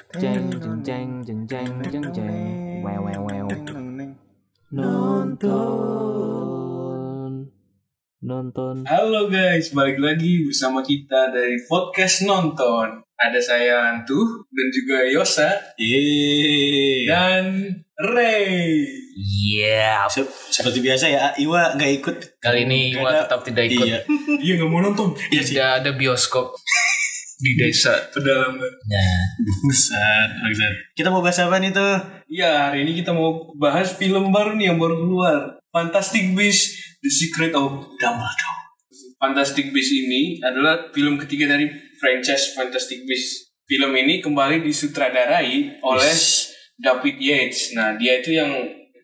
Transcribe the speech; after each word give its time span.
jeng 0.00 0.48
jeng 0.50 0.80
jeng 0.80 1.10
jeng 1.20 1.44
jeng 1.44 1.76
jeng 1.84 2.06
jeng 2.10 2.80
wow 2.80 3.04
wow 3.04 3.20
wow 3.20 3.48
nonton 4.72 5.60
nonton 8.20 8.74
Halo 8.84 9.28
guys, 9.28 9.72
balik 9.72 9.96
lagi 9.96 10.44
bersama 10.44 10.80
kita 10.80 11.28
dari 11.30 11.56
podcast 11.62 12.22
nonton. 12.22 13.00
Ada 13.16 13.40
saya 13.40 13.74
Antu 13.90 14.16
dan 14.46 14.68
juga 14.70 15.04
Yosa 15.06 15.48
Yeay. 15.76 17.04
dan 17.04 17.44
Ray. 17.98 18.84
yeah 19.50 20.04
Se- 20.06 20.24
seperti 20.50 20.80
biasa 20.80 21.04
ya, 21.06 21.32
Iwa 21.34 21.72
nggak 21.74 21.92
ikut. 21.98 22.16
Kali 22.38 22.64
ini 22.64 22.92
Iwa 22.94 23.08
ada- 23.10 23.24
tetap 23.24 23.40
tidak 23.42 23.68
ikut. 23.68 23.84
Iya. 23.84 23.98
Iya 24.44 24.52
nggak 24.56 24.70
mau 24.70 24.80
nonton. 24.80 25.12
Iya 25.28 25.40
sih. 25.42 25.56
Tidak 25.56 25.70
ada 25.80 25.90
bioskop 25.92 26.56
di 27.40 27.56
desa. 27.56 27.96
Pedalaman. 28.12 28.60
Nah, 28.60 29.20
Bangsat, 29.40 30.30
bangsat. 30.44 30.74
Kita 30.94 31.08
mau 31.08 31.24
bahas 31.24 31.40
apa 31.40 31.56
nih 31.56 31.72
tuh? 31.72 31.96
Ya 32.28 32.68
hari 32.68 32.84
ini 32.84 33.00
kita 33.00 33.16
mau 33.16 33.50
bahas 33.56 33.96
film 33.96 34.30
baru 34.30 34.54
nih 34.54 34.70
yang 34.70 34.78
baru 34.78 35.00
keluar. 35.00 35.58
Fantastic 35.72 36.36
Beasts: 36.36 37.00
The 37.00 37.10
Secret 37.10 37.52
of 37.56 37.96
Dumbledore. 37.96 38.60
Fantastic 39.20 39.72
Beasts 39.72 39.92
ini 39.92 40.38
adalah 40.44 40.92
film 40.92 41.16
ketiga 41.16 41.56
dari 41.56 41.68
franchise 41.98 42.52
Fantastic 42.54 43.04
Beasts. 43.08 43.50
Film 43.64 43.92
ini 43.96 44.20
kembali 44.20 44.62
disutradarai 44.66 45.80
oleh 45.84 46.14
David 46.80 47.16
Yates. 47.20 47.76
Nah, 47.76 47.94
dia 47.94 48.18
itu 48.18 48.34
yang 48.34 48.50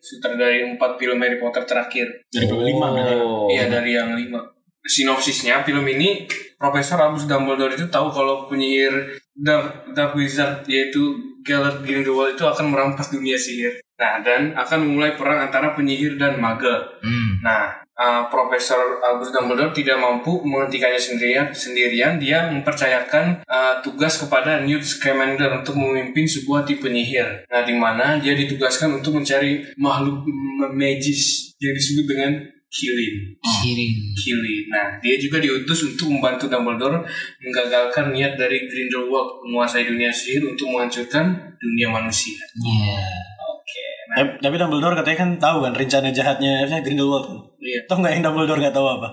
sutradari 0.01 0.63
empat 0.63 0.97
film 0.99 1.17
Harry 1.21 1.37
Potter 1.39 1.63
terakhir. 1.63 2.07
Dari 2.31 2.49
oh. 2.49 2.63
lima. 2.63 2.87
Oh. 2.93 3.47
Iya 3.51 3.67
dari 3.67 3.95
yang 3.95 4.15
lima. 4.15 4.41
Sinopsisnya 4.87 5.67
film 5.67 5.83
ini 5.87 6.23
Profesor 6.57 6.97
Albus 6.97 7.29
Dumbledore 7.29 7.77
itu 7.77 7.85
tahu 7.87 8.09
kalau 8.09 8.49
penyihir 8.49 9.21
Dark, 9.37 9.93
Dark 9.93 10.17
Wizard 10.17 10.65
yaitu 10.65 11.13
Gellert 11.45 11.85
Grindelwald 11.85 12.33
itu 12.33 12.43
akan 12.43 12.73
merampas 12.73 13.13
dunia 13.13 13.37
sihir. 13.37 13.77
Nah 14.01 14.19
dan 14.25 14.57
akan 14.57 14.83
memulai 14.83 15.13
perang 15.13 15.47
antara 15.47 15.77
penyihir 15.77 16.17
dan 16.17 16.41
maga. 16.41 16.97
Hmm. 17.05 17.39
Nah 17.45 17.85
uh, 17.93 18.25
Profesor 18.27 18.99
Albus 19.05 19.29
Dumbledore 19.29 19.73
tidak 19.73 20.01
mampu 20.01 20.41
menghentikannya 20.41 20.97
sendirian. 20.97 21.47
Sendirian 21.53 22.17
dia 22.17 22.49
mempercayakan 22.49 23.45
uh, 23.45 23.77
tugas 23.85 24.17
kepada 24.17 24.61
Newt 24.65 24.81
Scamander 24.81 25.61
untuk 25.61 25.77
memimpin 25.77 26.25
sebuah 26.25 26.65
tim 26.65 26.81
penyihir. 26.81 27.45
Nah 27.47 27.61
di 27.61 27.77
mana 27.77 28.17
dia 28.17 28.33
ditugaskan 28.33 28.97
untuk 28.97 29.21
mencari 29.21 29.61
makhluk 29.77 30.25
magis 30.73 31.53
yang 31.61 31.73
disebut 31.73 32.05
dengan 32.05 32.31
Kilin. 32.67 33.15
Kirin. 33.63 33.93
Kilin. 34.11 34.63
Nah, 34.67 34.99
dia 34.99 35.15
juga 35.15 35.39
diutus 35.39 35.87
untuk 35.87 36.11
membantu 36.11 36.51
Dumbledore 36.51 36.99
menggagalkan 37.39 38.11
niat 38.11 38.35
dari 38.35 38.67
Grindelwald 38.67 39.39
menguasai 39.47 39.87
dunia 39.87 40.11
sihir 40.11 40.43
untuk 40.43 40.67
menghancurkan 40.75 41.31
dunia 41.57 41.87
manusia. 41.87 42.35
Iya. 42.59 42.99
Oke. 43.47 43.83
Nah, 44.11 44.15
Tapi, 44.19 44.29
tapi 44.43 44.55
Dumbledore 44.59 44.99
katanya 44.99 45.17
kan 45.23 45.29
tahu 45.39 45.57
kan 45.63 45.73
rencana 45.73 46.11
jahatnya 46.11 46.67
Grindelwald 46.83 47.25
kan. 47.31 47.39
iya. 47.63 47.79
Tahu 47.87 47.97
nggak 48.03 48.13
yang 48.19 48.23
Dumbledore 48.27 48.59
nggak 48.59 48.75
tahu 48.75 48.87
apa? 48.99 49.09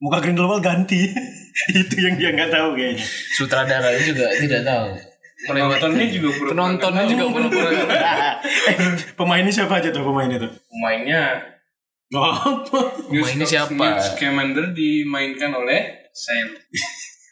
Muka 0.00 0.18
Grindelwald 0.24 0.64
ganti. 0.64 1.04
Itu 1.84 1.96
yang 2.00 2.16
dia 2.16 2.32
nggak 2.32 2.50
tahu 2.50 2.72
kayaknya. 2.72 3.04
Sutradaranya 3.36 4.00
juga 4.00 4.26
tidak 4.32 4.64
tahu. 4.64 4.88
Penontonnya 5.44 6.08
juga 6.08 6.28
pura 6.40 6.48
Penontonnya 6.56 7.04
juga 7.04 7.24
pura-pura. 7.28 7.70
eh, 8.72 8.78
pemainnya 9.12 9.52
siapa 9.52 9.76
aja 9.76 9.92
tuh 9.92 10.00
pemainnya 10.00 10.40
tuh? 10.40 10.52
Pemainnya 10.72 11.52
Oh, 12.12 12.28
apa? 12.28 12.80
Pemainnya 13.08 13.46
siapa? 13.48 13.72
Newt 13.72 13.96
Scamander 14.04 14.76
dimainkan 14.76 15.56
oleh 15.56 16.04
Sam. 16.12 16.52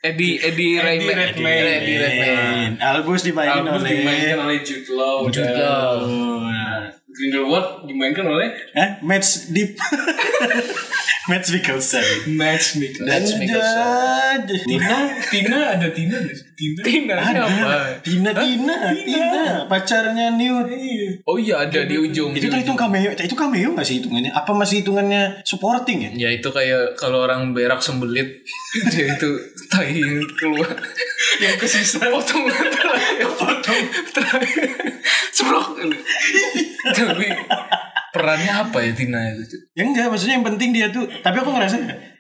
Eddie 0.03 0.41
Eddie 0.43 0.81
Eddie 0.81 1.07
Redmayne. 1.07 1.19
Redmayne. 1.21 1.71
Eddie 1.79 1.99
Redmayne. 2.01 2.75
Albus 2.81 3.23
dimainin 3.23 3.63
Albus 3.63 3.85
oleh 3.85 3.91
dimainkan 4.01 4.39
oleh 4.49 4.59
Jude 4.65 4.91
Law. 4.97 5.19
Jude 5.31 5.55
Law. 5.55 6.03
Oh, 6.03 6.43
nah. 6.43 6.91
Grindelwald 7.13 7.85
dimainkan 7.85 8.25
oleh 8.25 8.49
Eh, 8.73 8.91
Match 9.01 9.53
Deep. 9.53 9.77
Match 11.31 11.55
Mikkelsen. 11.55 12.03
Mads 12.35 12.75
Mikkelsen. 12.75 13.07
Mads 13.07 13.31
Mikkelsen. 13.39 14.39
Jadi- 14.43 14.67
Tina, 14.67 14.99
Tina 15.23 15.59
ada 15.71 15.89
Tina? 15.95 16.19
Tina. 16.59 16.81
Tina 16.83 17.15
siapa? 17.23 17.75
Tina, 18.03 18.31
Tina, 18.35 18.77
Tina, 18.97 19.43
pacarnya 19.67 20.35
Newt. 20.35 20.67
Oh 21.23 21.39
iya 21.39 21.63
ada 21.63 21.87
di 21.87 21.95
ujung. 21.95 22.35
Itu 22.35 22.51
itu 22.51 22.75
cameo, 22.75 23.15
itu 23.15 23.37
cameo 23.39 23.71
nggak 23.71 23.87
sih 23.87 24.03
hitungannya? 24.03 24.35
Apa 24.35 24.51
masih 24.51 24.83
hitungannya 24.83 25.47
supporting 25.47 26.03
ya? 26.03 26.11
Ya 26.27 26.29
itu 26.35 26.51
kayak 26.51 26.99
kalau 26.99 27.23
orang 27.23 27.55
berak 27.55 27.79
sembelit 27.79 28.43
dia 28.91 29.15
itu 29.15 29.31
tai 29.71 29.95
keluar 30.35 30.75
yang 31.39 31.55
kesisa 31.55 32.03
potong 32.09 32.49
terakhir 32.51 33.27
potong 33.37 33.85
terakhir 34.11 34.72
sebrok 35.43 35.67
tapi 36.93 37.27
perannya 38.13 38.53
apa 38.53 38.79
ya 38.79 38.93
Tina 38.93 39.21
itu 39.33 39.57
Ya 39.73 39.83
enggak, 39.83 40.07
maksudnya 40.07 40.37
yang 40.37 40.47
penting 40.47 40.71
dia 40.71 40.87
tuh. 40.89 41.09
Tapi 41.09 41.37
aku 41.39 41.49
ngerasa 41.49 41.77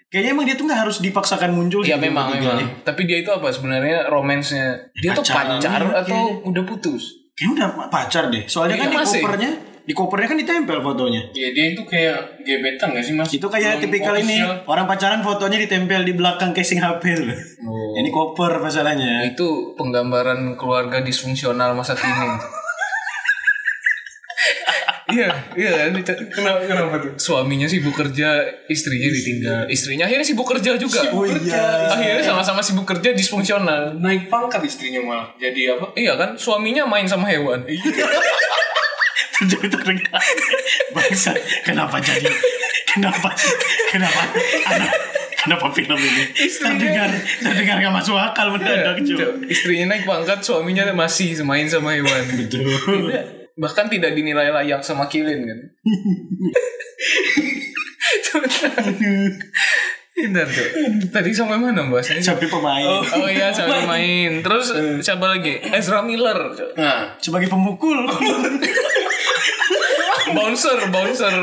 kayaknya 0.08 0.30
emang 0.32 0.44
dia 0.44 0.56
tuh 0.56 0.64
nggak 0.64 0.80
harus 0.82 0.96
dipaksakan 0.98 1.52
muncul. 1.52 1.80
ya 1.80 1.96
gitu 1.96 2.04
memang 2.04 2.32
memang 2.32 2.58
tapi 2.80 3.04
dia 3.04 3.20
itu 3.20 3.28
apa 3.28 3.48
sebenarnya 3.48 4.08
romansnya 4.08 4.76
dia 4.94 5.12
tuh 5.12 5.20
Pacaran, 5.22 5.56
pacar 5.56 5.80
iya, 5.82 6.00
atau 6.00 6.20
kayaknya. 6.28 6.48
udah 6.48 6.64
putus 6.64 7.02
Kayaknya 7.32 7.52
udah 7.54 7.68
pacar 7.88 8.24
deh. 8.28 8.44
Soalnya 8.44 8.76
kan 8.76 8.88
Iya, 8.88 9.00
di 9.00 9.08
kopernya, 9.08 9.50
di 9.82 9.92
kopernya 9.92 10.28
kan 10.28 10.38
ditempel 10.38 10.78
fotonya. 10.80 11.22
Ya 11.32 11.48
dia 11.48 11.72
itu 11.72 11.82
kayak 11.82 12.16
gebetan 12.40 12.92
gak 12.92 13.00
sih 13.02 13.12
mas? 13.12 13.28
Itu 13.28 13.48
kayak 13.48 13.80
Belum 13.80 13.84
tipikal 13.88 14.14
ini 14.14 14.36
orang 14.64 14.84
pacaran 14.84 15.20
fotonya 15.20 15.56
ditempel 15.58 16.04
di 16.04 16.12
belakang 16.12 16.52
casing 16.52 16.76
HP 16.78 17.02
loh. 17.18 17.32
oh. 17.64 17.96
Ini 17.96 18.08
koper 18.08 18.60
masalahnya. 18.60 19.24
itu 19.24 19.72
penggambaran 19.74 20.56
keluarga 20.56 21.00
disfungsional 21.00 21.72
masa 21.72 21.92
kini 21.92 22.12
iya 25.12 25.28
iya 25.54 25.70
kan 25.86 25.92
Kenapa, 26.26 26.58
kenapa 26.64 26.94
tuh? 26.98 27.12
suaminya 27.16 27.64
sibuk 27.64 27.92
kerja 27.92 28.28
istrinya 28.66 29.08
ditinggal 29.08 29.60
istrinya 29.68 30.04
akhirnya 30.04 30.24
sibuk 30.24 30.48
kerja 30.48 30.74
juga 30.74 31.00
Oh 31.12 31.22
iya. 31.22 31.86
akhirnya 31.86 32.24
sama-sama 32.24 32.58
sibuk 32.58 32.88
kerja 32.88 33.12
disfungsional 33.12 33.94
Naik 33.94 34.26
pangkat 34.26 34.64
istrinya 34.64 35.00
malah. 35.00 35.28
Jadi 35.36 35.68
apa? 35.68 35.86
iya 35.94 36.16
kan 36.16 36.34
suaminya 36.34 36.82
main 36.82 37.04
sama 37.04 37.28
hewan 37.28 37.62
Jadi 39.42 39.66
terdengar 39.66 40.22
bangsa. 40.94 41.34
Kenapa 41.62 41.98
jadi? 41.98 42.30
Kenapa? 42.86 43.34
Kenapa? 43.90 44.22
Anak, 44.70 44.92
kenapa 45.34 45.66
film 45.72 45.98
ini 45.98 46.24
terdengar 46.54 47.10
terdengar 47.42 47.76
gak 47.80 47.90
masuk 47.90 48.14
akal 48.14 48.54
mendadak 48.54 49.02
cuy. 49.02 49.18
istrinya 49.50 49.90
naik 49.90 50.06
pangkat 50.06 50.38
suaminya 50.38 50.86
masih 50.94 51.34
main 51.42 51.66
sama 51.66 51.98
hewan 51.98 52.22
Betul. 52.38 53.41
Bahkan 53.56 53.88
tidak 53.88 54.16
dinilai 54.16 54.48
layak 54.50 54.80
sama 54.84 55.06
kilin 55.08 55.44
kan 55.44 55.60
Bentar 60.12 60.44
tuh. 60.44 60.68
Tadi 61.08 61.32
sampai 61.32 61.56
mana 61.56 61.88
bahasanya? 61.88 62.20
Sampai 62.20 62.44
pemain 62.44 63.00
Oh 63.00 63.28
iya 63.32 63.48
sampai 63.48 63.88
main. 63.88 64.44
Terus 64.44 64.68
siapa 65.00 65.24
lagi? 65.24 65.56
Ezra 65.72 66.04
Miller. 66.04 66.52
Nah, 66.76 67.16
sebagai 67.16 67.48
pemukul. 67.48 68.04
Bouncer, 70.34 70.78
bouncer. 70.88 71.34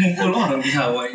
mukul 0.00 0.30
orang 0.32 0.60
di 0.60 0.72
Hawaii. 0.72 1.12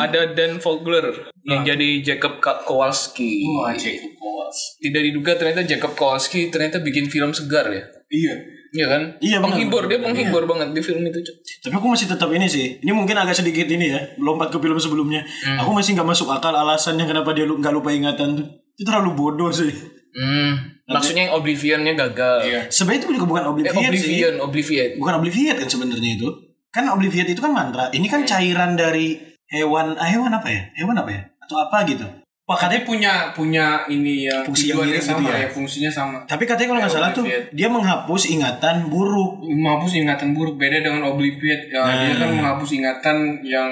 Ada 0.00 0.34
Dan 0.34 0.62
Fogler 0.62 1.30
yang 1.44 1.66
jadi 1.66 2.00
Jacob 2.00 2.40
Kowalski. 2.40 3.44
Wah, 3.50 3.74
Jacob 3.74 4.14
Kowals. 4.16 4.78
Tidak 4.80 5.02
diduga 5.02 5.36
ternyata 5.36 5.66
Jacob 5.66 5.92
Kowalski 5.98 6.48
ternyata 6.48 6.80
bikin 6.80 7.10
film 7.10 7.34
segar 7.34 7.68
ya. 7.70 7.84
Iya. 8.08 8.34
Iya 8.74 8.86
kan? 8.90 9.02
Iya. 9.22 9.38
Penghibur 9.38 9.86
dia 9.86 10.02
penghibur 10.02 10.50
banget 10.50 10.74
di 10.74 10.82
film 10.82 11.06
itu. 11.06 11.22
Tapi 11.62 11.74
aku 11.78 11.86
masih 11.94 12.10
tetap 12.10 12.26
ini 12.34 12.50
sih. 12.50 12.82
Ini 12.82 12.90
mungkin 12.90 13.14
agak 13.14 13.38
sedikit 13.38 13.70
ini 13.70 13.94
ya. 13.94 14.00
Lompat 14.18 14.50
ke 14.50 14.58
film 14.58 14.78
sebelumnya. 14.82 15.22
Aku 15.62 15.70
masih 15.70 15.94
nggak 15.94 16.08
masuk 16.10 16.26
akal 16.30 16.50
alasannya 16.50 17.06
kenapa 17.06 17.30
dia 17.30 17.46
nggak 17.46 17.74
lupa 17.74 17.94
ingatan. 17.94 18.34
Itu 18.74 18.82
terlalu 18.82 19.14
bodoh 19.14 19.54
sih. 19.54 19.70
Hmm, 20.14 20.73
maksudnya 20.86 21.22
yang 21.24 21.34
Oblivionnya 21.34 21.94
gagal. 21.94 22.36
Iya. 22.42 22.60
Sebenarnya 22.68 23.00
itu 23.00 23.08
juga 23.14 23.26
bukan 23.26 23.42
Eh, 23.42 23.50
obliviate 23.50 23.76
sih. 23.76 23.88
Oblivion, 23.88 24.34
Oblivion. 24.38 24.88
Bukan 24.96 25.14
obliviate 25.16 25.58
kan 25.58 25.68
sebenarnya 25.70 26.10
itu. 26.14 26.28
Kan 26.68 26.84
obliviate 26.86 27.30
itu 27.30 27.40
kan 27.40 27.52
mantra. 27.52 27.88
Ini 27.88 28.06
kan 28.06 28.22
cairan 28.22 28.74
dari 28.74 29.16
hewan. 29.46 29.94
Ah, 29.94 30.06
hewan 30.06 30.30
apa 30.30 30.48
ya? 30.48 30.62
Hewan 30.74 30.96
apa 30.96 31.10
ya? 31.10 31.22
Atau 31.40 31.56
apa 31.58 31.84
gitu. 31.84 32.04
Wah, 32.44 32.60
katanya 32.60 32.84
punya 32.84 33.12
punya 33.32 33.66
ini 33.88 34.28
ya 34.28 34.44
Fungsi 34.44 34.68
yang 34.68 34.84
gitu 34.84 35.00
sama 35.00 35.32
ya? 35.32 35.36
ya. 35.38 35.48
fungsinya 35.48 35.88
sama. 35.88 36.18
Tapi 36.28 36.44
katanya 36.44 36.68
kalau 36.68 36.80
nggak 36.84 36.92
salah 36.92 37.10
tuh 37.10 37.24
dia 37.50 37.68
menghapus 37.68 38.28
ingatan 38.28 38.92
buruk. 38.92 39.40
Menghapus 39.40 39.96
ingatan 39.96 40.36
buruk 40.36 40.60
beda 40.60 40.84
dengan 40.84 41.08
obliviate. 41.08 41.72
Ya, 41.72 41.80
Nah. 41.80 42.04
Dia 42.04 42.14
kan 42.18 42.28
menghapus 42.36 42.70
ingatan 42.74 43.16
yang 43.40 43.70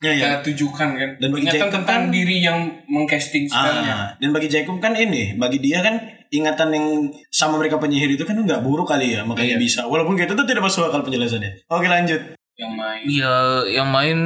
Ya 0.00 0.08
ya. 0.10 0.16
kita 0.16 0.38
tujukan 0.42 0.88
kan. 0.94 1.10
Dan 1.16 1.28
bagi 1.30 1.42
ingatan 1.42 1.56
Jacob 1.60 1.70
tentang 1.74 2.00
kan- 2.00 2.12
diri 2.12 2.36
yang 2.40 2.58
mengcasting 2.86 3.44
sebenarnya. 3.44 3.92
Ah, 3.92 4.08
dan 4.16 4.30
bagi 4.32 4.48
Jacob 4.48 4.76
kan 4.78 4.92
ini, 4.94 5.36
bagi 5.36 5.58
dia 5.60 5.78
kan 5.80 5.94
ingatan 6.34 6.68
yang 6.70 6.86
sama 7.30 7.56
mereka 7.56 7.78
penyihir 7.78 8.10
itu 8.10 8.26
kan 8.26 8.34
nggak 8.34 8.60
buruk 8.60 8.86
kali 8.86 9.14
ya, 9.14 9.22
makanya 9.22 9.54
Iya. 9.54 9.62
bisa. 9.62 9.80
Walaupun 9.86 10.18
kayak 10.18 10.28
itu 10.28 10.36
tuh 10.36 10.46
tidak 10.46 10.66
masuk 10.66 10.90
akal 10.90 11.00
penjelasannya. 11.00 11.70
Oke 11.70 11.86
lanjut. 11.86 12.20
Yang 12.54 12.72
main. 12.74 13.02
Iya, 13.06 13.34
yang 13.72 13.88
main 13.88 14.18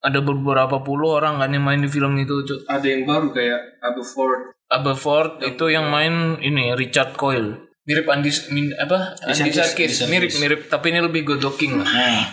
ada 0.00 0.18
beberapa 0.18 0.80
puluh 0.80 1.14
orang 1.14 1.38
kan 1.38 1.48
yang 1.48 1.62
main 1.62 1.78
di 1.78 1.86
film 1.86 2.16
itu. 2.16 2.42
Cuk. 2.42 2.64
Ada 2.66 2.86
yang 2.88 3.04
baru 3.04 3.28
kayak 3.30 3.60
Abu 3.80 4.00
Ford. 4.02 4.56
Aberford 4.66 5.44
itu 5.44 5.68
yang 5.68 5.92
main 5.92 6.40
ini 6.40 6.72
Richard 6.72 7.12
Coyle. 7.14 7.60
Mirip 7.84 8.08
Andy 8.08 8.32
min, 8.48 8.72
apa? 8.74 9.12
Serkis, 9.28 9.58
Serkis. 9.58 10.00
Andy 10.00 10.10
Mirip 10.10 10.32
mirip 10.38 10.60
tapi 10.66 10.88
ini 10.88 11.04
lebih 11.04 11.28
good 11.28 11.42
looking 11.42 11.76
lah. 11.76 11.84
Nah, 11.84 12.24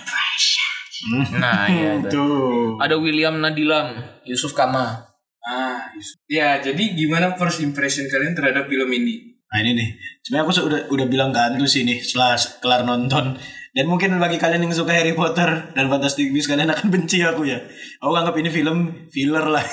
Nah, 1.35 1.67
ada. 1.99 2.07
tuh. 2.07 2.75
Ada 2.77 2.95
William 2.95 3.39
Nadilam, 3.39 3.91
Yusuf 4.23 4.51
Kama. 4.51 5.08
Ah, 5.41 5.87
ya 6.27 6.59
jadi 6.59 6.83
gimana 6.93 7.33
first 7.33 7.63
impression 7.63 8.05
kalian 8.05 8.35
terhadap 8.35 8.67
film 8.67 8.89
ini? 8.91 9.39
Nah 9.49 9.57
ini 9.65 9.71
nih, 9.73 9.89
sebenarnya 10.21 10.45
aku 10.45 10.53
sudah 10.53 10.81
udah 10.93 11.07
bilang 11.09 11.33
ke 11.33 11.39
Antu 11.41 11.65
sih 11.65 11.81
nih 11.81 12.03
setelah 12.03 12.37
kelar 12.61 12.81
nonton. 12.85 13.39
Dan 13.69 13.85
mungkin 13.85 14.17
bagi 14.17 14.37
kalian 14.37 14.65
yang 14.65 14.73
suka 14.73 14.93
Harry 14.93 15.13
Potter 15.13 15.73
dan 15.73 15.89
Fantastic 15.89 16.29
Beasts 16.29 16.49
kalian 16.49 16.69
akan 16.69 16.89
benci 16.93 17.21
aku 17.21 17.45
ya. 17.47 17.57
Aku 18.01 18.13
anggap 18.13 18.35
ini 18.37 18.49
film 18.49 19.09
filler 19.09 19.45
lah. 19.45 19.63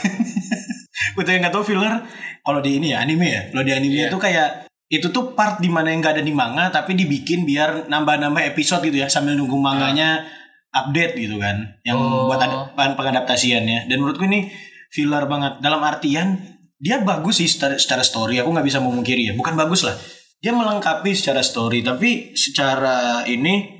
Untuk 1.18 1.28
yang 1.28 1.44
nggak 1.44 1.54
tahu 1.54 1.64
filler, 1.64 2.04
kalau 2.40 2.60
di 2.60 2.76
ini 2.80 2.92
ya 2.92 3.04
anime 3.04 3.26
ya. 3.28 3.42
Kalau 3.52 3.64
di 3.64 3.72
anime 3.72 4.08
itu 4.08 4.18
kayak 4.20 4.64
itu 4.86 5.10
tuh 5.10 5.34
part 5.34 5.58
di 5.58 5.66
mana 5.66 5.90
yang 5.90 5.98
nggak 5.98 6.14
ada 6.20 6.24
di 6.24 6.30
manga 6.30 6.70
tapi 6.70 6.94
dibikin 6.94 7.42
biar 7.42 7.90
nambah-nambah 7.90 8.54
episode 8.54 8.86
gitu 8.86 9.02
ya 9.02 9.10
sambil 9.10 9.34
nunggu 9.34 9.58
manganya 9.58 10.22
update 10.70 11.18
gitu 11.18 11.42
kan 11.42 11.74
yang 11.82 11.98
Oh. 11.98 12.30
buat 12.30 12.38
pengadaptasiannya 12.94 13.90
dan 13.90 13.96
menurutku 13.98 14.30
ini 14.30 14.46
filler 14.96 15.28
banget. 15.28 15.60
Dalam 15.60 15.84
artian 15.84 16.40
dia 16.80 17.04
bagus 17.04 17.44
sih 17.44 17.48
secara, 17.52 17.76
secara 17.76 18.00
story. 18.00 18.40
Aku 18.40 18.48
nggak 18.48 18.64
bisa 18.64 18.80
memungkiri 18.80 19.28
ya. 19.28 19.32
Bukan 19.36 19.52
bagus 19.52 19.84
lah. 19.84 19.92
Dia 20.40 20.56
melengkapi 20.56 21.12
secara 21.12 21.44
story 21.44 21.84
tapi 21.84 22.32
secara 22.32 23.28
ini 23.28 23.76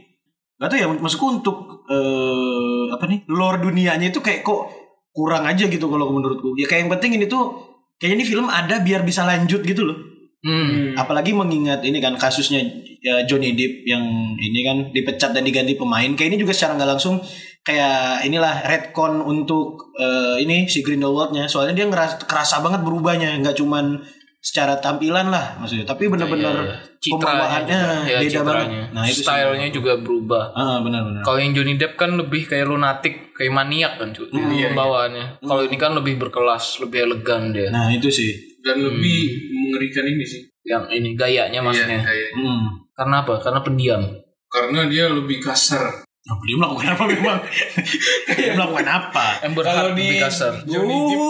gak 0.56 0.72
tau 0.72 0.78
ya 0.80 0.88
maksudku 0.88 1.26
untuk 1.28 1.84
eh, 1.88 2.88
apa 2.88 3.04
nih 3.04 3.28
lore 3.28 3.60
dunianya 3.60 4.08
itu 4.08 4.24
kayak 4.24 4.40
kok 4.40 4.72
kurang 5.12 5.48
aja 5.48 5.64
gitu 5.64 5.88
kalau 5.88 6.12
menurutku. 6.12 6.52
Ya 6.60 6.68
kayak 6.68 6.88
yang 6.88 6.92
penting 6.92 7.16
ini 7.16 7.24
tuh 7.28 7.56
kayaknya 7.96 8.16
ini 8.20 8.24
film 8.28 8.46
ada 8.52 8.84
biar 8.84 9.00
bisa 9.00 9.24
lanjut 9.24 9.64
gitu 9.64 9.84
loh. 9.88 9.98
Hmm. 10.46 10.94
apalagi 10.94 11.34
mengingat 11.34 11.82
ini 11.82 11.98
kan 11.98 12.14
kasusnya 12.14 12.62
ya, 13.02 13.26
Johnny 13.26 13.50
Depp 13.58 13.82
yang 13.82 14.04
ini 14.38 14.60
kan 14.62 14.76
dipecat 14.94 15.34
dan 15.34 15.42
diganti 15.42 15.74
pemain. 15.74 16.06
Kayak 16.14 16.36
ini 16.36 16.38
juga 16.46 16.54
secara 16.54 16.78
nggak 16.78 16.90
langsung 16.94 17.18
kayak 17.66 18.22
inilah 18.22 18.62
redcon 18.62 19.18
untuk 19.20 19.90
eh, 19.92 20.38
ini 20.38 20.64
si 20.64 20.80
Grindelwaldnya 20.80 21.50
soalnya 21.50 21.74
dia 21.74 21.84
ngeras 21.84 22.22
kerasa 22.22 22.62
banget 22.62 22.80
berubahnya 22.80 23.42
nggak 23.42 23.58
cuman 23.58 23.98
secara 24.38 24.78
tampilan 24.78 25.26
lah 25.26 25.58
maksudnya 25.58 25.82
tapi 25.82 26.06
bener-bener 26.06 26.54
Iya, 26.56 26.64
iya. 26.64 26.76
Citranya 26.96 27.22
pembawaannya. 27.38 27.78
Ya, 28.04 28.18
beda 28.18 28.30
citranya. 28.32 28.46
banget 28.46 28.88
nah 28.90 29.04
itu. 29.04 29.20
Stylenya 29.20 29.68
juga 29.70 29.92
berubah. 29.96 30.44
ah 30.54 30.78
benar-benar 30.80 31.22
Kalau 31.22 31.38
yang 31.38 31.52
Johnny 31.52 31.74
Depp 31.74 31.94
kan 31.94 32.14
lebih 32.14 32.46
kayak 32.46 32.66
lunatik, 32.66 33.30
kayak 33.30 33.52
maniak 33.52 33.94
kan 33.94 34.10
cuy. 34.10 34.26
pembawaannya. 34.30 35.38
Kalau 35.40 35.62
ini 35.62 35.76
kan 35.76 35.92
lebih 35.92 36.14
berkelas, 36.16 36.78
lebih 36.80 37.04
elegan 37.04 37.50
dia. 37.50 37.68
nah 37.68 37.90
itu 37.90 38.06
sih 38.06 38.30
Dan 38.58 38.82
lebih 38.82 39.18
mengerikan 39.52 40.02
ini 40.04 40.22
sih. 40.22 40.42
Yang 40.62 40.84
ini 40.92 41.10
gayanya 41.14 41.62
maksudnya. 41.62 41.98
Iya, 41.98 42.06
kayak- 42.06 42.32
hmm. 42.34 42.62
Karena 42.92 43.16
apa? 43.22 43.34
Karena 43.38 43.60
pendiam. 43.60 44.02
Karena 44.46 44.80
dia 44.86 45.06
lebih 45.06 45.38
kasar. 45.38 46.05
Apa 46.26 46.42
dia 46.42 46.56
melakukan 46.58 46.88
apa 46.90 47.04
memang 47.06 47.38
dia 48.38 48.52
melakukan 48.52 48.88
apa 48.90 49.26
Amber 49.46 49.62
Kalau 49.62 49.94
Heard 49.94 49.96
di 49.96 50.18
kasar. 50.18 50.54
Johnny 50.66 50.98
Depp 51.06 51.22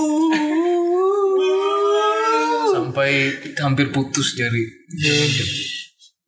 Sampai 2.73 3.11
hampir 3.57 3.89
putus 3.89 4.37
jari. 4.37 4.65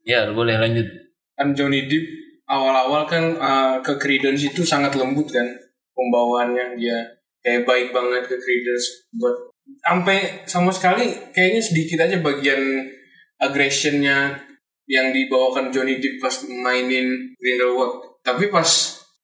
Ya, 0.05 0.29
boleh 0.33 0.57
lanjut. 0.57 0.89
kan 1.33 1.55
Johnny 1.55 1.87
Depp 1.87 2.03
awal-awal 2.49 3.07
kan 3.07 3.25
uh, 3.37 3.77
ke 3.79 3.95
Credence 3.95 4.43
itu 4.43 4.67
sangat 4.67 4.97
lembut 4.97 5.29
kan 5.29 5.47
pembawaannya 5.93 6.75
dia 6.75 6.99
kayak 7.45 7.63
baik 7.63 7.89
banget 7.93 8.27
ke 8.27 8.37
Credence 8.37 9.07
buat 9.15 9.37
sampai 9.85 10.43
sama 10.49 10.73
sekali 10.75 11.13
kayaknya 11.31 11.63
sedikit 11.63 12.03
aja 12.03 12.19
bagian 12.19 12.91
aggressionnya 13.39 14.35
yang 14.89 15.13
dibawakan 15.13 15.69
Johnny 15.71 16.01
Depp 16.01 16.19
pas 16.19 16.35
mainin 16.49 17.37
Grindelwald 17.39 18.08
tapi 18.29 18.53
pas 18.53 18.69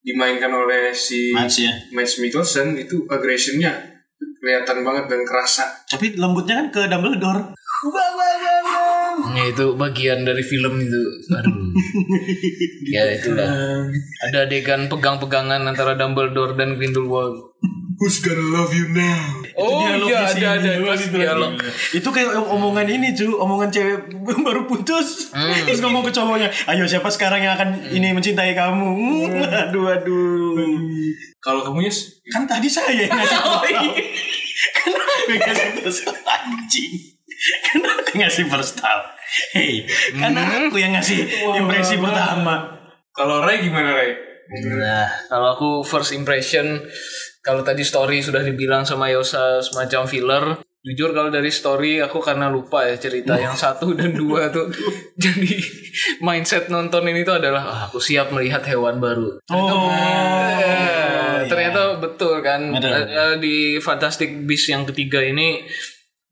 dimainkan 0.01 0.49
oleh 0.49 0.97
si 0.97 1.33
Mats 1.37 1.61
ya. 1.61 1.73
Mads 1.93 2.25
Mikkelsen 2.25 2.77
itu 2.81 3.05
aggressionnya 3.09 3.93
kelihatan 4.41 4.81
banget 4.85 5.05
dan 5.13 5.21
kerasa. 5.29 5.65
Tapi 5.89 6.17
lembutnya 6.17 6.65
kan 6.65 6.69
ke 6.73 6.81
Dumbledore 6.89 7.53
Ya, 9.35 9.45
itu 9.51 9.75
bagian 9.75 10.23
dari 10.23 10.43
film 10.47 10.79
itu. 10.79 11.03
Aduh. 11.35 11.75
ya 12.95 13.03
itulah. 13.15 13.51
Ada 14.31 14.47
adegan 14.47 14.87
pegang-pegangan 14.87 15.67
antara 15.67 15.99
Dumbledore 15.99 16.55
dan 16.55 16.79
Grindelwald. 16.79 17.55
Who's 17.95 18.19
gonna 18.19 18.43
love 18.51 18.75
you 18.75 18.91
now 18.91 19.45
Oh 19.55 19.87
iya 19.87 20.27
ada 20.27 20.59
ada 20.59 20.71
itu 20.83 21.15
dialog. 21.15 21.55
Itu 21.95 22.09
kayak 22.11 22.35
omongan 22.51 22.91
ini 22.91 23.15
cu, 23.15 23.39
omongan 23.39 23.71
cewek 23.71 24.11
baru 24.43 24.67
putus. 24.67 25.31
Terus 25.31 25.79
ngomong 25.79 26.03
ke 26.03 26.11
cowoknya, 26.11 26.51
ayo 26.75 26.83
siapa 26.91 27.07
sekarang 27.07 27.47
yang 27.47 27.55
akan 27.55 27.87
ini 27.95 28.11
mencintai 28.11 28.51
kamu? 28.59 28.89
Hmm, 29.31 29.71
aduh 29.71 29.95
aduh. 29.95 30.59
kalau 31.39 31.61
kamu 31.61 31.87
Yus 31.87 32.19
Kan 32.33 32.49
tadi 32.49 32.67
saya 32.67 33.07
yang 33.07 33.15
ngasih 33.15 33.39
tahu. 33.47 33.95
Kenapa 34.75 35.31
yang 35.31 35.43
ngasih 35.47 35.71
first 35.87 36.03
anjing? 36.27 37.14
Kenapa 37.65 38.01
yang 38.09 38.21
ngasih 38.23 38.45
first 38.47 38.75
time? 38.77 39.03
Hei, 39.51 39.83
karena 40.13 40.43
aku 40.63 40.77
yang 40.77 40.93
ngasih 40.93 41.27
impresi 41.57 41.97
pertama. 41.97 42.71
kalau 43.11 43.41
Ray 43.41 43.63
gimana 43.63 43.91
Ray? 43.93 44.11
Nah, 44.69 45.09
kalau 45.27 45.49
aku 45.53 45.69
first 45.81 46.13
impression, 46.13 46.85
kalau 47.41 47.63
tadi 47.63 47.81
story 47.81 48.21
sudah 48.21 48.43
dibilang 48.43 48.83
sama 48.83 49.09
Yosa 49.09 49.59
semacam 49.59 50.03
filler, 50.05 50.45
jujur 50.81 51.11
kalau 51.11 51.33
dari 51.33 51.49
story 51.49 51.99
aku 51.99 52.21
karena 52.21 52.47
lupa 52.47 52.85
ya 52.85 52.95
cerita 52.95 53.35
yang 53.35 53.57
satu 53.57 53.97
dan 53.97 54.13
dua 54.13 54.47
tuh. 54.55 54.69
Jadi 55.17 55.57
mindset 56.21 56.69
nonton 56.69 57.09
ini 57.09 57.25
tuh 57.25 57.41
adalah 57.41 57.63
"Ah, 57.65 57.81
aku 57.89 57.97
siap 57.99 58.31
melihat 58.31 58.61
hewan 58.65 59.01
baru. 59.01 59.41
Oh, 59.49 59.89
Eh, 59.91 61.49
ternyata 61.49 61.97
betul 61.99 62.41
kan. 62.41 62.73
Betul, 62.73 62.93
Eh, 62.93 63.05
eh, 63.09 63.35
di 63.39 63.57
Fantastic 63.79 64.45
Beasts 64.45 64.69
yang 64.69 64.85
ketiga 64.85 65.21
ini 65.21 65.65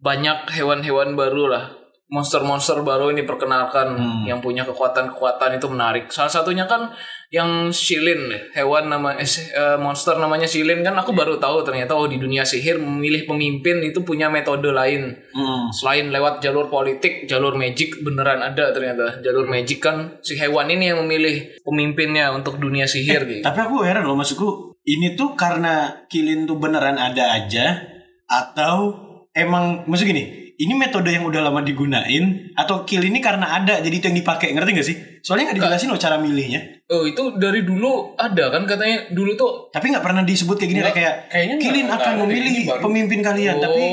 banyak 0.02 0.50
hewan-hewan 0.50 1.14
baru 1.14 1.46
lah 1.46 1.64
monster-monster 2.12 2.84
baru 2.84 3.08
ini 3.08 3.24
perkenalkan 3.24 3.96
yang 4.28 4.44
punya 4.44 4.68
kekuatan-kekuatan 4.68 5.56
itu 5.56 5.66
menarik 5.72 6.12
salah 6.12 6.28
satunya 6.28 6.68
kan 6.68 6.92
yang 7.32 7.72
Shilin 7.72 8.28
hewan 8.52 8.92
nama 8.92 9.16
eh, 9.16 9.24
eh, 9.24 9.80
monster 9.80 10.20
namanya 10.20 10.44
Shilin 10.44 10.84
kan 10.84 10.92
aku 10.92 11.16
baru 11.16 11.40
tahu 11.40 11.64
ternyata 11.64 11.96
oh 11.96 12.04
di 12.04 12.20
dunia 12.20 12.44
sihir 12.44 12.76
memilih 12.76 13.24
pemimpin 13.24 13.80
itu 13.80 14.04
punya 14.04 14.28
metode 14.28 14.68
lain 14.68 15.16
Hmm. 15.32 15.72
selain 15.72 16.12
lewat 16.12 16.44
jalur 16.44 16.68
politik, 16.68 17.24
jalur 17.24 17.56
magic 17.56 18.04
beneran 18.04 18.44
ada 18.44 18.68
ternyata. 18.68 19.16
Jalur 19.24 19.48
magic 19.48 19.80
kan 19.80 20.20
si 20.20 20.36
hewan 20.36 20.68
ini 20.68 20.92
yang 20.92 21.00
memilih 21.00 21.56
pemimpinnya 21.64 22.28
untuk 22.36 22.60
dunia 22.60 22.84
sihir 22.84 23.24
gitu. 23.24 23.40
Tapi 23.40 23.58
aku 23.64 23.80
heran 23.80 24.04
loh 24.04 24.12
maksudku 24.12 24.76
ini 24.84 25.16
tuh 25.16 25.32
karena 25.32 26.04
kilin 26.12 26.44
tuh 26.44 26.60
beneran 26.60 27.00
ada 27.00 27.32
aja 27.32 27.80
atau 28.28 29.11
emang 29.32 29.88
maksud 29.88 30.04
gini 30.04 30.42
ini 30.52 30.78
metode 30.78 31.10
yang 31.10 31.24
udah 31.26 31.42
lama 31.42 31.64
digunain 31.64 32.52
atau 32.54 32.84
kill 32.86 33.02
ini 33.02 33.18
karena 33.18 33.58
ada 33.58 33.80
jadi 33.82 33.96
itu 33.98 34.06
yang 34.12 34.18
dipakai 34.20 34.52
ngerti 34.54 34.70
gak 34.78 34.86
sih? 34.86 34.96
Soalnya 35.24 35.50
nggak 35.50 35.58
dijelasin 35.58 35.88
loh 35.90 35.98
cara 35.98 36.16
milihnya. 36.22 36.60
Oh 36.86 37.02
itu 37.08 37.34
dari 37.40 37.66
dulu 37.66 38.14
ada 38.14 38.52
kan 38.52 38.62
katanya 38.68 39.10
dulu 39.10 39.32
tuh 39.34 39.50
Tapi 39.72 39.90
nggak 39.90 40.04
pernah 40.04 40.22
disebut 40.22 40.60
kayak 40.60 40.70
gini 40.70 40.80
Nggak, 40.84 40.94
kayak 40.94 41.14
kayaknya 41.32 41.54
nggak 41.56 41.98
akan 41.98 42.12
deh, 42.14 42.20
memilih 42.26 42.54
baru. 42.68 42.82
pemimpin 42.84 43.20
kalian 43.24 43.56
Oh. 43.56 43.62
tapi 43.64 43.84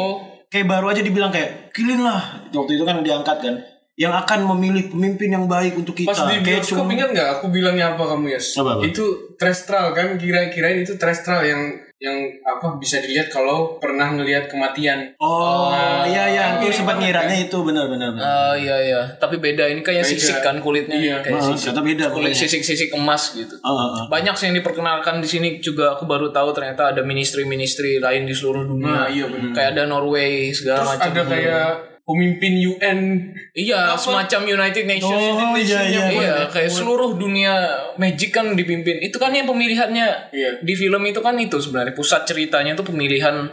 kayak 0.50 0.68
baru 0.68 0.86
aja 0.92 1.02
dibilang 1.02 1.32
kayak 1.32 1.72
kilin 1.72 2.02
lah 2.04 2.22
waktu 2.52 2.72
itu 2.76 2.84
kan 2.84 2.98
diangkat 3.02 3.38
kan 3.40 3.56
yang 4.00 4.14
akan 4.16 4.40
memilih 4.56 4.92
pemimpin 4.92 5.30
yang 5.36 5.46
baik 5.48 5.76
untuk 5.76 5.92
kita. 5.92 6.12
Pas 6.12 6.24
di 6.32 6.40
bioskop 6.40 6.88
ingat 6.88 7.12
nggak 7.12 7.30
aku 7.40 7.52
bilangnya 7.52 8.00
apa 8.00 8.04
kamu 8.16 8.32
ya? 8.32 8.40
Apa, 8.40 8.70
apa? 8.80 8.82
Itu 8.88 9.36
terrestrial 9.36 9.92
kan 9.92 10.16
kira-kira 10.16 10.72
itu 10.72 10.96
terrestrial 10.96 11.44
yang 11.44 11.62
yang 12.00 12.16
apa 12.42 12.80
bisa 12.80 13.04
dilihat 13.04 13.28
kalau 13.28 13.76
pernah 13.76 14.16
ngelihat 14.16 14.48
kematian. 14.48 15.12
Oh, 15.20 15.68
iya 16.08 16.32
iya, 16.32 16.44
aku 16.56 16.72
sempat 16.72 16.96
ngiranya 16.96 17.36
itu 17.36 17.60
benar-benar. 17.60 18.16
benar. 18.16 18.24
Ah 18.24 18.56
iya 18.56 18.76
iya, 18.80 19.02
tapi 19.20 19.36
beda 19.36 19.68
ini 19.68 19.84
kayak 19.84 20.02
Beda. 20.02 20.16
sisik 20.16 20.40
kan 20.40 20.64
kulitnya 20.64 20.96
Iya. 20.96 21.20
kayak 21.20 21.44
Oh, 21.44 21.52
sisik. 21.52 21.76
beda 21.76 22.08
Kulit 22.10 22.32
sisik-sisik 22.32 22.96
emas 22.96 23.36
gitu. 23.36 23.52
Oh, 23.60 23.76
oh, 23.76 23.88
oh. 24.00 24.06
Banyak 24.08 24.32
sih 24.34 24.48
yang 24.48 24.56
diperkenalkan 24.56 25.20
di 25.20 25.28
sini 25.28 25.50
juga 25.60 25.92
aku 25.94 26.08
baru 26.08 26.32
tahu 26.32 26.56
ternyata 26.56 26.96
ada 26.96 27.04
ministry-ministry 27.04 28.00
lain 28.00 28.24
di 28.24 28.32
seluruh 28.32 28.64
dunia. 28.64 28.88
Nah, 28.88 29.08
iya 29.12 29.28
benar. 29.28 29.52
Kayak 29.52 29.70
ada 29.76 29.84
Norway 29.86 30.56
segala 30.56 30.82
Terus 30.82 30.92
macam. 30.96 31.12
ada 31.12 31.22
kayak 31.28 31.70
pemimpin 32.10 32.58
UN 32.58 33.00
Iya, 33.54 33.94
Apa? 33.94 34.02
semacam 34.02 34.42
United 34.50 34.86
Nations. 34.86 35.14
Oh, 35.30 35.54
iya, 35.54 35.82
iya, 35.84 36.04
Iya, 36.10 36.34
benar. 36.42 36.50
kayak 36.50 36.72
seluruh 36.72 37.14
dunia 37.14 37.54
magic 37.96 38.32
kan 38.32 38.50
dipimpin. 38.52 38.98
Itu 38.98 39.16
kan 39.16 39.30
yang 39.30 39.46
pemilihannya 39.46 40.34
Iya. 40.34 40.52
di 40.60 40.74
film 40.74 41.06
itu 41.06 41.20
kan 41.20 41.38
itu 41.38 41.56
sebenarnya 41.56 41.94
pusat 41.94 42.26
ceritanya 42.26 42.74
itu 42.74 42.82
pemilihan 42.82 43.46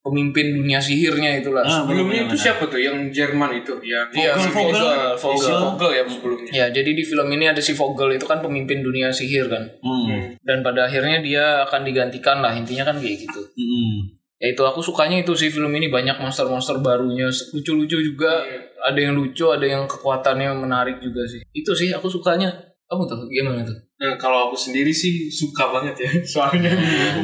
pemimpin 0.00 0.52
dunia 0.52 0.76
sihirnya 0.76 1.40
itulah. 1.40 1.64
Ah, 1.64 1.80
Sebelumnya 1.80 2.28
itu 2.28 2.36
siapa 2.36 2.68
tuh 2.68 2.76
yang 2.76 3.08
Jerman 3.08 3.56
itu? 3.56 3.72
Ya, 3.80 4.04
Iya, 4.06 4.36
si 4.36 4.52
Vogel. 4.52 4.76
Vogel, 4.76 5.16
Si 5.16 5.24
Vogel. 5.24 5.56
Vogel 5.64 5.90
ya 5.90 6.02
sebelumnya. 6.04 6.50
Ya, 6.52 6.66
jadi 6.68 6.90
di 6.92 7.00
film 7.00 7.28
ini 7.30 7.48
ada 7.48 7.58
si 7.58 7.72
Vogel 7.72 8.12
itu 8.12 8.28
kan 8.28 8.38
pemimpin 8.38 8.84
dunia 8.84 9.08
sihir 9.08 9.48
kan. 9.48 9.64
Hmm. 9.80 10.36
Dan 10.38 10.60
pada 10.60 10.84
akhirnya 10.84 11.24
dia 11.24 11.64
akan 11.64 11.82
digantikan 11.82 12.44
lah 12.44 12.52
intinya 12.52 12.84
kan 12.84 13.00
kayak 13.00 13.16
gitu. 13.18 13.40
Hmm. 13.56 14.20
Ya 14.44 14.52
itu 14.52 14.60
aku 14.60 14.84
sukanya 14.84 15.24
itu 15.24 15.32
sih 15.32 15.48
film 15.48 15.72
ini 15.72 15.88
banyak 15.88 16.20
monster-monster 16.20 16.84
barunya 16.84 17.32
lucu-lucu 17.56 17.96
juga 18.04 18.44
ada 18.84 19.00
yang 19.00 19.16
lucu 19.16 19.48
ada 19.48 19.64
yang 19.64 19.88
kekuatannya 19.88 20.52
menarik 20.52 21.00
juga 21.00 21.24
sih 21.24 21.40
itu 21.56 21.72
sih 21.72 21.96
aku 21.96 22.12
sukanya 22.12 22.52
kamu 22.84 23.08
tuh 23.08 23.24
gimana 23.32 23.64
tuh 23.64 23.80
Nah, 23.94 24.20
kalau 24.20 24.50
aku 24.50 24.56
sendiri 24.58 24.90
sih 24.92 25.30
suka 25.32 25.70
banget 25.70 26.04
ya. 26.04 26.10
Soalnya 26.36 26.76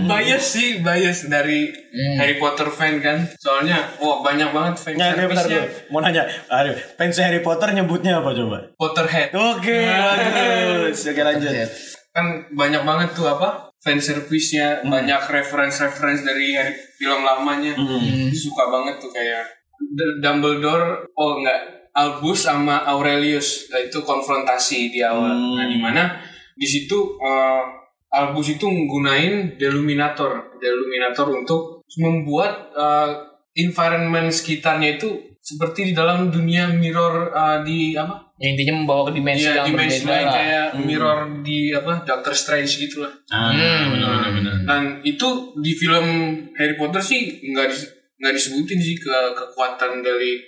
bias 0.09 0.45
sih, 0.57 0.81
bias 0.81 1.29
dari 1.29 1.69
Harry 2.17 2.41
Potter 2.41 2.71
fan 2.73 3.03
kan. 3.03 3.21
Soalnya 3.37 3.85
wah 4.01 4.25
banyak 4.25 4.49
banget 4.55 4.81
fan 4.81 4.95
Nah, 4.97 5.13
bentar 5.13 5.45
service-nya. 5.45 5.61
bro. 5.67 5.93
Mau 5.93 6.01
nanya, 6.01 6.25
aduh, 6.49 6.79
fans 6.97 7.21
Harry 7.21 7.43
Potter 7.45 7.75
nyebutnya 7.75 8.23
apa 8.23 8.33
coba? 8.33 8.73
Potterhead. 8.79 9.35
Oke, 9.35 9.77
bagus. 9.83 11.05
Oke 11.05 11.21
lanjut. 11.21 11.53
Kan 12.17 12.49
banyak 12.55 12.83
banget 12.87 13.09
tuh 13.13 13.27
apa? 13.29 13.70
Fan 13.81 13.97
service-nya, 13.97 14.85
banyak 14.85 15.23
reference-reference 15.25 16.21
dari 16.21 16.53
Harry 16.53 16.77
film 17.01 17.25
lamanya. 17.25 17.73
Suka 18.29 18.69
banget 18.69 19.01
tuh 19.01 19.09
kayak 19.09 19.45
D- 19.81 20.21
Dumbledore 20.21 21.09
oh 21.17 21.41
enggak 21.41 21.89
Albus 21.91 22.45
sama 22.47 22.85
Aurelius 22.87 23.67
Nah, 23.73 23.81
itu 23.81 24.05
konfrontasi 24.05 24.93
di 24.93 25.01
awal. 25.03 25.57
Nah, 25.57 25.67
di 25.67 25.81
mana 25.81 26.21
di 26.55 26.69
situ 26.69 27.17
eh, 27.19 27.63
Albus 28.11 28.53
itu 28.53 28.69
menggunain 28.69 29.57
Deluminator, 29.57 30.61
Deluminator 30.61 31.27
untuk 31.33 31.83
membuat 31.97 32.71
eh, 32.77 33.11
environment 33.59 34.31
sekitarnya 34.31 35.01
itu 35.01 35.09
seperti 35.41 35.91
di 35.91 35.93
dalam 35.97 36.29
dunia 36.29 36.69
mirror 36.71 37.33
eh, 37.33 37.59
di 37.65 37.97
apa? 37.97 38.30
Yang 38.41 38.51
intinya 38.51 38.75
membawa 38.75 39.03
ke 39.05 39.13
dimensi 39.15 39.45
Iya, 39.45 39.53
yang 39.55 39.67
dimensi 39.69 40.01
berbeda 40.01 40.11
lain 40.11 40.25
lah 40.25 40.33
kayak 40.35 40.67
mirror 40.81 41.19
di 41.41 41.59
apa 41.71 41.93
Doctor 42.03 42.33
Strange 42.33 42.73
gitu 42.79 43.05
lah. 43.05 43.13
Ah, 43.29 43.53
benar 43.53 43.85
benar 43.93 44.31
benar. 44.33 44.55
Dan 44.65 44.83
itu 45.03 45.29
di 45.55 45.73
film 45.73 46.07
Harry 46.55 46.73
Potter 46.75 46.99
sih 46.99 47.21
nggak 47.45 47.67
dis- 47.67 47.91
nggak 48.17 48.33
disebutin 48.33 48.79
sih 48.79 48.97
ke 48.97 49.13
kekuatan 49.31 50.01
dari 50.01 50.41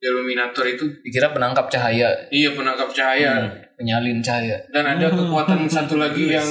Illuminator 0.00 0.64
itu. 0.66 0.84
dikira 1.00 1.30
penangkap 1.30 1.64
cahaya 1.66 2.12
Iya 2.28 2.52
penangkap 2.52 2.88
cahaya. 2.90 3.48
penyalin 3.74 4.20
cahaya 4.20 4.60
Dan 4.68 4.84
ada 4.86 5.08
kekuatan 5.08 5.64
satu 5.70 5.96
lagi 5.96 6.28
yang 6.30 6.44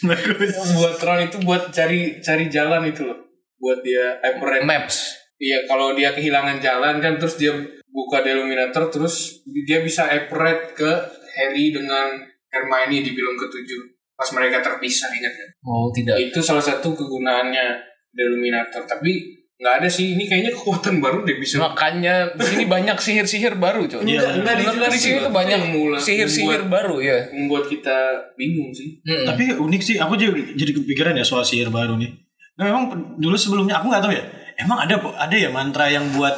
Bagus. 0.00 0.56
buat 0.72 0.96
Ron 0.98 1.20
itu 1.22 1.36
buat 1.40 1.68
cari 1.68 2.18
cari 2.18 2.44
jalan 2.46 2.84
itu 2.84 3.04
loh. 3.04 3.20
Buat 3.56 3.80
dia 3.80 4.16
apparent. 4.18 4.64
maps 4.64 5.16
Iya 5.36 5.64
kalau 5.64 5.92
dia 5.92 6.08
kehilangan 6.10 6.56
jalan 6.58 6.96
kan 6.98 7.16
terus 7.16 7.36
dia 7.36 7.52
buka 7.90 8.22
Deluminator 8.22 8.86
terus 8.88 9.42
dia 9.44 9.82
bisa 9.82 10.06
apparent 10.06 10.74
ke 10.74 10.90
Harry 11.36 11.74
dengan 11.74 12.22
Hermione 12.50 13.02
di 13.02 13.10
film 13.10 13.34
ketujuh 13.36 13.82
pas 14.14 14.28
mereka 14.36 14.60
terpisah 14.60 15.08
ingat 15.10 15.32
kan? 15.32 15.48
oh 15.64 15.88
tidak 15.90 16.14
Itu 16.20 16.40
salah 16.42 16.62
satu 16.62 16.92
kegunaannya 16.92 17.82
Deluminator 18.10 18.84
tapi 18.84 19.40
nggak 19.60 19.74
ada 19.84 19.88
sih 19.92 20.16
ini 20.16 20.24
kayaknya 20.24 20.56
kekuatan 20.56 21.04
baru 21.04 21.20
deh 21.20 21.36
bisa 21.36 21.60
makanya 21.60 22.32
di 22.32 22.44
sini 22.48 22.64
banyak 22.64 22.96
sihir-sihir 22.96 23.60
baru 23.60 23.84
coy 23.84 24.00
Iya, 24.08 24.40
nggak 24.40 24.88
di 24.88 24.96
sini 24.96 25.20
tuh 25.20 25.32
banyak 25.36 25.58
sihir-sihir 26.00 26.64
baru 26.64 26.96
ya 26.96 27.28
membuat 27.28 27.68
kita 27.68 28.24
bingung 28.40 28.72
sih. 28.72 29.04
Mm-mm. 29.04 29.28
Tapi 29.28 29.52
unik 29.60 29.82
sih, 29.84 29.96
aku 30.00 30.16
juga 30.16 30.40
jadi 30.56 30.72
kepikiran 30.72 31.12
ya 31.12 31.24
soal 31.28 31.44
sihir 31.44 31.68
baru 31.68 32.00
nih. 32.00 32.08
Nah, 32.56 32.64
memang 32.72 32.82
dulu 33.20 33.36
sebelumnya 33.36 33.84
aku 33.84 33.92
nggak 33.92 34.00
tahu 34.00 34.12
ya. 34.16 34.24
Emang 34.56 34.80
ada 34.80 34.96
ada 34.96 35.36
ya 35.36 35.52
mantra 35.52 35.92
yang 35.92 36.08
buat 36.16 36.32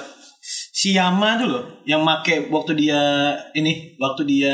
si 0.82 0.98
Yama 0.98 1.38
tuh 1.38 1.46
loh, 1.46 1.64
yang 1.86 2.02
make 2.02 2.50
waktu 2.50 2.74
dia 2.74 2.98
ini, 3.54 3.94
waktu 4.02 4.26
dia 4.26 4.50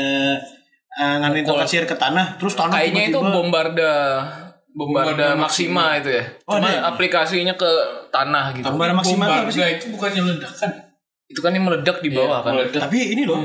uh, 1.01 1.15
nganuin 1.25 1.41
Pukul. 1.41 1.57
tongkat 1.57 1.67
sihir 1.67 1.85
ke 1.89 1.97
tanah, 1.97 2.37
terus 2.37 2.53
tanah 2.53 2.77
kayaknya 2.77 3.09
itu 3.09 3.17
bombarda 3.17 3.93
bombarda 4.69 5.09
Bombarda 5.17 5.27
maksima 5.33 5.97
itu 5.97 6.13
ya 6.13 6.23
Oh, 6.45 6.61
cuma 6.61 6.69
ada 6.69 6.77
ya? 6.77 6.81
aplikasinya 6.85 7.57
ke 7.57 7.71
tanah 8.13 8.53
gitu 8.53 8.69
Bombarda 8.69 9.01
sih? 9.01 9.17
Bombarda 9.17 9.65
itu 9.73 9.85
bukannya 9.89 10.21
ledakan. 10.29 10.69
itu 11.29 11.39
kan 11.41 11.51
yang 11.53 11.65
meledak 11.65 11.97
di 12.01 12.09
bawah 12.09 12.41
kan 12.41 12.57
Meledak. 12.57 12.81
Tapi 12.89 13.13
ini 13.13 13.21
loh, 13.21 13.37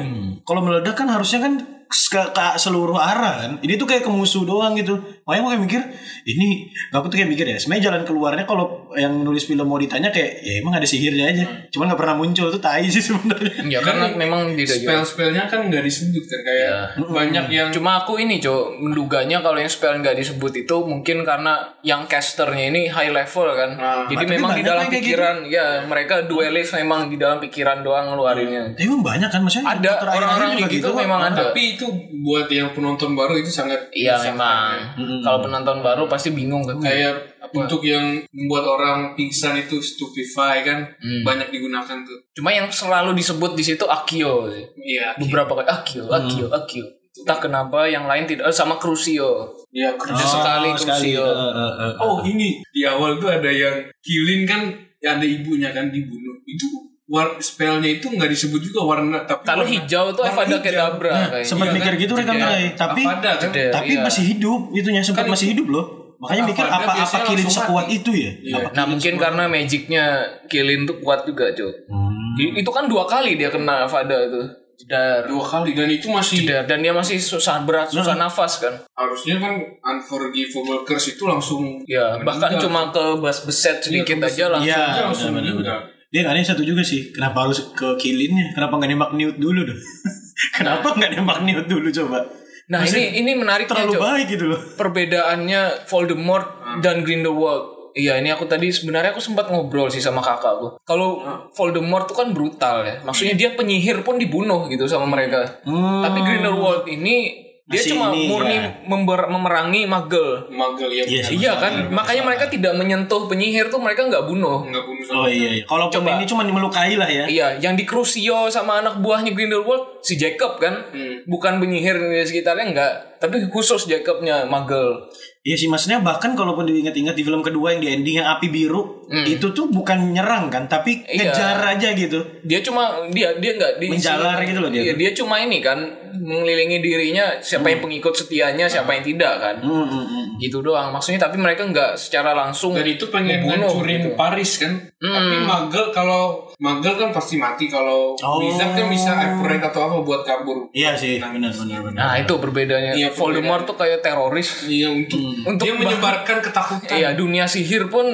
kalau 0.44 0.60
meledak 0.60 0.96
kan 0.96 1.04
harusnya 1.04 1.40
kan 1.40 1.60
ke, 1.84 2.20
ke 2.32 2.44
seluruh 2.56 2.96
arah 2.96 3.44
kan. 3.44 3.52
Ini 3.60 3.76
tuh 3.76 3.84
kayak 3.84 4.04
ke 4.04 4.10
musuh 4.12 4.44
doang 4.44 4.72
gitu. 4.72 4.96
Makanya 5.25 5.40
aku 5.40 5.49
kayak 5.49 5.62
mikir, 5.62 5.81
ini 6.26 6.49
aku 6.90 7.09
tuh 7.09 7.16
kayak 7.16 7.31
mikir 7.31 7.47
ya. 7.47 7.57
Sebenarnya 7.57 7.85
jalan 7.88 8.02
keluarnya 8.02 8.45
kalau 8.45 8.64
yang 8.93 9.12
nulis 9.19 9.43
film 9.43 9.64
mau 9.64 9.76
ditanya 9.76 10.09
kayak 10.09 10.37
ya 10.38 10.61
emang 10.61 10.73
ada 10.73 10.85
sihirnya 10.85 11.25
aja. 11.26 11.45
Cuman 11.69 11.88
nggak 11.88 11.97
pernah 11.99 12.14
muncul 12.14 12.47
tuh 12.49 12.59
tai 12.59 12.85
sih 12.87 13.00
sebenarnya. 13.00 13.64
ya 13.66 13.81
karena 13.81 14.12
memang 14.12 14.52
tidak 14.52 14.76
jelas 14.76 14.85
Spell-spellnya 15.09 15.45
kan 15.47 15.66
nggak 15.66 15.81
disebut 15.81 16.23
kan 16.23 16.40
kayak 16.40 16.62
Iya. 16.64 16.81
banyak 17.07 17.45
yang 17.49 17.69
Cuma 17.71 17.99
aku 17.99 18.16
ini 18.16 18.37
cok 18.37 18.78
menduganya 18.78 19.40
kalau 19.40 19.57
yang 19.57 19.66
spell 19.66 19.97
nggak 19.97 20.12
disebut 20.14 20.52
itu 20.59 20.76
mungkin 20.81 21.21
karena 21.23 21.73
yang 21.81 22.04
casternya 22.04 22.69
ini 22.69 22.83
high 22.87 23.09
level 23.09 23.49
kan. 23.50 23.71
Nah, 23.75 24.04
Jadi 24.07 24.25
memang 24.28 24.52
di 24.52 24.62
dalam 24.62 24.85
kayak 24.85 25.00
pikiran 25.00 25.37
ya 25.45 25.66
mereka 25.85 26.25
duelis 26.25 26.69
memang 26.75 27.09
di 27.09 27.16
dalam 27.16 27.40
pikiran 27.40 27.81
doang 27.81 28.12
ngeluarinnya. 28.12 28.73
Tapi 28.73 28.85
emang 28.85 29.00
banyak 29.02 29.28
kan 29.28 29.40
maksudnya 29.40 29.73
Ada 29.73 29.93
orang-orang 30.04 30.49
gitu 30.69 30.85
kok. 30.87 31.00
memang 31.00 31.21
ada. 31.25 31.49
tapi 31.49 31.75
itu 31.75 31.87
buat 32.21 32.45
yang 32.47 32.71
penonton 32.71 33.12
baru 33.12 33.35
itu 33.35 33.49
sangat 33.49 33.88
Iya 33.90 34.21
memang. 34.23 34.95
Ya. 35.16 35.23
Kalau 35.23 35.38
penonton 35.40 35.78
baru 35.80 36.02
pasti 36.04 36.30
bingung 36.30 36.62
kan. 36.62 36.78
kayak 36.78 37.14
untuk 37.50 37.80
yang 37.80 38.02
membuat 38.28 38.64
orang 38.68 38.99
pingsan 39.12 39.54
itu 39.56 39.78
stupefy 39.78 40.61
kan 40.61 40.90
Hmm. 40.97 41.23
banyak 41.23 41.49
digunakan 41.49 41.99
tuh 42.00 42.18
Cuma 42.33 42.50
yang 42.50 42.66
selalu 42.66 43.14
disebut 43.14 43.52
di 43.52 43.62
situ 43.62 43.85
Akio. 43.85 44.49
sih. 44.49 44.64
iya 44.80 45.14
Beberapa 45.14 45.54
kali 45.56 45.68
Akio, 45.68 46.02
Akio, 46.06 46.47
Akio. 46.49 46.83
Entah 47.14 47.38
kenapa 47.38 47.87
yang 47.87 48.04
lain 48.04 48.25
tidak 48.25 48.44
eh, 48.44 48.52
sama 48.52 48.75
Crucio. 48.75 49.54
iya 49.71 49.94
kerja 49.94 50.18
Oh, 50.18 50.30
sekali 50.33 50.71
sekali. 50.75 51.14
Crucio. 51.14 51.25
Eh, 51.25 51.52
eh, 51.54 51.73
eh. 51.80 51.92
oh 51.97 52.16
ini 52.23 52.59
di 52.66 52.83
awal 52.83 53.16
tuh 53.16 53.28
ada 53.28 53.47
yang 53.47 53.75
killing 54.00 54.42
kan 54.42 54.66
ya 54.99 55.14
ada 55.14 55.23
ibunya 55.23 55.71
kan 55.71 55.88
dibunuh 55.88 56.35
itu 56.44 56.66
war 57.06 57.37
spellnya 57.38 57.90
itu 57.90 58.08
nggak 58.08 58.26
disebut 58.26 58.61
juga 58.62 58.80
warna 58.82 59.18
tapi 59.23 59.44
Kalau 59.44 59.61
hijau 59.62 60.08
tuh 60.11 60.25
Avada. 60.25 60.56
Kedavra 60.56 61.11
Nah, 61.11 61.26
kayaknya. 61.30 61.44
sempat 61.44 61.66
Iya 61.66 61.75
mikir 61.75 61.92
kan? 61.92 62.00
gitu 62.00 62.12
mereka 62.14 62.32
Jeda. 62.32 62.42
mulai, 62.42 62.64
tapi 62.75 63.00
Avada 63.02 63.30
kan 63.37 63.50
tapi 63.70 63.90
Iya. 63.90 64.00
masih 64.02 64.23
hidup 64.26 64.61
itunya 64.73 65.00
sempat 65.00 65.23
Kan 65.23 65.30
masih 65.30 65.46
hidup 65.52 65.66
loh. 65.68 65.87
Makanya 66.16 66.42
mikir 66.46 66.64
Avada 66.64 66.75
apa 66.75 66.84
apa 66.87 66.96
biasanya 66.96 67.25
kilin 67.26 67.49
sekuat 67.50 67.84
mati. 67.84 67.96
itu 67.99 68.11
ya? 68.14 68.30
Iya. 68.40 68.56
Apa 68.58 68.68
Nah 68.73 68.84
mungkin 68.87 69.12
karena 69.14 69.42
magicnya 69.44 70.04
Kilin 70.46 70.80
tuh 70.84 70.96
kuat 70.99 71.20
juga 71.23 71.44
cuy. 71.50 71.73
Hmm. 71.87 72.56
Itu 72.56 72.70
kan 72.73 72.84
dua 72.87 73.04
kali 73.04 73.37
dia 73.37 73.49
kena 73.49 73.84
Avada 73.84 74.16
itu. 74.23 74.40
Jedar. 74.75 75.23
dua 75.25 75.38
kali 75.40 75.70
dan 75.70 75.87
itu 75.87 76.08
masih 76.08 76.42
Jedar. 76.42 76.64
Dan 76.64 76.80
dia 76.80 76.90
masih 76.90 77.14
susah 77.16 77.62
berat, 77.62 77.87
susah 77.87 78.16
nafas 78.16 78.58
kan. 78.58 78.75
harusnya 78.90 79.38
kan 79.38 79.54
unforgivable 79.84 80.82
curse 80.82 81.08
itu 81.11 81.25
langsung 81.25 81.78
Ya 81.84 82.18
bahkan 82.18 82.56
cuma 82.56 82.90
ke 82.90 83.04
bas 83.16 83.42
beset 83.42 83.78
sedikit 83.78 84.18
aja 84.20 84.50
langsung. 84.50 84.66
Iya, 84.66 84.82
Dia 84.88 85.04
langsung 85.04 85.30
benar, 85.30 85.42
benar, 85.42 85.54
meninggal. 85.54 85.80
Dia 86.14 86.23
kan 86.23 86.38
yang 86.38 86.47
satu 86.47 86.62
juga 86.62 86.87
sih. 86.87 87.11
Kenapa 87.11 87.42
harus 87.42 87.75
ke 87.75 87.99
killinnya? 87.99 88.54
Kenapa 88.54 88.78
nggak 88.78 88.90
nembak 88.94 89.11
Newt 89.18 89.37
dulu 89.42 89.66
dong? 89.66 89.80
Kenapa 90.62 90.94
nggak 90.94 91.11
nembak 91.18 91.42
Newt 91.42 91.66
dulu 91.66 91.90
coba? 91.90 92.23
Nah 92.71 92.80
ini 92.87 93.18
ini 93.18 93.35
menariknya 93.35 93.75
Terlalu 93.75 93.92
Cok. 93.99 94.02
baik 94.06 94.26
gitu 94.30 94.44
loh. 94.47 94.61
Perbedaannya 94.78 95.90
Voldemort 95.90 96.47
dan 96.87 97.02
Grindelwald. 97.02 97.75
Iya 97.94 98.18
ini 98.18 98.30
aku 98.30 98.47
tadi 98.47 98.71
sebenarnya 98.71 99.14
aku 99.14 99.23
sempat 99.23 99.50
ngobrol 99.50 99.90
sih 99.90 99.99
sama 99.99 100.23
kakakku. 100.23 100.78
Kalau 100.87 101.18
Voldemort 101.50 102.06
tuh 102.06 102.16
kan 102.23 102.30
brutal 102.30 102.87
ya. 102.87 103.02
Maksudnya 103.02 103.35
dia 103.35 103.50
penyihir 103.59 104.06
pun 104.06 104.14
dibunuh 104.16 104.71
gitu 104.71 104.87
sama 104.87 105.11
mereka. 105.11 105.62
Hmm. 105.66 106.02
Tapi 106.06 106.23
Grindelwald 106.23 106.87
ini 106.87 107.43
dia 107.64 107.80
Masih 107.80 107.90
cuma 107.90 108.12
ini, 108.12 108.28
murni 108.28 108.56
ya. 108.56 108.68
member- 108.85 109.25
memerangi 109.26 109.83
magel. 109.85 110.52
magel 110.52 110.90
yang 110.90 111.09
Iya 111.09 111.23
sih. 111.25 111.35
Iya 111.35 111.56
kan, 111.56 111.73
makanya 111.88 112.21
mereka 112.23 112.44
tidak 112.47 112.76
menyentuh 112.76 113.25
penyihir 113.25 113.73
tuh 113.73 113.80
mereka 113.80 114.04
nggak 114.04 114.21
bunuh. 114.23 114.68
nggak 114.68 114.85
bunuh 114.85 115.06
Oh 115.14 115.25
iya, 115.25 115.49
iya. 115.50 115.64
Kalau 115.64 115.88
Coba. 115.88 116.12
ini 116.12 116.25
cuma 116.25 116.44
melukai 116.44 116.92
lah 116.94 117.09
ya. 117.09 117.25
Iya, 117.25 117.56
yang 117.59 117.73
di 117.73 117.83
Crucio 117.83 118.49
sama 118.49 118.78
anak 118.78 119.00
buahnya 119.00 119.33
Grindelwald 119.33 120.00
si 120.00 120.14
Jacob 120.14 120.56
kan, 120.59 120.76
Hmm. 120.90 121.25
bukan 121.25 121.56
penyihir 121.56 121.97
di 121.97 122.21
sekitarnya 122.23 122.68
enggak, 122.68 122.92
tapi 123.16 123.40
khusus 123.49 123.87
Jacobnya 123.87 124.44
magel. 124.44 125.09
Iya 125.44 125.56
sih 125.56 125.68
maksudnya 125.68 126.00
bahkan 126.00 126.32
kalaupun 126.32 126.64
diingat-ingat 126.64 127.12
di 127.12 127.20
film 127.20 127.38
kedua 127.38 127.70
yang 127.70 127.80
di 127.80 127.88
ending 127.90 128.16
yang 128.16 128.28
api 128.30 128.48
biru 128.48 129.04
itu 129.22 129.52
tuh 129.52 129.68
bukan 129.68 130.10
nyerang 130.10 130.48
kan 130.48 130.64
tapi 130.64 130.96
Hmm. 130.96 131.12
Iya. 131.12 131.28
ngejar 131.28 131.58
aja 131.68 131.88
gitu. 131.92 132.16
Dia 132.42 132.58
cuma 132.58 132.82
dia 133.08 133.36
dia 133.36 133.52
nggak 133.52 133.72
di 133.76 133.92
Menjalar 133.92 134.40
gitu 134.40 134.58
loh 134.58 134.72
dia. 134.72 134.80
Iya, 134.82 134.94
dia 134.96 135.10
cuma 135.12 135.36
ini 135.38 135.60
kan 135.60 135.76
mengelilingi 136.14 136.80
dirinya 136.80 137.36
siapa 137.38 137.68
yang 137.68 137.80
pengikut 137.80 138.14
setianya, 138.14 138.64
siapa 138.64 138.88
yang 138.90 139.04
tidak 139.04 139.34
kan. 139.36 139.56
Hmm, 139.60 139.84
hmm, 139.84 140.04
hmm. 140.06 140.24
Gitu 140.38 140.58
doang. 140.58 140.88
Maksudnya 140.90 141.20
tapi 141.20 141.36
mereka 141.36 141.62
nggak 141.62 141.92
secara 141.94 142.32
langsung 142.32 142.72
dan 142.72 142.86
itu 142.86 143.04
pengen 143.06 143.44
membunuh 143.44 143.68
ngancurin 143.68 144.00
gitu. 144.00 144.10
Paris 144.16 144.52
kan 144.56 144.72
tapi 144.96 145.36
magel 145.38 145.92
kalau 145.92 146.22
magel 146.56 146.96
kan 146.96 147.12
pasti 147.12 147.36
mati 147.36 147.68
kalau 147.68 148.16
Oh. 148.16 148.40
wizard 148.40 148.72
kan 148.72 148.88
bisa 148.88 149.12
apparate 149.12 149.60
atau 149.62 149.80
apa 149.84 149.96
buat 150.00 150.24
kabur 150.24 150.72
Iya 150.72 150.96
sih, 150.96 151.20
benar 151.20 151.52
benar 151.52 151.80
benar. 151.82 151.98
Nah, 152.00 152.14
itu 152.16 152.32
perbedaannya. 152.32 152.92
Iya, 152.96 153.08
Voldemort 153.12 153.68
tuh 153.68 153.76
kayak 153.76 154.00
teroris. 154.00 154.64
iya 154.64 154.88
untuk 154.88 155.20
Untuk 155.44 155.62
dia 155.62 155.74
menyebarkan 155.74 156.38
ketakutan 156.40 156.92
Iya, 156.92 157.08
dunia 157.12 157.44
sihir 157.44 157.86
pun 157.86 158.06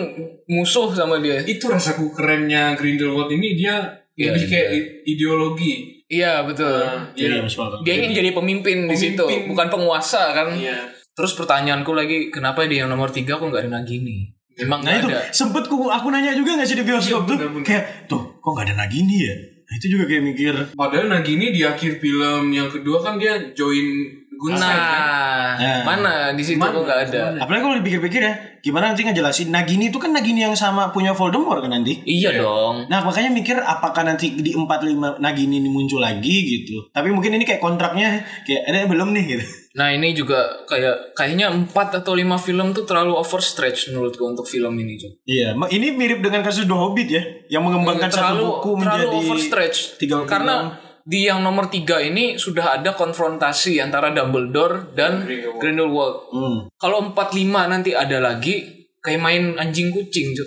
musuh 0.46 0.90
sama 0.90 1.18
dia. 1.18 1.40
itu 1.40 1.64
rasaku 1.64 2.10
kerennya 2.10 2.72
Grindelwald 2.74 3.28
ini 3.28 3.54
dia 3.54 3.76
Iya, 4.12 4.30
lebih 4.30 4.42
iya. 4.42 4.50
kayak 4.50 4.68
ideologi 5.04 5.72
Iya, 6.06 6.42
betul. 6.42 6.66
Nah, 6.76 7.14
Iya, 7.14 7.28
dia 7.30 7.40
masuk 7.40 7.60
akal. 7.62 7.78
Dia 7.80 7.94
ingin 7.96 8.10
jadi 8.12 8.30
pemimpin, 8.30 8.78
di 8.84 8.96
situ, 8.96 9.22
Pemimpin. 9.22 9.46
bukan 9.46 9.66
penguasa 9.68 10.32
kan. 10.32 10.50
iya 10.52 10.90
Terus 11.10 11.34
pertanyaanku 11.34 11.92
lagi, 11.92 12.18
kenapa 12.28 12.64
dia 12.64 12.82
yang 12.82 12.90
nomor 12.90 13.08
tiga 13.08 13.36
kok 13.36 13.46
nggak 13.46 13.62
ada 13.64 13.72
Nagini? 13.76 14.26
Emang 14.56 14.82
Nah 14.82 14.92
itu 14.92 15.06
ada. 15.06 15.30
sempet 15.30 15.64
ku, 15.64 15.86
aku 15.86 16.10
nanya 16.10 16.32
juga 16.32 16.52
gak 16.54 16.66
sih 16.66 16.74
di 16.74 16.82
bioskop 16.82 17.22
Iya, 17.22 17.28
tuh 17.28 17.36
bener-bener. 17.38 17.64
kayak 17.64 17.84
tuh 18.06 18.22
kok 18.36 18.50
gak 18.50 18.66
ada 18.66 18.74
Nagini 18.76 19.16
ya? 19.20 19.34
Nah, 19.62 19.74
itu 19.74 19.86
juga 19.88 20.04
kayak 20.04 20.24
mikir 20.26 20.54
Padahal 20.74 21.06
Nagini 21.08 21.46
di 21.48 21.62
akhir 21.62 21.92
film 21.96 22.44
yang 22.50 22.66
kedua 22.66 22.98
kan 22.98 23.14
dia 23.14 23.38
join. 23.52 23.86
Nah, 24.40 25.52
Nah. 25.52 25.80
mana 25.82 26.12
di 26.32 26.40
situ 26.40 26.56
kok 26.56 26.72
nggak 26.72 27.00
ada. 27.06 27.36
apalagi 27.36 27.60
kalau 27.60 27.76
dipikir-pikir 27.76 28.20
ya 28.20 28.32
gimana 28.58 28.88
nanti 28.88 29.02
ngejelasin 29.02 29.48
Nagini 29.48 29.88
itu 29.88 29.96
kan 29.96 30.08
Nagini 30.10 30.40
yang 30.40 30.54
sama 30.54 30.88
punya 30.88 31.12
Voldemort 31.12 31.60
kan 31.60 31.68
nanti 31.70 32.00
Iya 32.02 32.36
dong. 32.36 32.86
Nah 32.86 33.00
makanya 33.00 33.28
mikir 33.28 33.56
apakah 33.58 34.00
nanti 34.02 34.32
di 34.34 34.50
45 34.50 35.18
Nagini 35.18 35.58
ini 35.58 35.68
muncul 35.68 35.98
lagi 35.98 36.32
gitu 36.46 36.88
Tapi 36.88 37.08
mungkin 37.08 37.34
ini 37.34 37.44
kayak 37.44 37.58
kontraknya 37.58 38.18
kayak 38.42 38.62
ada 38.64 38.86
belum 38.86 39.12
nih 39.12 39.24
gitu 39.30 39.44
Nah 39.70 39.88
ini 39.90 40.10
juga 40.12 40.64
kayak 40.64 41.12
kayaknya 41.12 41.46
4 41.46 41.70
atau 41.94 42.12
5 42.12 42.24
film 42.38 42.72
tuh 42.72 42.82
terlalu 42.82 43.12
overstretch 43.14 43.88
menurutku 43.88 44.24
untuk 44.24 44.44
film 44.44 44.72
ini 44.74 44.96
Cok. 44.96 45.12
Iya 45.22 45.48
ma- 45.54 45.68
ini 45.68 45.92
mirip 45.92 46.20
dengan 46.20 46.40
kasus 46.40 46.64
The 46.64 46.74
Hobbit 46.74 47.08
ya 47.08 47.22
Yang 47.50 47.62
mengembangkan 47.66 48.08
satu 48.08 48.16
terlalu 48.18 48.42
buku 48.46 48.70
terlalu 48.74 48.80
menjadi 48.80 49.16
overstretch. 49.20 49.78
tiga 49.96 50.16
film. 50.20 50.88
Di 51.10 51.26
yang 51.26 51.42
nomor 51.42 51.66
tiga 51.66 51.98
ini 51.98 52.38
sudah 52.38 52.78
ada 52.78 52.94
konfrontasi 52.94 53.82
antara 53.82 54.14
Dumbledore 54.14 54.94
dan 54.94 55.26
Grindelwald. 55.58 56.30
Hmm. 56.30 56.58
Kalau 56.78 57.10
45 57.10 57.50
nanti 57.66 57.90
ada 57.90 58.22
lagi 58.22 58.86
kayak 59.02 59.18
main 59.18 59.58
anjing 59.58 59.90
kucing. 59.90 60.38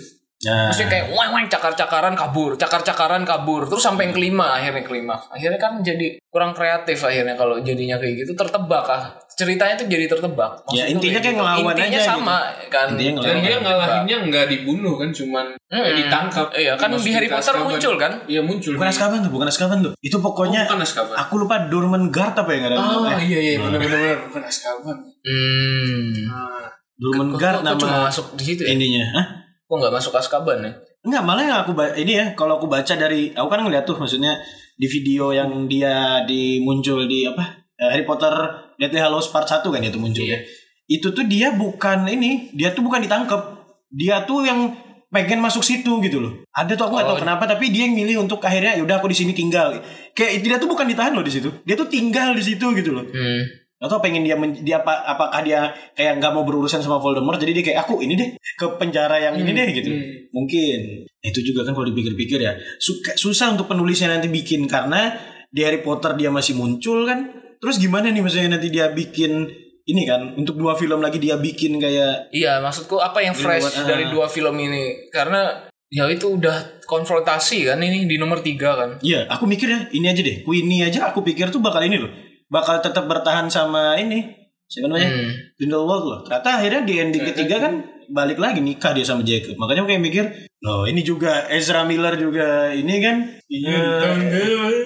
Nah, 0.43 0.67
Maksudnya 0.71 0.91
kayak 0.91 1.07
wah 1.15 1.27
wah 1.31 1.43
cakar-cakaran 1.47 2.15
kabur, 2.19 2.59
cakar-cakaran 2.59 3.23
kabur, 3.23 3.67
terus 3.71 3.79
sampai 3.79 4.11
yang 4.11 4.15
kelima 4.15 4.59
akhirnya 4.59 4.83
kelima. 4.83 5.15
Akhirnya 5.31 5.59
kan 5.59 5.79
jadi 5.79 6.19
kurang 6.27 6.51
kreatif 6.51 6.99
akhirnya 6.99 7.39
kalau 7.39 7.63
jadinya 7.63 7.95
kayak 7.95 8.23
gitu 8.23 8.35
tertebak 8.35 8.87
ah. 8.91 9.22
Ceritanya 9.33 9.73
tuh 9.73 9.85
jadi 9.85 10.05
tertebak. 10.05 10.51
Ya, 10.51 10.61
Maksudnya 10.63 10.85
intinya 10.87 11.13
kayak 11.15 11.25
gitu. 11.25 11.39
ngelawan 11.39 11.73
Intinya 11.73 11.89
aja 11.89 11.99
sama 12.05 12.37
kan. 12.67 12.87
Intinya 12.89 13.11
Dan 13.11 13.17
ngelawan. 13.17 13.41
dia 13.41 13.57
ngalahinnya 13.59 14.17
nggak 14.23 14.45
dibunuh 14.47 14.93
kan, 14.95 15.09
cuman 15.09 15.45
eh, 15.65 15.75
Hmm. 15.75 15.95
ditangkap. 15.95 16.47
Iya, 16.53 16.73
kan 16.75 16.89
di 16.91 17.11
Harry 17.11 17.25
Potter 17.27 17.41
Azkaban. 17.51 17.65
muncul 17.67 17.93
kan? 17.95 18.11
Iya 18.25 18.41
muncul. 18.41 18.71
bukan 18.73 18.89
Azkaban 18.89 19.19
tuh, 19.19 19.31
bukan 19.31 19.47
Azkaban 19.47 19.77
tuh 19.79 19.93
Itu 19.99 20.17
pokoknya 20.17 20.61
Oh, 20.61 20.67
bukan 20.69 20.81
Azkaban. 20.81 21.15
Aku 21.17 21.33
lupa 21.35 21.55
Dorman 21.65 22.03
Guard 22.07 22.35
apa 22.35 22.47
ya 22.47 22.57
nggak 22.59 22.71
ada 22.71 22.77
Ah 22.77 23.13
Eh, 23.15 23.25
iya 23.25 23.39
iya 23.41 23.53
benar 23.57 23.79
benar 23.79 23.89
benar 23.95 24.17
bukan 24.27 24.43
Azkaban. 24.43 24.97
Hmm. 25.23 26.13
Nah, 26.23 26.67
Dorman 26.93 27.27
Kok- 27.27 27.39
Guard 27.39 27.57
kok- 27.57 27.65
kok 27.65 27.79
cuma 27.79 27.89
nama 27.91 28.05
masuk 28.07 28.25
di 28.33 28.43
situ 28.45 28.61
ya? 28.61 28.69
ininya 28.71 29.03
Hah? 29.11 29.25
Kok 29.63 29.75
nggak 29.75 29.93
masuk 29.93 30.13
Azkaban 30.13 30.59
ya? 30.59 30.71
Enggak, 31.01 31.19
malah 31.21 31.43
yang 31.43 31.57
aku 31.59 31.71
ini 31.95 32.13
ya, 32.13 32.25
kalau 32.31 32.55
aku 32.55 32.67
baca 32.67 32.93
dari 32.93 33.27
aku 33.29 33.47
kan 33.47 33.59
ngeliat 33.59 33.83
tuh 33.83 33.97
maksudnya 33.97 34.39
di 34.73 34.85
video 34.85 35.29
yang 35.29 35.49
dia 35.65 36.21
di 36.23 36.59
muncul 36.59 37.03
di 37.03 37.25
apa? 37.25 37.43
eh, 37.73 37.89
Harry 37.89 38.05
Potter 38.05 38.31
Deathly 38.79 39.01
Hallows 39.01 39.29
Part 39.29 39.49
1 39.49 39.63
kan 39.63 39.81
itu 39.81 39.99
muncul 40.01 40.25
ya. 40.25 40.39
Itu 40.87 41.15
tuh 41.15 41.25
dia 41.25 41.55
bukan 41.55 42.05
ini, 42.09 42.51
dia 42.51 42.75
tuh 42.75 42.83
bukan 42.83 43.01
ditangkap. 43.03 43.65
Dia 43.93 44.25
tuh 44.25 44.43
yang 44.43 44.73
pengen 45.13 45.39
masuk 45.39 45.61
situ 45.61 46.01
gitu 46.01 46.17
loh. 46.17 46.33
Ada 46.49 46.73
tuh 46.73 46.89
aku 46.89 46.97
nggak 46.97 47.09
tahu 47.13 47.19
kenapa 47.21 47.43
tapi 47.45 47.69
dia 47.69 47.85
yang 47.85 47.93
milih 47.93 48.25
untuk 48.25 48.41
akhirnya 48.41 48.73
yaudah 48.81 48.97
aku 48.97 49.13
di 49.13 49.17
sini 49.21 49.31
tinggal. 49.37 49.77
Kayak 50.17 50.41
dia 50.41 50.57
tuh 50.57 50.65
bukan 50.65 50.89
ditahan 50.89 51.13
loh 51.13 51.21
di 51.21 51.29
situ. 51.29 51.53
Dia 51.63 51.77
tuh 51.77 51.85
tinggal 51.85 52.33
di 52.33 52.41
situ 52.41 52.65
gitu 52.73 52.89
loh. 52.89 53.05
Hmm. 53.05 53.45
Atau 53.83 53.99
pengen 53.99 54.23
dia, 54.23 54.39
dia 54.63 54.79
apa 54.79 55.03
apakah 55.05 55.43
dia 55.43 55.75
kayak 55.91 56.17
nggak 56.17 56.31
mau 56.31 56.47
berurusan 56.47 56.79
sama 56.79 57.03
Voldemort 57.03 57.35
jadi 57.35 57.51
dia 57.51 57.63
kayak 57.67 57.79
aku 57.83 57.99
ini 57.99 58.15
deh 58.15 58.29
ke 58.39 58.65
penjara 58.79 59.19
yang 59.19 59.35
ini 59.37 59.51
deh 59.51 59.67
gitu. 59.75 59.91
Mungkin 60.31 61.03
itu 61.19 61.39
juga 61.43 61.67
kan 61.67 61.75
kalau 61.75 61.91
dipikir-pikir 61.91 62.39
ya 62.41 62.55
suka, 62.79 63.13
susah 63.19 63.51
untuk 63.53 63.67
penulisnya 63.67 64.07
nanti 64.07 64.31
bikin 64.31 64.65
karena 64.71 65.13
di 65.51 65.61
Harry 65.67 65.83
Potter 65.83 66.15
dia 66.17 66.31
masih 66.31 66.55
muncul 66.57 67.05
kan. 67.05 67.42
Terus 67.63 67.79
gimana 67.79 68.11
nih 68.11 68.19
misalnya 68.19 68.59
nanti 68.59 68.67
dia 68.67 68.91
bikin 68.91 69.47
ini 69.87 70.03
kan 70.03 70.35
untuk 70.35 70.59
dua 70.59 70.75
film 70.75 70.99
lagi 70.99 71.15
dia 71.15 71.39
bikin 71.39 71.79
kayak 71.79 72.27
Iya, 72.35 72.59
maksudku 72.59 72.99
apa 72.99 73.23
yang 73.23 73.31
fresh 73.31 73.63
Grindelwald, 73.63 73.79
ah. 73.79 73.87
dari 73.87 74.05
dua 74.11 74.25
film 74.27 74.55
ini? 74.59 75.07
Karena 75.07 75.63
ya 75.87 76.11
itu 76.11 76.35
udah 76.35 76.83
konfrontasi 76.83 77.71
kan 77.71 77.79
ini 77.79 78.03
di 78.03 78.19
nomor 78.19 78.43
tiga 78.43 78.75
kan. 78.75 78.89
Iya, 78.99 79.31
aku 79.31 79.47
mikir 79.47 79.71
ya 79.71 79.79
ini 79.95 80.11
aja 80.11 80.19
deh. 80.19 80.43
Queenie 80.43 80.91
aja 80.91 81.07
aku 81.07 81.23
pikir 81.23 81.47
tuh 81.47 81.63
bakal 81.63 81.87
ini 81.87 82.03
loh. 82.03 82.11
Bakal 82.51 82.83
tetap 82.83 83.07
bertahan 83.07 83.47
sama 83.47 83.95
ini. 83.95 84.43
Siapa 84.67 84.91
namanya? 84.91 85.07
Hmm. 85.15 85.31
Grindelwald 85.55 86.03
loh. 86.03 86.19
Ternyata 86.27 86.49
akhirnya 86.59 86.81
di 86.83 86.93
ending 86.99 87.23
ketiga 87.31 87.63
kan 87.63 87.73
balik 88.11 88.43
lagi 88.43 88.59
nikah 88.59 88.91
dia 88.91 89.07
sama 89.07 89.23
Jacob. 89.23 89.55
Makanya 89.55 89.87
aku 89.87 89.89
kayak 89.95 90.03
mikir, 90.03 90.25
loh 90.63 90.87
ini 90.87 91.03
juga 91.03 91.51
Ezra 91.51 91.83
Miller 91.83 92.15
juga 92.15 92.71
ini 92.71 93.03
kan. 93.03 93.17
Iya. 93.51 94.15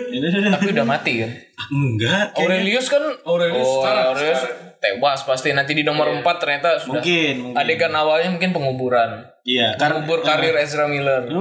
Ini 0.10 0.26
Tapi 0.58 0.74
udah 0.74 0.86
mati 0.90 1.22
kan. 1.22 1.32
enggak. 1.70 2.34
kayaknya. 2.34 2.58
Aurelius 2.58 2.86
kan 2.90 3.04
Aurelius 3.26 3.66
oh, 3.66 3.82
sekarang, 3.82 4.04
Aurelius 4.14 4.42
tewas 4.78 5.22
pasti 5.26 5.54
nanti 5.54 5.74
di 5.74 5.82
nomor 5.86 6.10
empat 6.22 6.38
ternyata 6.42 6.78
sudah 6.78 7.02
Mungkin, 7.02 7.34
mungkin. 7.50 7.58
adegan 7.62 7.94
awalnya 7.94 8.30
mungkin 8.34 8.52
penguburan. 8.54 9.26
Iya, 9.46 9.78
karena 9.78 10.02
Pengubur 10.02 10.20
karir 10.26 10.56
Ezra 10.58 10.90
Miller. 10.90 11.30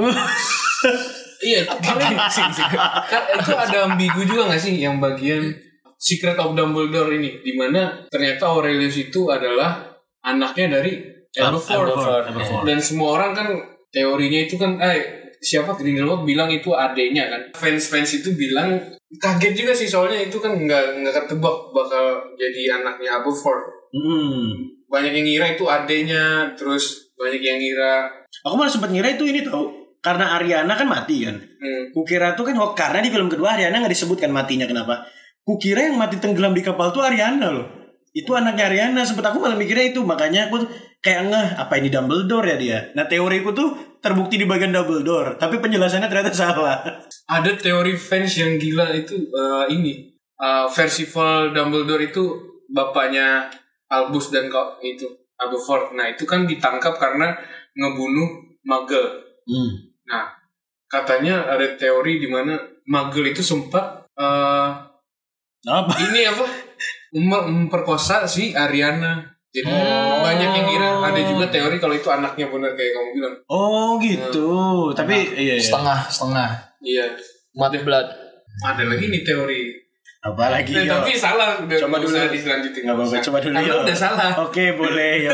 Iya, 1.37 1.69
kan 1.69 3.23
itu 3.37 3.53
ada 3.53 3.93
ambigu 3.93 4.25
juga 4.25 4.49
gak 4.49 4.63
sih 4.63 4.81
yang 4.81 4.97
bagian 4.97 5.53
Secret 6.01 6.37
of 6.41 6.57
Dumbledore 6.57 7.13
ini, 7.13 7.45
di 7.45 7.53
mana 7.53 8.09
ternyata 8.09 8.49
Aurelius 8.57 8.97
itu 8.97 9.29
adalah 9.29 9.85
anaknya 10.25 10.81
dari. 10.81 10.97
Aberforth, 11.37 12.01
Aberforth. 12.33 12.65
Dan 12.65 12.81
semua 12.81 13.21
orang 13.21 13.37
kan 13.37 13.49
teorinya 13.97 14.45
itu 14.45 14.61
kan, 14.61 14.77
eh 14.77 15.33
siapa 15.41 15.73
Grindelwald 15.73 16.29
bilang 16.29 16.53
itu 16.53 16.77
adenya 16.77 17.33
kan. 17.33 17.43
Fans-fans 17.57 18.21
itu 18.21 18.37
bilang 18.37 18.77
kaget 19.17 19.55
juga 19.57 19.73
sih 19.73 19.89
soalnya 19.89 20.21
itu 20.21 20.37
kan 20.37 20.53
nggak 20.53 21.01
nggak 21.01 21.15
ketebak 21.25 21.57
bakal 21.73 22.05
jadi 22.37 22.83
anaknya 22.83 23.17
Aberforth. 23.17 23.89
Hmm. 23.97 24.77
Banyak 24.93 25.13
yang 25.17 25.27
ngira 25.27 25.47
itu 25.57 25.65
adenya, 25.65 26.53
terus 26.55 27.11
banyak 27.17 27.41
yang 27.41 27.59
ngira 27.59 28.07
Aku 28.45 28.55
malah 28.55 28.71
sempat 28.71 28.93
ngira 28.93 29.17
itu 29.17 29.25
ini 29.25 29.43
tau. 29.47 29.73
Karena 30.05 30.39
Ariana 30.39 30.79
kan 30.79 30.87
mati 30.87 31.27
kan. 31.27 31.35
hmm, 31.35 31.91
Kukira 31.91 32.39
tuh 32.39 32.47
kan 32.47 32.55
oh, 32.63 32.77
karena 32.79 33.03
di 33.03 33.11
film 33.11 33.27
kedua 33.27 33.59
Ariana 33.59 33.83
nggak 33.83 33.91
disebutkan 33.91 34.31
matinya 34.31 34.69
kenapa. 34.69 35.03
Kukira 35.43 35.83
yang 35.83 35.99
mati 35.99 36.23
tenggelam 36.23 36.55
di 36.55 36.63
kapal 36.63 36.95
tuh 36.95 37.03
Ariana 37.03 37.51
loh. 37.51 37.67
Itu 38.15 38.39
anaknya 38.39 38.71
Ariana. 38.71 39.03
Sempet 39.03 39.27
aku 39.27 39.43
malah 39.43 39.59
mikirnya 39.59 39.91
itu. 39.91 40.07
Makanya 40.07 40.47
aku 40.47 40.63
kayak 41.07 41.31
ngeh 41.31 41.49
apa 41.55 41.79
ini 41.79 41.87
Dumbledore 41.87 42.51
ya 42.51 42.57
dia. 42.59 42.79
Nah 42.99 43.07
teoriku 43.07 43.55
tuh 43.55 43.99
terbukti 44.03 44.35
di 44.35 44.47
bagian 44.51 44.75
Dumbledore. 44.75 45.39
Tapi 45.39 45.63
penjelasannya 45.63 46.11
ternyata 46.11 46.35
salah. 46.35 46.83
ada 47.31 47.51
teori 47.55 47.95
fans 47.95 48.35
yang 48.35 48.59
gila 48.59 48.91
itu 48.91 49.15
eh, 49.15 49.67
ini 49.71 50.17
Eh, 50.37 50.67
Percival 50.69 51.57
Dumbledore 51.57 52.13
itu 52.13 52.21
bapaknya 52.69 53.49
Albus 53.89 54.29
dan 54.29 54.53
kok 54.53 54.85
itu 54.85 55.09
Aberforth. 55.41 55.97
Nah 55.97 56.13
itu 56.13 56.29
kan 56.29 56.45
ditangkap 56.45 57.01
karena 57.01 57.33
ngebunuh 57.73 58.45
Muggle. 58.69 59.17
Hmm. 59.49 59.97
Nah 60.05 60.29
katanya 60.93 61.49
ada 61.49 61.65
teori 61.81 62.21
di 62.21 62.29
mana 62.29 62.53
Muggle 62.85 63.33
itu 63.33 63.41
sempat 63.41 64.05
eh, 64.13 64.69
Apa? 65.65 65.93
ini 66.05 66.29
apa 66.29 66.45
mem- 67.17 67.49
memperkosa 67.65 68.29
si 68.29 68.53
Ariana. 68.53 69.36
Jadi 69.57 69.67
Oh. 69.67 70.21
banyak 70.21 70.51
yang 70.53 70.67
kira 70.69 70.89
ada 71.01 71.21
juga 71.23 71.49
teori 71.49 71.77
kalau 71.77 71.95
itu 71.95 72.05
anaknya 72.07 72.47
benar 72.47 72.73
kayak 72.73 72.93
kamu 72.93 73.09
bilang. 73.15 73.35
Oh 73.47 73.97
gitu. 73.97 74.51
Tapi 74.93 75.17
iya, 75.35 75.55
iya. 75.55 75.63
Setengah, 75.63 75.99
setengah. 76.07 76.51
Iya. 76.79 77.07
Mati 77.53 77.81
blood. 77.81 78.05
Ada 78.59 78.85
lagi 78.85 79.09
nih 79.09 79.23
teori. 79.23 79.61
Apa 80.19 80.51
lagi? 80.51 80.75
Eh, 80.75 80.83
yo? 80.83 80.93
tapi 80.93 81.15
salah 81.15 81.57
udah 81.57 81.77
Coba 81.79 81.97
dulu. 81.97 82.11
usah 82.11 82.27
diselanjutin 82.27 82.83
Nggak 82.83 82.97
apa-apa, 82.99 83.17
coba 83.23 83.39
dulu, 83.39 83.55
Karena 83.55 83.63
yo. 83.65 83.75
udah 83.81 83.97
salah 83.97 84.31
Oke 84.43 84.65
boleh 84.73 85.13
ya. 85.25 85.31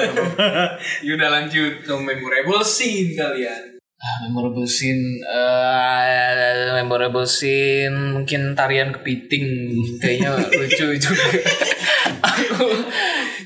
Yaudah 1.02 1.28
lanjut 1.32 1.72
ke 1.80 1.92
memorable 1.92 2.60
scene 2.60 3.10
kalian 3.12 3.72
Ah, 3.96 4.16
memorable 4.20 4.66
scene 4.66 5.22
eh 5.22 6.42
memorable 6.74 7.22
scene 7.24 7.94
mungkin 8.12 8.50
tarian 8.52 8.90
kepiting 8.90 9.70
kayaknya 9.96 10.34
lucu 10.42 10.86
juga 10.92 11.22
aku 12.28 12.66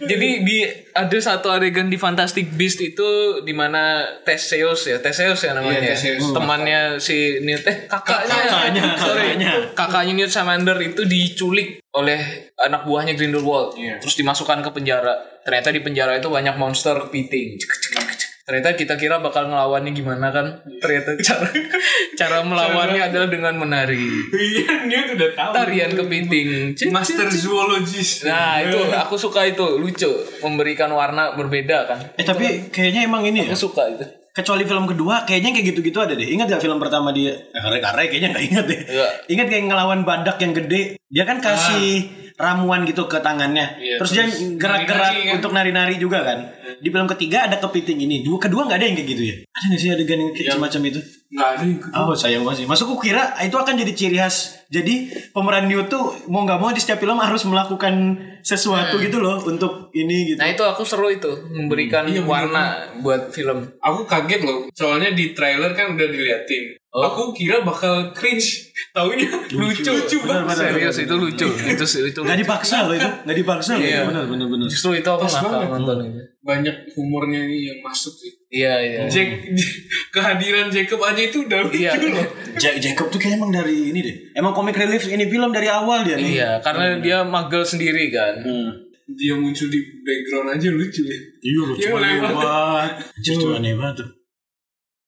jadi 0.07 0.29
di 0.41 0.59
ada 0.91 1.19
satu 1.19 1.47
adegan 1.49 1.87
di 1.87 1.97
Fantastic 1.97 2.51
Beast 2.51 2.79
itu 2.79 3.09
di 3.41 3.51
mana 3.51 4.01
Theseus 4.23 4.85
ya 4.85 4.97
Theseus 4.97 5.39
ya 5.41 5.53
namanya 5.53 5.83
Iya, 5.83 5.93
Theseus. 5.93 6.31
temannya 6.31 6.81
si 6.97 7.17
Newt 7.41 7.63
eh 7.63 7.85
kakaknya 7.85 8.35
Kakaknya, 8.41 8.83
sorry 8.97 9.23
kakaknya. 9.31 9.51
kakaknya 9.73 10.13
Newt 10.15 10.31
Scamander 10.31 10.79
itu 10.81 11.03
diculik 11.05 11.69
oleh 11.93 12.21
anak 12.59 12.83
buahnya 12.83 13.13
Grindelwald 13.13 13.75
Iya. 13.75 13.99
terus 13.99 14.15
dimasukkan 14.15 14.61
ke 14.61 14.71
penjara 14.71 15.13
ternyata 15.43 15.69
di 15.69 15.81
penjara 15.81 16.15
itu 16.15 16.27
banyak 16.27 16.55
monster 16.55 16.97
kepiting 17.03 17.57
Cek, 17.57 17.71
cek, 17.71 17.91
cek, 17.93 18.17
cek. 18.17 18.31
Ternyata 18.47 18.79
kita 18.79 18.95
kira 18.95 19.19
bakal 19.19 19.51
ngelawannya 19.51 19.91
gimana 19.91 20.31
kan? 20.31 20.63
Ternyata 20.79 21.19
cara 21.19 21.51
cara 22.21 22.39
melawannya 22.47 23.03
adalah 23.03 23.27
dengan 23.27 23.59
menari. 23.59 24.07
Iya 24.31 24.87
dia 24.87 25.01
udah 25.19 25.31
tahu. 25.35 25.53
Tarian 25.53 25.93
kepiting. 25.99 26.49
Master 26.95 27.27
zoologist 27.35 28.23
nah 28.23 28.63
itu 28.63 28.79
aku 28.95 29.19
suka 29.19 29.43
itu. 29.51 29.83
Lucu. 29.83 30.09
Memberikan 30.47 30.95
warna 30.95 31.35
berbeda 31.35 31.91
kan. 31.91 31.99
Eh 32.15 32.23
tapi 32.23 32.71
kayaknya 32.71 33.11
emang 33.11 33.27
ini 33.27 33.43
ya. 33.43 33.51
aku 33.51 33.67
suka 33.67 33.83
itu. 33.91 34.07
Kecuali 34.31 34.63
film 34.69 34.87
kedua 34.87 35.27
kayaknya 35.27 35.51
kayak 35.51 35.67
gitu-gitu 35.75 35.99
ada 35.99 36.15
deh. 36.15 36.29
Ingat 36.29 36.47
gak 36.47 36.63
film 36.63 36.77
pertama 36.79 37.11
dia? 37.11 37.35
Eh, 37.35 37.57
Kare 37.57 37.81
kare 37.83 38.05
kayaknya 38.07 38.37
gak 38.37 38.45
ingat 38.47 38.65
deh. 38.69 38.81
Iya. 38.85 39.09
Ingat 39.33 39.47
kayak 39.49 39.65
ngelawan 39.73 40.01
badak 40.07 40.37
yang 40.39 40.53
gede. 40.55 41.01
Dia 41.09 41.25
kan 41.25 41.41
kasih 41.41 42.26
ramuan 42.37 42.85
gitu 42.85 43.09
ke 43.09 43.19
tangannya. 43.25 43.81
Iya, 43.81 43.97
terus, 43.97 44.13
dia 44.13 44.29
terus 44.29 44.61
gerak-gerak 44.61 45.09
nari-nari 45.09 45.29
kan. 45.29 45.37
untuk 45.41 45.51
nari-nari 45.57 45.95
juga 45.97 46.19
kan. 46.21 46.39
Di 46.77 46.89
film 46.93 47.09
ketiga 47.09 47.49
ada 47.49 47.57
kepiting 47.57 47.99
ini. 48.05 48.21
Dua 48.21 48.37
kedua 48.37 48.69
nggak 48.69 48.79
ada 48.79 48.87
yang 48.87 48.97
kayak 48.97 49.09
gitu 49.09 49.23
ya? 49.25 49.37
Ada 49.49 49.65
nggak 49.73 49.81
sih 49.81 49.91
adegan 49.93 50.19
yang 50.21 50.31
kayak 50.37 50.53
semacam 50.61 50.81
itu? 50.93 51.01
Nggak 51.27 51.49
ada 51.49 51.65
yang 51.65 51.79
Oh 51.93 52.15
sayang 52.15 52.43
banget 52.43 52.63
sih. 52.63 52.67
Masuk 52.67 52.97
kira 52.97 53.35
itu 53.41 53.55
akan 53.55 53.75
jadi 53.75 53.93
ciri 53.93 54.17
khas. 54.17 54.63
Jadi 54.67 54.95
pemeran 55.31 55.67
Newt 55.67 55.87
tuh 55.87 56.11
mau 56.27 56.43
nggak 56.43 56.59
mau 56.59 56.71
di 56.71 56.79
setiap 56.79 56.99
film 56.99 57.19
harus 57.19 57.43
melakukan 57.45 57.95
sesuatu 58.41 58.99
gitu 58.99 59.19
loh 59.19 59.43
untuk 59.43 59.91
ini 59.91 60.35
gitu. 60.35 60.39
Nah 60.39 60.47
itu 60.47 60.63
aku 60.63 60.83
seru 60.83 61.07
itu 61.07 61.27
memberikan 61.51 62.07
Iya, 62.07 62.23
bener. 62.23 62.31
warna 62.31 62.63
buat 62.99 63.31
film. 63.31 63.67
Aku 63.79 64.07
kaget 64.07 64.43
loh, 64.43 64.71
soalnya 64.71 65.11
di 65.11 65.35
trailer 65.35 65.75
kan 65.75 65.95
udah 65.95 66.07
diliatin. 66.07 66.79
Oh. 66.91 67.03
Aku 67.05 67.23
kira 67.31 67.61
bakal 67.61 68.11
cringe, 68.11 68.71
taunya 68.97 69.29
lucu 69.53 69.85
lucu 69.85 70.17
banget. 70.25 70.57
Serius 70.57 70.97
itu 71.03 71.15
lucu. 71.15 71.47
itu 71.47 71.85
itu 71.85 72.21
Nggak 72.23 72.39
lucu. 72.39 72.43
dipaksa 72.47 72.77
loh 72.87 72.95
itu, 72.97 73.09
nggak 73.27 73.37
dipaksa 73.37 73.73
loh. 73.77 73.85
Iya. 73.85 74.01
Benar 74.09 74.25
benar 74.27 74.47
benar. 74.49 74.67
Justru 74.67 74.91
itu 74.95 75.11
aku 75.11 75.27
Pas 75.27 75.35
nakal 75.37 75.63
nonton 75.69 75.97
itu. 76.07 76.21
Banyak 76.47 76.95
humornya 76.95 77.43
ini 77.43 77.67
yang 77.67 77.79
masuk 77.83 78.15
sih. 78.15 78.31
Iya 78.49 78.75
iya. 78.79 79.01
Jack, 79.05 79.29
kehadiran 80.15 80.71
Jacob 80.71 81.03
aja 81.03 81.19
itu 81.19 81.43
udah 81.43 81.59
lucu 81.61 81.77
Iya. 81.77 81.93
loh. 81.93 82.23
Ja- 82.63 82.79
Jacob 82.79 83.11
tuh 83.11 83.19
kayak 83.19 83.37
emang 83.37 83.51
dari 83.51 83.91
ini 83.91 84.01
deh. 84.01 84.17
Emang 84.33 84.55
komik 84.55 84.73
relief 84.73 85.05
ini 85.05 85.27
film 85.27 85.51
dari 85.51 85.67
awal 85.67 86.01
dia 86.01 86.15
nih. 86.15 86.39
Iya, 86.39 86.51
karena 86.61 86.97
dia 86.99 87.19
magel 87.21 87.61
sendiri 87.61 88.09
kan. 88.09 88.39
Hmm. 88.41 88.71
Dia 89.09 89.35
muncul 89.35 89.67
di 89.67 89.77
background 90.01 90.55
aja 90.55 90.69
lucu 90.69 91.03
ya. 91.03 91.19
Iya 91.43 91.63
lewat. 91.85 92.01
lewat. 92.33 92.91
Just 93.19 93.39
tuh 93.39 93.53
aneh 93.53 93.75
banget 93.75 94.01
tuh. 94.01 94.09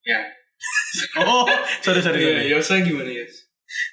Ya. 0.04 0.18
Oh, 1.20 1.46
sorry 1.78 2.00
sorry. 2.00 2.18
Iya, 2.18 2.30
sorry. 2.32 2.50
Yosa 2.50 2.74
gimana 2.82 3.06
ya? 3.06 3.22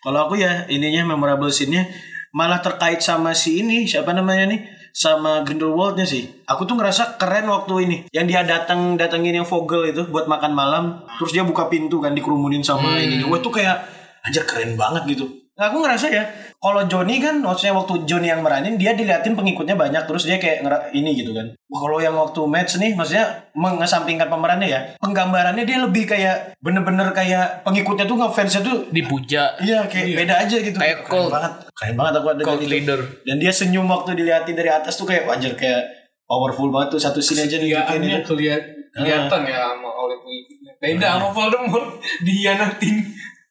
Kalau 0.01 0.25
aku 0.25 0.35
ya 0.35 0.65
ininya 0.65 1.05
memorable 1.05 1.51
scene-nya 1.51 1.85
malah 2.31 2.57
terkait 2.57 2.97
sama 2.97 3.31
si 3.31 3.61
ini 3.61 3.83
siapa 3.83 4.11
namanya 4.11 4.47
nih 4.47 4.59
sama 4.95 5.43
Grindelwald-nya 5.43 6.07
sih. 6.07 6.47
Aku 6.47 6.63
tuh 6.63 6.79
ngerasa 6.79 7.19
keren 7.19 7.51
waktu 7.51 7.73
ini. 7.83 7.97
Yang 8.15 8.25
dia 8.31 8.41
datang 8.47 8.95
datengin 8.95 9.43
yang 9.43 9.47
Vogel 9.47 9.91
itu 9.91 10.07
buat 10.07 10.31
makan 10.31 10.55
malam, 10.55 11.03
terus 11.19 11.35
dia 11.35 11.43
buka 11.43 11.67
pintu 11.67 11.99
kan 11.99 12.15
dikerumunin 12.15 12.63
sama 12.63 12.95
ini. 13.03 13.27
Wah, 13.27 13.35
itu 13.35 13.51
kayak 13.51 13.83
anjir 14.23 14.47
keren 14.47 14.79
banget 14.79 15.03
gitu. 15.11 15.44
Nah, 15.55 15.71
aku 15.71 15.79
ngerasa 15.79 16.11
ya, 16.11 16.23
kalau 16.57 16.83
Johnny 16.83 17.23
kan 17.23 17.39
maksudnya 17.39 17.71
waktu 17.71 18.03
Johnny 18.03 18.27
yang 18.27 18.43
meranin 18.43 18.75
dia 18.75 18.91
diliatin 18.91 19.39
pengikutnya 19.39 19.79
banyak 19.79 20.03
terus 20.03 20.27
dia 20.27 20.35
kayak 20.35 20.67
ngera- 20.67 20.91
ini 20.91 21.15
gitu 21.15 21.31
kan. 21.31 21.47
Kalau 21.55 21.97
yang 21.97 22.11
waktu 22.11 22.43
match 22.43 22.75
nih 22.75 22.91
maksudnya 22.91 23.47
mengesampingkan 23.55 24.27
pemerannya 24.27 24.67
ya, 24.67 24.79
penggambarannya 24.99 25.63
dia 25.63 25.79
lebih 25.79 26.03
kayak 26.05 26.59
bener-bener 26.59 27.07
kayak 27.11 27.63
pengikutnya 27.63 28.03
tuh 28.03 28.19
ngefansnya 28.19 28.61
tuh 28.61 28.91
Dipuja. 28.91 29.55
Iya 29.57 29.87
kayak 29.87 30.05
beda 30.13 30.35
aja 30.43 30.57
gitu. 30.59 30.75
Kayak 30.75 31.07
keren 31.07 31.31
banget. 31.31 31.51
Keren 31.71 31.95
banget 31.95 32.13
aku 32.19 32.27
ada 32.29 32.41
Cult 32.43 32.67
leader. 32.67 32.99
Dan 33.23 33.35
dia 33.39 33.51
senyum 33.51 33.87
waktu 33.87 34.11
diliatin 34.13 34.55
dari 34.55 34.67
atas 34.67 34.99
tuh 34.99 35.07
kayak 35.07 35.23
wajar 35.23 35.55
kayak 35.55 35.81
powerful 36.27 36.67
banget 36.67 36.95
tuh 36.95 36.99
satu 36.99 37.23
scene 37.23 37.47
aja 37.47 37.55
nih 37.55 37.71
Kelihatannya 37.71 38.19
kelihat 38.27 38.61
kelihatan 38.91 39.41
ya 39.45 39.71
sama 39.71 39.87
oleh 39.87 40.19
pengikutnya. 40.19 40.71
Beda 40.83 41.07
sama 41.15 41.27
Voldemort 41.31 41.87
dihianatin 42.27 42.95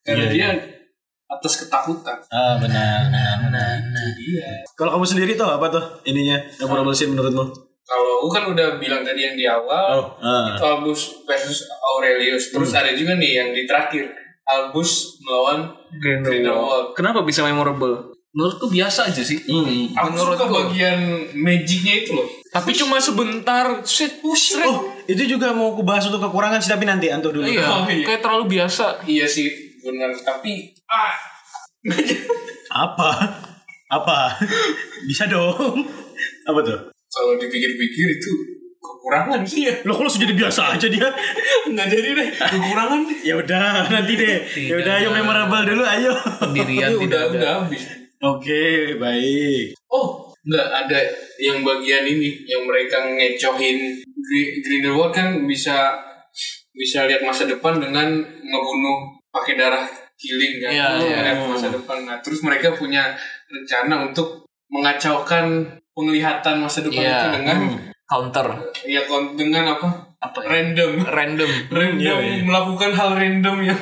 karena 0.05 0.25
Iya, 0.29 0.29
dia 0.29 0.49
atas 1.35 1.55
ketakutan. 1.59 2.19
Ah 2.29 2.55
benar 2.57 3.07
benar 3.07 3.35
benar. 3.41 3.79
Iya. 4.15 4.63
Kalau 4.73 4.95
kamu 4.95 5.07
sendiri 5.07 5.33
tuh 5.35 5.47
apa 5.47 5.67
tuh 5.69 5.83
ininya 6.05 6.39
memorable 6.59 6.93
scene 6.93 7.11
menurutmu? 7.11 7.45
Kalau 7.85 8.13
aku 8.19 8.29
kan 8.31 8.45
udah 8.49 8.79
bilang 8.79 9.05
tadi 9.05 9.21
yang 9.23 9.37
di 9.37 9.45
awal 9.45 10.01
Oh, 10.01 10.05
ah. 10.19 10.49
itu 10.49 10.63
Albus 10.63 11.01
versus 11.23 11.63
Aurelius. 11.69 12.49
Terus 12.49 12.73
ada 12.73 12.89
juga 12.91 13.13
nih 13.15 13.33
yang 13.37 13.49
di 13.51 13.65
terakhir 13.65 14.09
Albus 14.43 15.21
melawan 15.21 15.69
Grindelwald. 15.95 16.93
Kenapa 16.93 17.21
bisa 17.21 17.41
memorable? 17.41 18.13
Menurutku 18.33 18.67
biasa 18.67 19.07
aja 19.07 19.23
sih. 19.23 19.39
Hmm. 19.47 19.95
Aku 19.95 20.11
suka 20.11 20.43
Menurutku. 20.43 20.55
bagian 20.67 20.99
magicnya 21.35 22.03
itu 22.03 22.13
loh. 22.13 22.27
Tapi 22.51 22.75
cuma 22.75 22.99
sebentar. 22.99 23.79
Set, 23.87 24.19
set. 24.35 24.65
Oh, 24.65 24.91
itu 25.07 25.23
juga 25.29 25.55
mau 25.55 25.71
aku 25.71 25.87
bahas 25.87 26.03
untuk 26.05 26.19
kekurangan 26.21 26.59
sih 26.59 26.67
tapi 26.69 26.83
nanti 26.83 27.07
Anto 27.09 27.31
dulu. 27.31 27.47
Iya, 27.47 27.63
Oh, 27.63 27.87
iya. 27.87 28.03
kayak 28.03 28.21
terlalu 28.21 28.59
biasa. 28.59 29.07
Iya 29.07 29.29
sih 29.29 29.64
benar 29.85 30.11
tapi 30.17 30.73
ah 30.89 31.15
Apa? 32.75 33.11
Apa? 33.93 34.35
Bisa 35.05 35.29
dong. 35.29 35.85
Apa 36.43 36.61
tuh? 36.65 36.81
kalau 37.15 37.39
dipikir-pikir 37.39 38.07
itu 38.11 38.33
kekurangan 38.83 39.47
sih 39.47 39.71
ya. 39.71 39.75
Lo 39.87 39.95
kalau 39.95 40.11
jadi 40.11 40.35
biasa 40.35 40.75
aja 40.75 40.89
dia. 40.91 41.07
Nggak 41.71 41.89
jadi 41.95 42.09
deh 42.11 42.29
kekurangan 42.35 43.01
deh. 43.07 43.19
Ya 43.23 43.35
udah, 43.39 43.87
nanti 43.87 44.13
deh. 44.19 44.43
Ya 44.59 44.75
udah, 44.83 44.93
ayo 44.99 45.09
memorable 45.15 45.63
dulu, 45.63 45.83
ayo. 45.87 46.11
Pendirian 46.43 46.99
udah 46.99 47.21
ada. 47.23 47.31
udah 47.31 47.51
habis. 47.63 47.87
Oke, 48.19 48.97
baik. 48.99 49.79
Oh, 49.87 50.35
nggak 50.43 50.69
ada 50.75 50.99
yang 51.39 51.63
bagian 51.63 52.03
ini 52.03 52.43
yang 52.51 52.67
mereka 52.67 52.99
ngecohin 53.07 54.03
Gri- 54.03 54.59
Grindelwald 54.65 55.15
kan 55.15 55.47
bisa 55.47 55.95
bisa 56.75 57.07
lihat 57.07 57.23
masa 57.23 57.47
depan 57.47 57.79
dengan 57.79 58.11
ngebunuh 58.27 59.14
pakai 59.35 59.59
darah 59.59 59.87
killing 60.15 60.63
kan. 60.63 60.71
Iya, 60.71 60.87
Bisa 60.95 61.07
iya. 61.11 61.19
lihat 61.27 61.39
masa 61.51 61.69
depan. 61.75 61.99
Nah, 62.07 62.17
terus 62.23 62.41
mereka 62.47 62.71
punya 62.79 63.19
rencana 63.51 64.07
untuk 64.07 64.47
mengacaukan 64.71 65.67
penglihatan 65.91 66.63
masa 66.63 66.87
depan 66.87 67.03
Iya. 67.03 67.19
itu 67.19 67.29
dengan 67.43 67.59
Counter. 68.05 68.47
ya 68.87 69.01
dengan 69.35 69.65
apa? 69.75 69.89
Apa 70.23 70.39
ya? 70.45 70.49
Random. 70.61 70.93
Random. 71.03 71.51
Random 71.75 71.99
Iya, 71.99 72.15
iya. 72.21 72.43
melakukan 72.47 72.91
hal 72.95 73.11
random 73.19 73.57
yang 73.65 73.81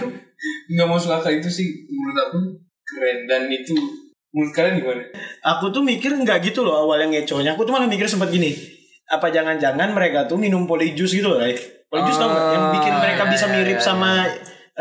nggak 0.72 0.88
masuk 0.88 1.12
akal 1.14 1.30
itu 1.30 1.46
sih 1.46 1.86
menurut 1.86 2.18
aku 2.18 2.38
keren 2.82 3.30
dan 3.30 3.46
itu 3.46 3.74
menurut 4.32 4.52
kalian 4.56 4.74
gimana? 4.80 5.02
Aku 5.54 5.70
tuh 5.70 5.84
mikir 5.84 6.10
nggak 6.16 6.48
gitu 6.48 6.64
loh 6.64 6.82
awalnya 6.82 7.12
ngeconya. 7.12 7.54
Aku 7.54 7.62
tuh 7.68 7.74
malah 7.76 7.86
mikir 7.86 8.08
sempat 8.08 8.32
gini. 8.32 8.54
Apa 9.06 9.28
jangan-jangan 9.28 9.92
mereka 9.92 10.24
tuh 10.24 10.40
minum 10.40 10.64
polyjuice 10.64 11.20
gitu 11.20 11.28
loh, 11.28 11.38
right? 11.38 11.58
Polyjuice 11.92 12.18
tau 12.18 12.30
nggak? 12.32 12.44
Yang 12.56 12.64
bikin 12.80 12.94
mereka 12.96 13.22
ya, 13.22 13.30
bisa 13.30 13.46
ya, 13.46 13.52
mirip 13.52 13.78
ya, 13.78 13.84
sama 13.84 14.10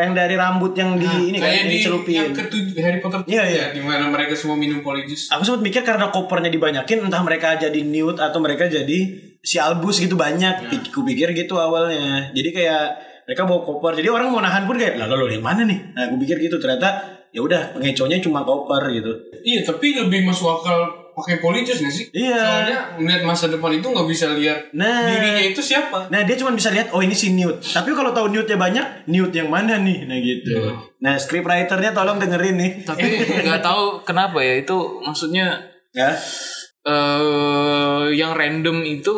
yang 0.01 0.15
dari 0.17 0.35
rambut 0.37 0.73
yang 0.73 0.97
di 0.97 1.09
ini 1.29 1.37
kan, 1.37 1.45
kayak 1.45 1.57
yang 1.61 1.69
di 1.69 1.75
dicelupin. 1.77 2.17
yang 2.17 2.33
ketujuh 2.33 2.75
Harry 2.81 2.99
Potter 3.01 3.19
Iya, 3.29 3.43
iya. 3.45 3.57
ya, 3.57 3.65
di 3.75 3.81
mana 3.85 4.09
mereka 4.09 4.33
semua 4.33 4.57
minum 4.57 4.81
polyjuice. 4.81 5.29
Aku 5.33 5.41
sempat 5.45 5.61
mikir 5.61 5.81
karena 5.85 6.09
kopernya 6.09 6.49
dibanyakin, 6.49 7.05
entah 7.05 7.21
mereka 7.21 7.57
jadi 7.57 7.79
Newt 7.81 8.17
atau 8.17 8.39
mereka 8.41 8.65
jadi 8.65 8.99
si 9.41 9.57
Albus 9.57 10.01
gitu 10.01 10.17
banyak. 10.17 10.69
Aku 10.69 11.01
pikir 11.05 11.33
gitu 11.33 11.57
awalnya. 11.57 12.29
Jadi 12.33 12.49
kayak 12.53 12.85
mereka 13.25 13.41
bawa 13.47 13.61
koper. 13.65 13.97
Jadi 13.97 14.07
orang 14.09 14.29
mau 14.29 14.41
nahan 14.41 14.69
pun 14.69 14.77
kayak, 14.77 14.97
lah 15.01 15.09
lo 15.09 15.25
yang 15.29 15.45
mana 15.45 15.65
nih? 15.65 15.79
Nah, 15.95 16.09
aku 16.09 16.15
pikir 16.21 16.37
gitu. 16.41 16.57
Ternyata 16.61 17.21
ya 17.31 17.41
udah 17.41 17.73
pengeconya 17.77 18.19
cuma 18.21 18.43
koper 18.43 18.91
gitu. 18.91 19.11
Iya, 19.41 19.65
tapi 19.65 19.97
lebih 19.97 20.27
masuk 20.27 20.61
akal 20.61 21.00
pakai 21.11 21.37
polyjuice 21.37 21.79
nggak 21.79 21.91
sih? 21.91 22.05
Iya. 22.11 22.37
Soalnya 22.37 22.79
melihat 22.97 23.23
masa 23.23 23.45
depan 23.47 23.71
itu 23.71 23.85
nggak 23.85 24.07
bisa 24.07 24.31
lihat 24.31 24.59
Nah. 24.71 25.07
dirinya 25.07 25.43
itu 25.43 25.59
siapa. 25.59 26.07
Nah 26.07 26.21
dia 26.21 26.35
cuma 26.35 26.51
bisa 26.51 26.69
lihat 26.69 26.89
oh 26.91 26.99
ini 26.99 27.11
si 27.11 27.31
Newt. 27.31 27.61
Tapi 27.61 27.91
kalau 27.91 28.11
tahu 28.11 28.29
Newtnya 28.29 28.55
banyak, 28.55 28.85
Newt 29.05 29.31
yang 29.31 29.47
mana 29.47 29.75
nih? 29.77 30.05
Nah 30.05 30.17
gitu. 30.17 30.51
Nah 30.99 31.15
scriptwriternya 31.15 31.91
tolong 31.91 32.17
dengerin 32.17 32.55
nih. 32.55 32.71
Tapi 32.83 33.03
nggak 33.43 33.61
tahu 33.61 34.01
kenapa 34.01 34.39
ya 34.39 34.57
itu 34.57 34.77
maksudnya 35.01 35.59
Ya. 35.91 36.15
eh 36.81 38.05
yang 38.11 38.31
random 38.31 38.81
itu 38.81 39.11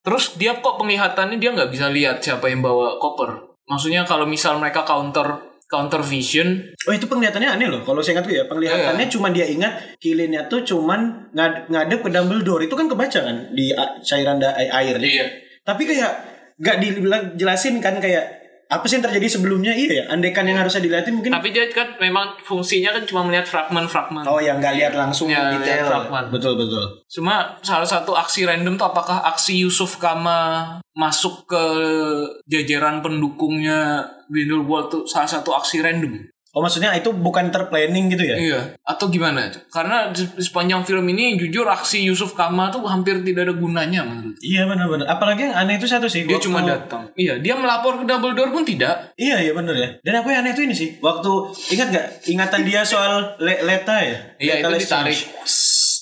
terus 0.00 0.34
dia 0.34 0.56
kok 0.56 0.78
penglihatannya 0.78 1.36
dia 1.36 1.52
nggak 1.52 1.68
bisa 1.68 1.90
lihat 1.90 2.22
siapa 2.22 2.48
yang 2.48 2.62
bawa 2.62 2.96
koper. 2.96 3.58
Maksudnya 3.66 4.02
kalau 4.02 4.24
misal 4.24 4.56
mereka 4.56 4.82
counter 4.82 5.49
counter 5.70 6.02
vision 6.02 6.60
Oh 6.88 6.92
itu 6.92 7.06
penglihatannya 7.06 7.54
aneh 7.54 7.68
loh. 7.70 7.86
Kalau 7.86 8.02
saya 8.02 8.18
ingatku 8.18 8.34
ya 8.34 8.44
penglihatannya 8.50 9.06
cuma 9.06 9.30
dia 9.30 9.46
ingat 9.46 9.96
kilinnya 10.02 10.50
tuh 10.50 10.66
cuman 10.66 11.30
ngad 11.30 11.70
ngadep 11.70 12.02
ke 12.02 12.10
Dumbledore 12.10 12.66
itu 12.66 12.74
kan 12.74 12.90
kebaca 12.90 13.20
kan 13.22 13.36
di 13.54 13.70
cairan 14.02 14.42
da- 14.42 14.56
air. 14.58 14.98
Iya. 14.98 15.26
Tapi 15.62 15.86
kayak 15.86 16.12
nggak 16.58 16.76
dibilang 16.82 17.22
jelasin 17.38 17.78
kan 17.78 18.02
kayak 18.02 18.39
apa 18.70 18.86
sih 18.86 18.96
yang 18.96 19.04
terjadi 19.10 19.26
sebelumnya 19.26 19.74
iya 19.74 19.90
ya. 19.90 20.04
Andekan 20.14 20.46
yang 20.46 20.62
harusnya 20.62 20.78
dilihatin 20.78 21.18
mungkin. 21.18 21.34
tapi 21.34 21.50
dia 21.50 21.66
kan 21.74 21.98
memang 21.98 22.38
fungsinya 22.46 22.94
kan 22.94 23.02
cuma 23.02 23.26
melihat 23.26 23.42
fragmen-fragmen. 23.42 24.22
Oh 24.30 24.38
yang 24.38 24.62
nggak 24.62 24.78
lihat 24.78 24.94
langsung 24.94 25.26
Ya, 25.26 25.50
detail. 25.58 25.90
fragmen. 25.90 26.30
Betul 26.30 26.54
betul. 26.54 27.02
Cuma 27.10 27.58
salah 27.66 27.84
satu 27.84 28.14
aksi 28.14 28.46
random 28.46 28.78
tuh 28.78 28.86
apakah 28.86 29.26
aksi 29.26 29.58
Yusuf 29.58 29.98
Kama 29.98 30.78
masuk 30.94 31.50
ke 31.50 31.64
jajaran 32.46 33.02
pendukungnya 33.02 34.06
Grindelwald 34.30 34.86
tuh 34.86 35.02
salah 35.02 35.26
satu 35.26 35.50
aksi 35.50 35.82
random. 35.82 36.30
Oh 36.50 36.58
maksudnya 36.58 36.90
itu 36.92 37.14
bukan 37.14 37.48
terplanning 37.48 38.10
gitu 38.10 38.26
ya? 38.26 38.34
Iya. 38.34 38.60
Atau 38.82 39.06
gimana? 39.06 39.46
Karena 39.70 40.10
sepanjang 40.36 40.82
film 40.82 41.06
ini 41.06 41.38
jujur 41.38 41.62
aksi 41.62 42.02
Yusuf 42.02 42.34
Kama 42.34 42.68
tuh 42.68 42.82
hampir 42.84 43.22
tidak 43.22 43.46
ada 43.46 43.54
gunanya 43.54 44.02
menurut. 44.02 44.34
Iya 44.40 44.66
benar-benar. 44.66 45.06
Apalagi 45.06 45.46
yang 45.46 45.54
aneh 45.54 45.78
itu 45.78 45.86
satu 45.86 46.10
sih. 46.10 46.26
Dia 46.26 46.34
waktu- 46.34 46.50
cuma 46.50 46.66
datang. 46.66 47.06
Iya, 47.14 47.38
dia 47.38 47.54
melapor 47.54 47.98
ke 47.98 48.04
Dumbledore 48.04 48.50
pun 48.50 48.66
tidak. 48.66 49.14
Iya 49.14 49.38
iya 49.40 49.52
bener 49.54 49.74
ya. 49.74 49.88
Dan 50.02 50.18
aku 50.18 50.28
yang 50.28 50.42
aneh 50.42 50.52
itu 50.52 50.62
ini 50.64 50.74
sih. 50.74 50.98
Waktu 50.98 51.30
ingat 51.70 51.86
nggak 51.88 52.06
ingatan 52.26 52.60
dia 52.62 52.80
soal 52.82 53.38
le- 53.38 53.62
Leta 53.62 53.96
ya? 54.02 54.18
Iya, 54.36 54.58
Leta 54.58 54.68
itu 54.68 54.82
ditarik. 54.82 55.18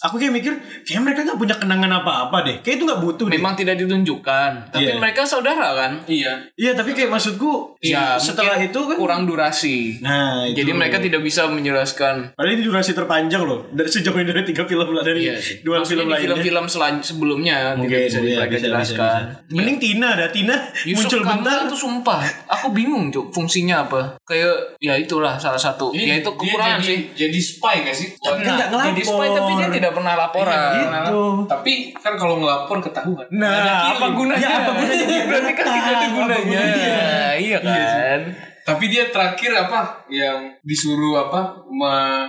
Aku 0.01 0.15
kayak 0.17 0.33
mikir 0.33 0.53
kayak 0.83 1.01
mereka 1.01 1.21
nggak 1.23 1.37
punya 1.37 1.55
kenangan 1.55 1.93
apa-apa 1.97 2.37
deh 2.43 2.57
kayak 2.61 2.77
itu 2.77 2.85
nggak 2.85 3.01
butuh 3.01 3.27
deh 3.27 3.37
Memang 3.37 3.55
tidak 3.55 3.77
ditunjukkan, 3.77 4.51
tapi 4.69 4.85
Iya. 4.85 4.97
mereka 4.97 5.23
saudara 5.23 5.73
kan? 5.73 5.93
Iya. 6.05 6.33
iya 6.55 6.73
tapi 6.73 6.91
kayak 6.91 7.09
maksudku 7.09 7.75
Ya, 7.79 8.19
setelah 8.19 8.59
itu 8.59 8.75
kan 8.75 8.97
kurang 8.97 9.23
durasi. 9.23 9.99
nah 9.99 10.43
itu. 10.43 10.59
Jadi 10.59 10.71
mereka 10.73 10.99
tidak 10.99 11.23
bisa 11.23 11.47
menjelaskan 11.47 12.35
Padahal 12.35 12.53
ini 12.53 12.63
durasi 12.63 12.91
terpanjang 12.91 13.43
loh 13.43 13.63
dari 13.69 13.87
sejauh 13.87 14.17
ini 14.17 14.27
dari 14.27 14.43
tiga 14.45 14.65
film 14.65 14.91
lah 14.91 15.03
dari 15.03 15.23
Iya 15.25 15.39
sih. 15.39 15.63
dua 15.63 15.79
Maksudnya 15.79 15.95
film 15.97 16.07
lainnya 16.09 16.27
film-film 16.35 16.65
selan- 16.67 16.99
sebelumnya 17.01 17.57
Mungkin, 17.75 17.87
tidak 17.89 18.03
bisa 18.05 18.19
iya, 18.19 18.37
mereka 18.37 18.47
bisa, 18.49 18.59
bisa, 18.59 18.67
jelaskan. 18.67 19.21
bisa. 19.41 19.55
Mending 19.55 19.79
Tina 19.79 20.09
dah 20.13 20.29
Tina 20.29 20.57
Yusuf 20.85 20.99
muncul 21.01 21.21
Kalla 21.21 21.31
bentar 21.37 21.59
tuh 21.67 21.79
sumpah, 21.79 22.21
aku 22.47 22.67
bingung 22.73 23.05
cuk 23.09 23.27
fungsinya 23.31 23.77
apa. 23.81 24.01
Kayak 24.21 24.55
ya 24.79 24.95
itulah 24.95 25.35
salah 25.37 25.57
satu. 25.57 25.91
ya 25.91 26.17
itu 26.17 26.27
dia 26.27 26.27
kekurangan 26.29 26.79
jadi, 26.79 26.89
sih. 26.89 26.99
Jadi 27.17 27.39
spy 27.39 27.77
gak 27.83 27.97
sih? 27.97 28.09
Tapi 28.17 28.41
kan 28.41 28.55
nggak 28.57 28.69
ngelapor. 28.69 28.89
jadi 28.89 29.03
spy 29.05 29.27
tapi 29.31 29.51
dia 29.55 29.69
tidak 29.71 29.88
pernah 29.91 30.15
laporan. 30.15 30.73
gitu. 30.75 31.23
Tapi 31.45 31.73
kan 31.93 32.15
kalau 32.15 32.39
ngelapor 32.39 32.79
ketahuan. 32.81 33.27
Nah, 33.31 33.53
Ada 33.55 33.73
Apa 33.95 34.07
gunanya? 34.13 34.43
Ya, 34.43 34.51
apa 34.61 34.71
gunanya 34.75 35.07
dia 35.07 35.23
Berarti 35.25 35.53
kan 35.53 35.67
tidak 35.67 35.91
ada 35.91 36.07
gunanya. 36.09 36.43
gunanya? 36.45 36.97
Iya 37.37 37.59
kan. 37.61 38.21
Tapi 38.63 38.85
dia 38.87 39.09
terakhir 39.09 39.53
apa 39.57 39.79
yang 40.09 40.53
disuruh 40.61 41.17
apa 41.23 41.41
me- 41.67 42.29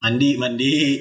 mandi 0.00 0.28
mandi 0.34 0.96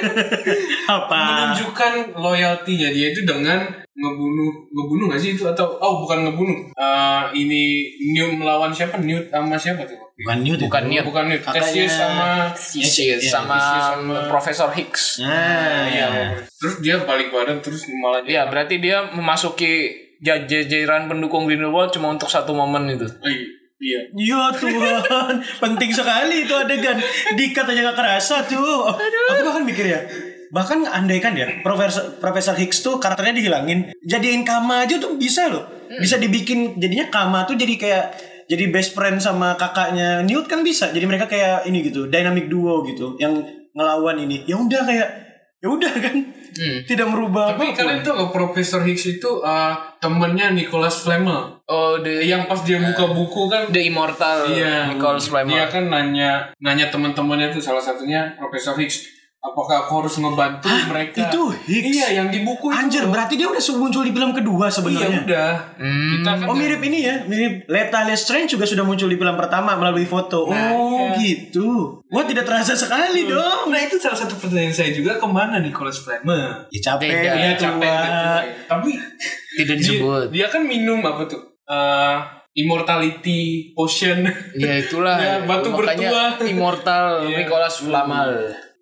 apa 0.88 1.20
menunjukkan 1.52 1.92
loyaltinya 2.14 2.88
dia 2.88 3.06
itu 3.10 3.20
dengan 3.22 3.60
ngebunuh 3.94 4.50
ngebunuh 4.66 5.06
gak 5.06 5.20
sih 5.20 5.30
itu 5.32 5.44
atau 5.44 5.76
oh 5.76 6.02
bukan 6.02 6.24
ngebunuh 6.24 6.72
Eh, 6.74 7.22
ini 7.36 7.84
Newt 8.10 8.34
melawan 8.34 8.68
siapa 8.68 8.96
Newt 8.98 9.28
sama 9.28 9.54
siapa 9.54 9.84
tuh 9.84 9.96
bukan 10.16 10.38
Newt 10.40 10.56
itu. 10.56 10.66
Bukan 10.66 10.84
Newt. 10.86 11.04
bukan 11.04 11.24
Newt 11.26 11.42
Theseus 11.44 11.92
sama 11.92 12.50
Theseus 12.50 13.20
Iya, 13.20 13.30
sama 13.30 13.54
Theseus 13.54 13.84
sama- 13.92 14.26
Profesor 14.26 14.68
Higgs. 14.70 15.20
nah 15.20 15.84
Iya. 15.86 16.06
ya 16.08 16.24
terus 16.50 16.74
dia 16.80 16.96
balik 17.00 17.28
badan 17.28 17.60
terus 17.60 17.84
malah 17.94 18.24
Iya, 18.24 18.48
berarti 18.48 18.78
dia 18.78 19.04
memasuki 19.10 19.72
jaj- 20.18 20.48
jajaran 20.48 21.06
pendukung 21.06 21.44
Grindelwald 21.44 21.88
cuma 21.90 22.08
untuk 22.08 22.26
satu 22.26 22.52
momen 22.52 22.88
itu. 22.90 23.04
Oh, 23.04 23.28
iya. 23.28 23.46
Iya 23.82 24.00
Ya 24.14 24.42
Tuhan, 24.54 25.34
penting 25.62 25.90
sekali 25.90 26.46
itu 26.46 26.54
adegan. 26.54 26.98
Dikat 27.34 27.66
aja 27.68 27.80
gak 27.92 27.98
kerasa 27.98 28.36
tuh. 28.46 28.90
Aku 28.94 29.42
bahkan 29.44 29.64
mikir 29.66 29.86
ya, 29.86 30.00
bahkan 30.54 30.86
andaikan 30.86 31.34
ya, 31.34 31.60
Profesor 31.66 32.16
Profesor 32.22 32.54
Higgs 32.54 32.80
tuh 32.80 33.02
karakternya 33.02 33.34
dihilangin, 33.38 33.90
jadiin 34.06 34.46
Kama 34.46 34.86
aja 34.86 34.96
tuh 35.02 35.18
bisa 35.18 35.50
loh. 35.50 35.66
Bisa 35.90 36.18
dibikin 36.18 36.78
jadinya 36.78 37.10
Kama 37.10 37.44
tuh 37.44 37.58
jadi 37.58 37.74
kayak 37.74 38.04
jadi 38.44 38.68
best 38.68 38.92
friend 38.92 39.18
sama 39.24 39.56
kakaknya 39.56 40.20
Newt 40.22 40.46
kan 40.46 40.60
bisa. 40.60 40.92
Jadi 40.92 41.04
mereka 41.08 41.26
kayak 41.26 41.64
ini 41.66 41.80
gitu, 41.84 42.06
dynamic 42.06 42.46
duo 42.52 42.84
gitu, 42.84 43.16
yang 43.18 43.40
ngelawan 43.74 44.20
ini. 44.20 44.44
Ya 44.46 44.56
udah 44.60 44.82
kayak 44.84 45.08
ya 45.64 45.68
udah 45.72 45.92
kan. 45.98 46.16
Tidak 46.56 47.04
merubah 47.04 47.52
tapi 47.52 47.60
apa 47.60 47.64
pun. 47.66 47.76
kalian 47.76 47.98
tuh 48.00 48.12
kalau 48.12 48.28
Profesor 48.30 48.80
Higgs 48.80 49.04
itu 49.08 49.30
eh, 49.40 49.72
temennya 49.98 50.50
Nicholas 50.50 51.02
Flamel 51.02 51.54
Oh, 51.64 51.96
the 51.96 52.20
yang 52.20 52.44
pas 52.44 52.60
dia 52.60 52.76
buka 52.76 53.08
buku 53.08 53.48
kan 53.48 53.62
the 53.68 53.80
immortal 53.82 54.44
Iya, 54.44 54.90
Nicholas 54.90 55.24
Dia 55.24 55.30
Flamel. 55.32 55.64
kan 55.64 55.84
nanya 55.86 56.52
nanya 56.58 56.86
teman-temannya 56.88 57.48
tuh 57.48 57.58
salah 57.58 57.80
satunya 57.80 58.36
Profesor 58.36 58.76
Higgs. 58.76 59.13
Apakah 59.44 59.84
aku 59.84 59.92
harus 60.00 60.16
ngebantu 60.16 60.72
mereka? 60.88 61.28
itu 61.28 61.42
Higgs? 61.68 61.92
Iya, 61.92 62.08
yang 62.16 62.28
di 62.28 62.40
buku 62.40 62.64
itu. 62.66 62.80
Anjir, 62.80 63.04
berarti 63.04 63.36
dia 63.36 63.44
udah 63.44 63.60
muncul 63.76 64.00
di 64.00 64.08
film 64.08 64.32
kedua 64.32 64.66
Iya 64.66 64.72
sebenarnya. 64.72 65.20
udah. 65.20 65.50
Kita 65.76 66.30
kan 66.34 66.46
Oh 66.46 66.56
mirip 66.56 66.80
ini 66.80 66.98
ya, 66.98 67.14
mirip 67.22 67.68
Lethal 67.68 68.08
Strange 68.14 68.48
juga 68.50 68.64
sudah 68.64 68.82
muncul 68.82 69.04
di 69.04 69.14
film 69.14 69.36
pertama 69.36 69.76
melalui 69.76 70.04
foto. 70.04 70.48
Nah, 70.48 70.72
oh 70.72 71.12
iya. 71.12 71.20
gitu. 71.20 72.00
Wah 72.08 72.24
tidak 72.24 72.44
terasa 72.44 72.72
sekali 72.72 73.24
dong. 73.24 73.68
Nah 73.68 73.78
itu 73.78 73.94
salah 73.94 74.16
satu 74.16 74.32
pertanyaan 74.34 74.72
saya 74.72 74.90
juga 74.90 75.14
ke 75.14 75.26
mana 75.26 75.60
Nicholas 75.60 76.00
Flamel? 76.00 76.64
Ya 76.70 76.80
capek, 76.82 77.12
udah 77.12 77.36
Iya, 77.36 77.52
capek 77.54 77.84
tua. 77.84 78.00
gitu. 78.00 78.28
Tapi 78.64 78.90
Tidak 79.54 79.76
dia, 79.76 79.82
disebut. 79.84 80.26
dia 80.32 80.46
kan 80.48 80.64
minum 80.64 80.98
apa 80.98 81.20
tuh? 81.26 81.40
Eh, 81.62 82.16
immortality 82.56 83.40
potion. 83.72 84.24
Ya 84.56 84.72
itulah. 84.78 85.20
Ya, 85.20 85.34
batu 85.42 85.68
Makanya 85.68 86.08
bertua. 86.08 86.24
immortal 86.44 87.04
Iya. 87.28 87.36
Nicholas 87.40 87.76
Flamel. 87.78 88.32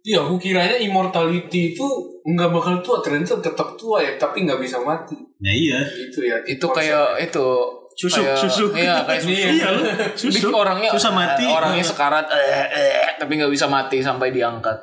Iya, 0.03 0.19
aku 0.27 0.35
kiranya 0.39 0.75
immortality 0.83 1.79
itu 1.79 1.87
nggak 2.27 2.51
bakal 2.51 2.75
tua, 2.83 2.99
ternyata 2.99 3.39
tetap 3.39 3.79
tua 3.79 4.03
ya, 4.03 4.19
tapi 4.19 4.43
nggak 4.43 4.59
bisa 4.59 4.83
mati. 4.83 5.15
Nah 5.15 5.53
iya. 5.55 5.79
Gitu 5.87 6.27
ya. 6.27 6.43
Itu 6.43 6.67
kayak 6.71 7.23
itu 7.23 7.47
Susu, 7.93 8.25
kayak, 8.25 8.37
susu. 8.41 8.65
Iya, 8.73 9.05
kayak 9.05 9.23
susu. 9.27 9.37
Iya, 9.37 9.69
loh. 9.71 9.85
Susu. 10.17 10.35
Jadi 10.41 10.49
orangnya 10.49 10.91
Susah 10.91 11.13
mati. 11.13 11.45
Orangnya 11.45 11.85
sekarat 11.85 12.27
eh, 12.33 12.67
eh, 12.73 13.09
tapi 13.21 13.37
nggak 13.37 13.53
bisa 13.53 13.69
mati 13.69 14.01
sampai 14.01 14.33
diangkat. 14.33 14.75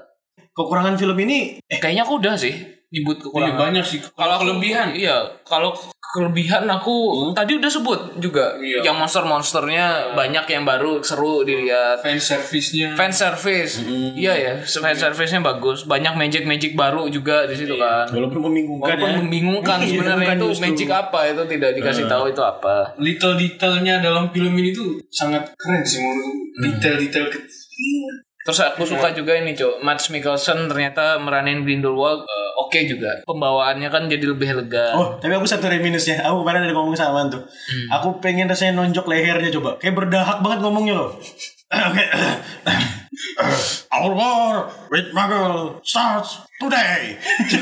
Kekurangan 0.53 0.95
film 0.99 1.17
ini 1.23 1.59
eh 1.63 1.79
Kayaknya 1.79 2.03
aku 2.03 2.19
udah 2.19 2.35
sih 2.35 2.78
nyebut 2.89 3.15
Iya, 3.15 3.23
kekurangan. 3.23 3.57
banyak 3.59 3.85
sih. 3.85 3.99
Kalau 4.09 4.35
kelebihan, 4.37 4.87
Iya, 4.91 5.17
kalau 5.43 5.69
kelebihan 6.09 6.65
aku 6.65 6.95
tadi 7.31 7.53
udah 7.53 7.69
sebut 7.69 8.17
juga. 8.17 8.57
Iya. 8.57 8.81
Yang 8.81 8.95
monster-monsternya 8.97 9.85
banyak 10.11 10.45
yang 10.47 10.63
baru 10.63 10.97
seru 10.99 11.41
dilihat. 11.41 12.01
fan 12.01 12.17
service-nya. 12.17 12.97
Fan 12.97 13.13
service. 13.13 13.85
Iya 14.15 14.33
ya, 14.33 14.53
fan 14.59 14.97
service-nya 14.97 15.37
bagus. 15.39 15.85
Banyak 15.85 16.17
magic-magic 16.17 16.73
baru 16.73 17.05
juga 17.07 17.45
di 17.45 17.53
situ 17.55 17.77
kan. 17.77 18.09
walaupun 18.09 18.41
membingungkan 18.43 18.89
Walaupun 18.89 19.05
ya. 19.07 19.17
membingungkan 19.21 19.77
Iya, 19.79 19.89
sebenarnya 19.91 20.33
itu 20.33 20.47
justru. 20.49 20.63
magic 20.65 20.89
apa 20.89 21.19
itu 21.27 21.43
tidak 21.47 21.71
dikasih 21.75 22.05
tahu 22.07 22.23
itu 22.27 22.41
apa. 22.41 22.75
little 22.97 23.35
detailnya 23.35 23.95
dalam 23.99 24.29
film 24.29 24.53
ini 24.55 24.69
tuh 24.71 24.97
sangat 25.07 25.45
keren 25.53 25.81
sih 25.83 26.01
menurutku. 26.01 26.41
Detail-detail 26.59 27.25
kecil. 27.29 28.03
Terus 28.49 28.65
aku 28.65 28.81
suka 28.81 29.13
juga 29.13 29.37
ini, 29.37 29.53
Cok. 29.53 29.85
Mads 29.85 30.09
Mikkelsen 30.09 30.65
ternyata 30.65 31.21
meranin 31.21 31.61
Grindelwald 31.61 32.25
eh, 32.25 32.49
oke 32.65 32.79
juga. 32.89 33.21
Pembawaannya 33.29 33.89
kan 33.93 34.09
jadi 34.09 34.25
lebih 34.25 34.57
lega. 34.57 34.97
Oh, 34.97 35.21
tapi 35.21 35.37
aku 35.37 35.45
satu 35.45 35.69
minusnya. 35.77 36.25
Aku 36.25 36.41
kemarin 36.41 36.65
ada 36.65 36.73
ngomong 36.73 36.97
sama 36.97 37.29
tuh. 37.29 37.45
Aku 37.93 38.17
pengen 38.17 38.49
rasanya 38.49 38.81
nonjok 38.81 39.05
lehernya 39.05 39.53
coba. 39.53 39.77
Kayak 39.77 40.01
berdahak 40.01 40.41
banget 40.41 40.59
ngomongnya 40.65 40.97
loh. 40.97 41.13
Oke. 41.93 42.05
Our 43.93 44.13
war 44.17 44.55
with 44.89 45.13
Muggle 45.13 45.79
starts 45.85 46.41
today. 46.57 47.15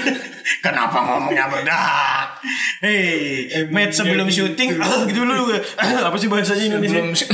Kenapa 0.66 1.04
ngomongnya 1.04 1.52
berdahak? 1.52 2.40
Hei, 2.80 3.68
Matt 3.68 3.92
sebelum 3.92 4.32
syuting 4.32 4.80
gitu 5.12 5.22
dulu. 5.28 5.52
Apa 5.78 6.16
sih 6.16 6.32
bahasanya 6.32 6.72
Indonesia? 6.72 7.28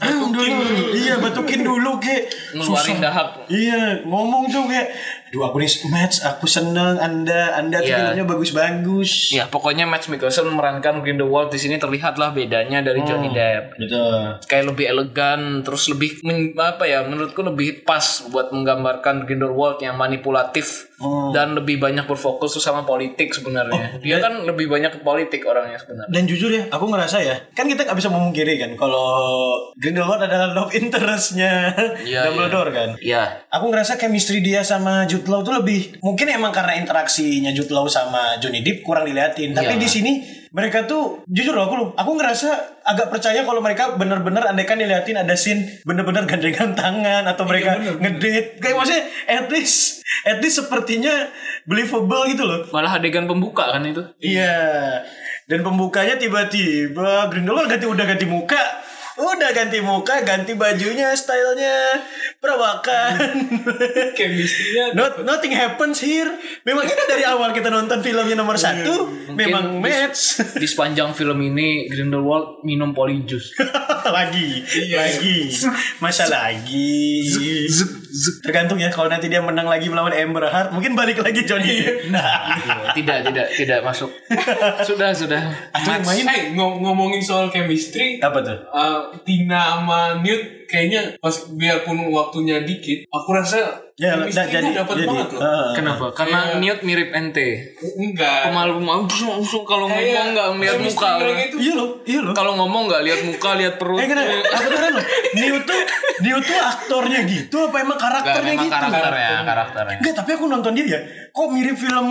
Belum 0.00 0.32
dulu. 0.32 0.56
Iya, 0.96 1.20
batukin 1.20 1.60
dulu 1.62 2.00
kayak 2.00 2.32
ngeluarin 2.56 2.98
dahak. 2.98 3.44
Iya, 3.52 4.02
ngomong 4.08 4.48
tuh 4.48 4.64
kayak 4.66 4.88
Aduh 5.26 5.42
aku 5.42 5.58
nih 5.58 5.68
match, 5.90 6.22
aku 6.22 6.46
seneng 6.46 7.02
Anda, 7.02 7.58
Anda 7.58 7.82
tuh 7.82 7.90
Iya. 7.90 7.98
filmnya 8.14 8.24
bagus-bagus. 8.30 9.34
Ya, 9.34 9.50
pokoknya 9.50 9.82
Mads 9.82 10.06
Mikkelsen 10.06 10.46
memerankan 10.46 11.02
Grindelwald 11.02 11.50
di 11.50 11.58
sini 11.58 11.82
terlihatlah 11.82 12.30
bedanya 12.30 12.78
dari 12.78 13.02
Johnny 13.02 13.34
Depp. 13.34 13.74
Betul. 13.74 14.38
Kayak 14.46 14.64
lebih 14.70 14.86
elegan, 14.86 15.66
terus 15.66 15.90
lebih 15.90 16.22
apa 16.54 16.86
ya? 16.86 17.02
Menurutku 17.02 17.42
lebih 17.42 17.82
pas 17.82 18.22
buat 18.30 18.54
menggambarkan 18.54 19.25
Grindelwald 19.26 19.82
yang 19.82 19.98
manipulatif 19.98 20.88
dan 21.30 21.52
lebih 21.52 21.76
banyak 21.76 22.08
berfokus 22.08 22.56
tuh 22.56 22.62
sama 22.62 22.86
politik 22.86 23.28
sebenarnya. 23.28 24.00
Dia 24.00 24.16
kan 24.16 24.46
lebih 24.46 24.70
banyak 24.70 24.96
ke 24.96 25.00
politik 25.02 25.44
orangnya 25.44 25.76
sebenarnya. 25.76 26.08
Dan 26.08 26.24
jujur 26.24 26.48
ya, 26.48 26.64
aku 26.70 26.88
ngerasa 26.88 27.20
ya, 27.20 27.36
kan 27.52 27.66
kita 27.66 27.84
nggak 27.84 27.98
bisa 27.98 28.08
memungkiri 28.08 28.56
kan 28.56 28.70
kalau 28.78 29.04
Grindelwald 29.76 30.24
adalah 30.24 30.54
love 30.54 30.72
interestnya 30.72 31.74
Iya, 32.00 32.30
Dumbledore 32.30 32.70
kan. 32.72 32.90
Iya. 33.02 33.44
Aku 33.50 33.68
ngerasa 33.68 33.98
chemistry 33.98 34.40
dia 34.40 34.62
sama 34.62 35.04
Jude 35.04 35.26
Law 35.26 35.42
tuh 35.42 35.58
lebih 35.58 35.98
mungkin 36.00 36.30
emang 36.30 36.54
karena 36.54 36.78
interaksinya 36.78 37.50
Jude 37.52 37.74
Law 37.74 37.90
sama 37.90 38.38
Johnny 38.38 38.62
Depp 38.62 38.86
kurang 38.86 39.04
diliatin. 39.04 39.52
Tapi 39.52 39.74
Iya. 39.76 39.82
di 39.82 39.88
sini 39.90 40.12
mereka 40.54 40.86
tuh 40.86 41.22
jujur 41.26 41.54
loh, 41.54 41.66
aku 41.66 41.74
aku 41.98 42.10
ngerasa 42.18 42.50
agak 42.86 43.10
percaya 43.10 43.42
kalau 43.42 43.58
mereka 43.58 43.98
bener-bener 43.98 44.46
andaikan 44.46 44.78
diliatin 44.78 45.18
ada 45.18 45.34
scene 45.34 45.82
bener-bener 45.82 46.22
gandengan 46.28 46.74
tangan 46.78 47.26
atau 47.26 47.42
mereka 47.46 47.78
ngedate 47.78 48.62
kayak 48.62 48.76
maksudnya 48.78 49.02
at 49.26 49.46
least 49.50 50.06
at 50.22 50.38
least 50.38 50.62
sepertinya 50.62 51.26
believable 51.66 52.22
gitu 52.30 52.46
loh. 52.46 52.62
Malah 52.70 53.02
adegan 53.02 53.26
pembuka 53.26 53.74
kan 53.74 53.82
itu. 53.82 54.02
Iya. 54.22 55.02
Dan 55.46 55.62
pembukanya 55.62 56.18
tiba-tiba 56.18 57.30
Grindelwald 57.30 57.70
ganti 57.70 57.86
udah 57.86 58.04
ganti 58.06 58.26
muka. 58.26 58.85
Udah 59.18 59.50
ganti 59.50 59.80
muka, 59.80 60.20
ganti 60.20 60.52
bajunya, 60.52 61.10
stylenya 61.10 62.04
perawakan. 62.36 63.16
Chemistry-nya 64.12 64.92
Not, 64.98 65.22
nothing 65.22 65.50
happens 65.50 65.98
here. 65.98 66.28
Memang 66.62 66.84
kita 66.84 67.02
dari 67.06 67.24
awal 67.24 67.50
kita 67.50 67.66
nonton 67.66 68.00
filmnya 68.00 68.34
nomor 68.34 68.54
satu, 68.54 69.08
memang 69.30 69.74
di- 69.74 69.82
match. 69.82 70.20
Di 70.56 70.66
sepanjang 70.66 71.12
film 71.12 71.40
ini 71.42 71.86
Grindelwald 71.86 72.60
minum 72.62 72.92
polyjuice. 72.92 73.56
lagi, 74.06 74.60
lagi, 74.90 75.48
masa 75.98 76.24
lagi. 76.26 77.24
Tergantung 78.38 78.76
ya 78.76 78.88
kalau 78.88 79.06
nanti 79.06 79.26
dia 79.26 79.40
menang 79.40 79.66
lagi 79.66 79.86
melawan 79.86 80.12
Amber 80.12 80.46
Heard, 80.46 80.70
mungkin 80.70 80.92
balik 80.92 81.18
lagi 81.18 81.42
Johnny. 81.42 81.84
Nah, 82.08 82.56
tidak, 82.92 83.24
tidak, 83.24 83.46
tidak 83.50 83.78
masuk. 83.82 84.08
Sudah, 84.82 85.10
sudah. 85.10 85.40
atau 85.70 85.92
main 86.02 86.24
Eh, 86.26 86.52
ngom- 86.52 86.80
ngomongin 86.80 87.18
soal 87.18 87.48
chemistry, 87.48 88.18
apa 88.18 88.40
tuh? 88.40 88.58
eh, 88.62 89.00
Tina 89.20 89.60
sama 89.76 90.00
Newt 90.18 90.42
kayaknya 90.64 91.14
pas 91.16 91.30
biarpun 91.48 92.08
waktunya 92.08 92.60
dikit, 92.60 93.06
aku 93.06 93.30
rasa 93.30 93.86
Ya, 93.96 94.12
chemistry-nya 94.12 94.52
jadi 94.52 94.68
dapat 94.76 94.94
jadi. 94.94 95.08
banget 95.08 95.28
loh. 95.32 95.40
ah. 95.40 95.72
Kenapa? 95.72 96.06
Karena 96.12 96.38
Iya. 96.46 96.60
Newt 96.60 96.80
mirip 96.84 97.08
ente. 97.10 97.48
Enggak. 97.96 98.44
Pemalu-pemalu 98.44 99.08
langsung 99.08 99.64
kalau 99.64 99.88
ngomong 99.88 100.04
Kayak 100.04 100.24
nggak 100.30 100.46
ngeliat 100.52 100.74
chemistry 100.76 101.00
muka. 101.00 101.56
Iya 101.56 101.72
loh, 101.72 101.88
iya 102.04 102.20
loh. 102.20 102.32
Kalau 102.32 102.52
ngomong 102.56 102.82
nggak 102.86 103.02
lihat 103.02 103.20
muka, 103.24 103.56
lihat 103.56 103.74
perut. 103.76 103.96
Eh 103.96 104.04
kenapa? 104.04 104.36
Aku 104.52 104.68
beneran 104.68 104.92
loh. 104.92 105.04
Neo 105.32 105.56
tuh 105.62 105.80
Neo 106.18 106.38
tuh 106.40 106.58
aktornya 106.58 107.20
gitu 107.24 107.56
apa 107.62 107.76
emang 107.78 107.96
karakternya 107.96 108.54
gitu? 108.58 108.68
karakternya, 108.70 109.30
karakternya. 109.42 109.96
Enggak, 109.96 110.14
tapi 110.14 110.30
aku 110.34 110.44
nonton 110.44 110.72
dia 110.72 110.86
ya. 110.86 111.00
Kok 111.32 111.48
mirip 111.48 111.76
film 111.76 112.06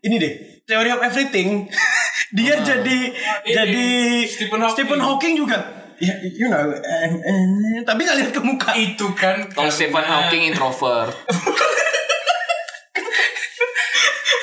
ini 0.00 0.16
deh. 0.18 0.32
Theory 0.66 0.90
of 0.90 1.00
Everything. 1.00 1.70
dia 2.36 2.54
jadi 2.60 2.98
Ini, 3.40 3.54
jadi 3.54 3.86
Stephen 4.26 4.58
Hawking. 4.58 4.74
Stephen 4.74 5.00
Hawking 5.00 5.34
juga. 5.38 5.58
Ya, 5.98 6.14
you 6.22 6.46
know, 6.46 6.62
eh, 6.70 7.10
eh, 7.10 7.42
tapi 7.82 8.02
gak 8.02 8.16
lihat 8.16 8.30
ke 8.30 8.38
muka. 8.40 8.70
itu 8.72 9.02
kan 9.12 9.42
Kalau 9.48 9.66
Stephen 9.68 9.98
Hawking 10.00 10.46
introvert. 10.46 11.10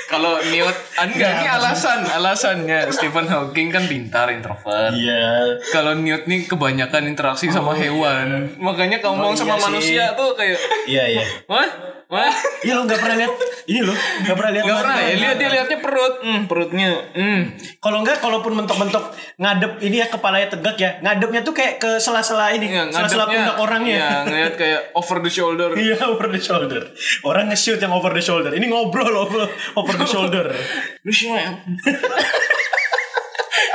Kalau 0.06 0.40
Newt, 0.46 0.72
enggak 0.96 1.32
ini 1.34 1.48
alasan, 1.50 2.00
alasannya 2.06 2.88
Stephen 2.88 3.26
Hawking 3.26 3.68
kan 3.68 3.84
pintar 3.84 4.30
introvert. 4.30 4.92
Iya. 4.92 5.60
Kalau 5.70 5.92
Newt 5.94 6.24
nih 6.24 6.46
kebanyakan 6.46 7.04
interaksi 7.06 7.50
sama 7.50 7.76
hewan, 7.76 8.48
makanya 8.56 9.00
kalau 9.00 9.18
ngomong 9.18 9.32
Oh, 9.32 9.38
sama 9.38 9.50
iya 9.50 9.58
sih. 9.58 9.66
manusia 9.66 10.06
tuh 10.14 10.32
kayak, 10.34 10.56
Iya, 10.86 11.04
iya. 11.10 11.24
wah, 11.46 11.68
wah, 12.12 12.36
Iya 12.62 12.74
lo 12.78 12.86
nggak 12.86 13.00
pernah 13.02 13.18
lihat 13.18 13.34
ini 13.66 13.82
loh, 13.82 13.98
nggak 13.98 14.36
pernah 14.38 14.52
lihat. 14.54 14.66
Gak 14.66 14.78
pernah 14.82 14.98
ya 15.02 15.16
lihat 15.18 15.38
dia 15.42 15.50
lihatnya 15.50 15.78
perut, 15.82 16.14
hmm, 16.22 16.42
perutnya, 16.46 16.90
hmm. 17.14 17.40
Kalau 17.82 17.98
enggak, 18.06 18.18
kalaupun 18.22 18.54
mentok-mentok 18.58 19.14
ngadep 19.42 19.82
ini 19.82 20.02
ya 20.02 20.08
kepalanya 20.10 20.48
tegak 20.54 20.78
ya, 20.78 20.92
ngadepnya 21.02 21.42
tuh 21.42 21.54
kayak 21.54 21.82
ke 21.82 21.98
sela-sela 21.98 22.54
ini, 22.54 22.70
Ya, 22.70 22.90
sela-sela 22.90 23.26
pundak 23.26 23.58
orangnya. 23.58 23.96
Iya, 23.98 24.12
ngeliat 24.26 24.54
kayak 24.58 24.82
over 24.94 25.18
the 25.22 25.32
shoulder. 25.32 25.70
Iya 25.86 26.02
over 26.08 26.28
the 26.34 26.42
shoulder. 26.42 26.82
Orang 27.22 27.52
nge-shoot 27.54 27.78
yang 27.78 27.94
over 27.94 28.10
the 28.10 28.24
shoulder. 28.24 28.50
Ini 28.54 28.66
ngobrol 28.70 29.14
over, 29.14 29.46
over 29.78 29.94
the 29.94 30.08
shoulder. 30.10 30.50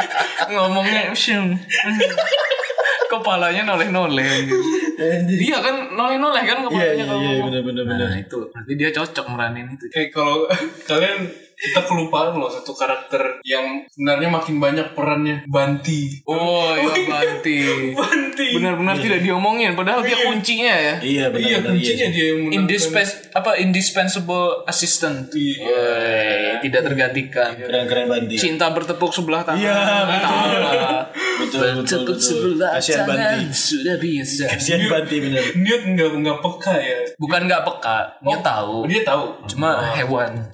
Ngomongnya 0.51 1.15
shum. 1.15 1.55
Kepalanya 3.11 3.63
noleh-noleh 3.67 4.47
Iya 5.27 5.59
kan 5.59 5.75
noleh-noleh 5.91 6.43
kan 6.43 6.57
Iya 6.59 6.67
kepalanya 6.67 6.95
iya 6.95 7.05
kalau 7.05 7.21
iya 7.21 7.29
ngomong. 7.31 7.47
benar 7.49 7.63
benar 7.65 7.85
benar. 7.87 8.07
Nah 8.07 8.19
itu 8.19 8.39
berarti 8.47 8.73
dia 8.75 8.91
cocok 8.91 9.25
meranin 9.29 9.67
itu. 9.71 9.85
Eh 9.91 10.07
kalau 10.09 10.45
kalian 10.85 11.21
kita 11.57 11.85
kelupaan 11.85 12.33
loh 12.35 12.49
satu 12.49 12.73
karakter 12.73 13.21
yang 13.43 13.85
sebenarnya 13.87 14.29
makin 14.29 14.57
banyak 14.57 14.97
perannya 14.97 15.45
Banti. 15.45 16.25
Oh 16.25 16.73
iya 16.73 17.05
Banti. 17.05 17.57
Banti. 18.01 18.47
Benar-benar 18.57 18.97
tidak 18.97 19.21
diomongin 19.21 19.73
padahal 19.75 20.01
dia 20.01 20.17
kuncinya 20.23 20.73
ya. 20.73 20.95
Iya 20.99 21.25
benar 21.29 21.45
Iya 21.45 21.57
benar. 21.59 21.73
kuncinya 21.75 22.07
dia 22.09 22.27
yang. 22.33 22.53
Indispens 22.55 23.11
apa 23.31 23.61
indispensable 23.61 24.65
assistant. 24.65 25.29
Iya. 25.31 25.61
Woi, 25.61 26.65
tidak 26.65 26.81
tergantikan. 26.83 27.53
Keren 27.55 27.85
keren 27.85 28.07
banti. 28.09 28.37
Cinta 28.37 28.69
bertepuk 28.69 29.13
sebelah 29.13 29.45
tangan. 29.45 29.61
Iya, 29.61 29.77
betul. 30.09 30.61
Betul 31.41 31.61
betul 31.81 32.01
betul. 32.05 32.19
sebelah 32.21 32.71
Kasihan 32.77 33.05
banti. 33.05 33.43
sudah 33.51 33.97
bisa. 33.97 34.45
Kasihan 34.47 34.83
banti 34.87 35.17
benar. 35.19 35.45
Newt 35.55 35.83
nggak 35.89 36.11
nggak 36.17 36.39
peka 36.41 36.75
ya. 36.77 36.99
Bukan 37.17 37.41
nggak 37.45 37.63
peka, 37.63 37.97
dia 38.21 38.39
tahu. 38.41 38.77
Dia 38.85 39.01
tahu. 39.03 39.25
Cuma 39.47 39.71
hewan. 39.93 40.33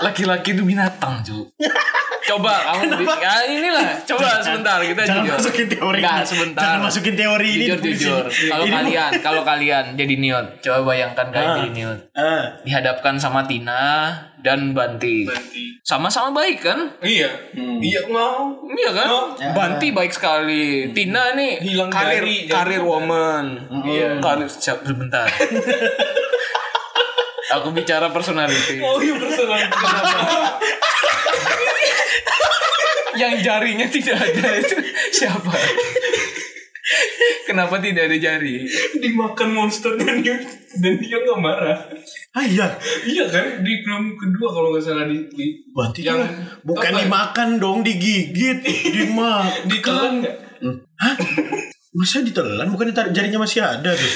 Laki-laki 0.00 0.50
itu 0.52 0.62
binatang, 0.62 1.20
cu. 1.22 1.46
Coba 2.26 2.60
kamu 2.60 2.92
di, 2.92 3.04
ya 3.08 3.34
inilah, 3.48 4.04
coba 4.04 4.36
sebentar 4.38 4.76
kita 4.78 5.00
Jangan 5.00 5.24
jujur. 5.24 5.36
masukin 5.38 5.66
teori. 5.66 5.98
Enggak, 5.98 6.18
ini. 6.18 6.28
sebentar. 6.28 6.60
Jangan 6.60 6.80
masukin 6.84 7.14
teori 7.16 7.48
ini. 7.48 7.64
Jujur 7.64 7.78
di 7.78 7.88
sini. 7.88 7.96
jujur. 7.96 8.24
Kalau 8.28 8.64
Ini- 8.64 8.74
kalian, 8.74 9.10
kalau 9.24 9.42
kalian 9.42 9.84
jadi 9.96 10.14
Niot, 10.18 10.46
coba 10.60 10.78
bayangkan 10.86 11.26
kalian 11.30 11.48
Ah. 11.48 11.56
jadi 11.56 11.70
Niot. 11.72 11.98
Ah, 12.12 12.42
Dihadapkan 12.60 13.14
sama 13.16 13.48
Tina 13.48 13.80
dan 14.42 14.72
Banti. 14.74 15.26
Banti. 15.26 15.78
Sama-sama 15.82 16.30
baik 16.42 16.62
kan? 16.62 16.78
Iya. 17.02 17.30
Iya 17.56 18.00
mau. 18.10 18.54
Iya 18.68 18.90
kan? 18.94 19.08
Oh. 19.10 19.26
Banti 19.56 19.90
baik 19.90 20.12
sekali. 20.14 20.92
Tina 20.94 21.34
nih 21.34 21.58
Hilang 21.62 21.90
karir 21.90 22.22
jari, 22.22 22.46
jari 22.46 22.78
karir 22.78 22.82
woman. 22.84 23.44
Iya. 23.82 24.20
Karir 24.22 24.48
siap 24.48 24.84
sebentar. 24.86 25.26
Aku 27.58 27.72
bicara 27.72 28.12
personality. 28.12 28.76
Oh 28.84 29.00
iya 29.00 29.16
personal. 29.16 29.56
Yang 33.18 33.34
jarinya 33.42 33.86
tidak 33.88 34.20
ada 34.20 34.48
itu 34.62 34.76
siapa? 35.10 35.50
Kenapa 37.44 37.76
tidak 37.78 38.08
ada 38.08 38.16
jari? 38.16 38.64
Dimakan 38.94 39.48
monsternya 39.50 40.08
Newt 40.14 40.42
dan 40.78 40.94
dia 40.96 41.16
nggak 41.18 41.38
marah. 41.38 41.78
ah 42.30 42.44
iya. 42.44 42.76
Iya 43.04 43.24
kan 43.26 43.60
di 43.60 43.74
film 43.80 44.14
kedua 44.14 44.48
kalau 44.48 44.68
nggak 44.70 44.84
salah 44.84 45.04
di, 45.04 45.20
di 45.28 45.46
Banti 45.68 46.00
yang 46.02 46.16
yang 46.16 46.32
bukan 46.62 46.92
apa? 46.92 47.00
dimakan 47.02 47.48
dong, 47.56 47.78
digigit, 47.80 48.60
dimakan. 48.94 49.68
ditelan 49.68 50.14
nggak? 50.20 50.36
Masa 51.90 52.20
ditelan? 52.20 52.68
Bukan 52.68 52.92
tar- 52.92 53.10
jarinya 53.10 53.40
masih 53.40 53.60
ada 53.60 53.90
tuh. 53.90 54.12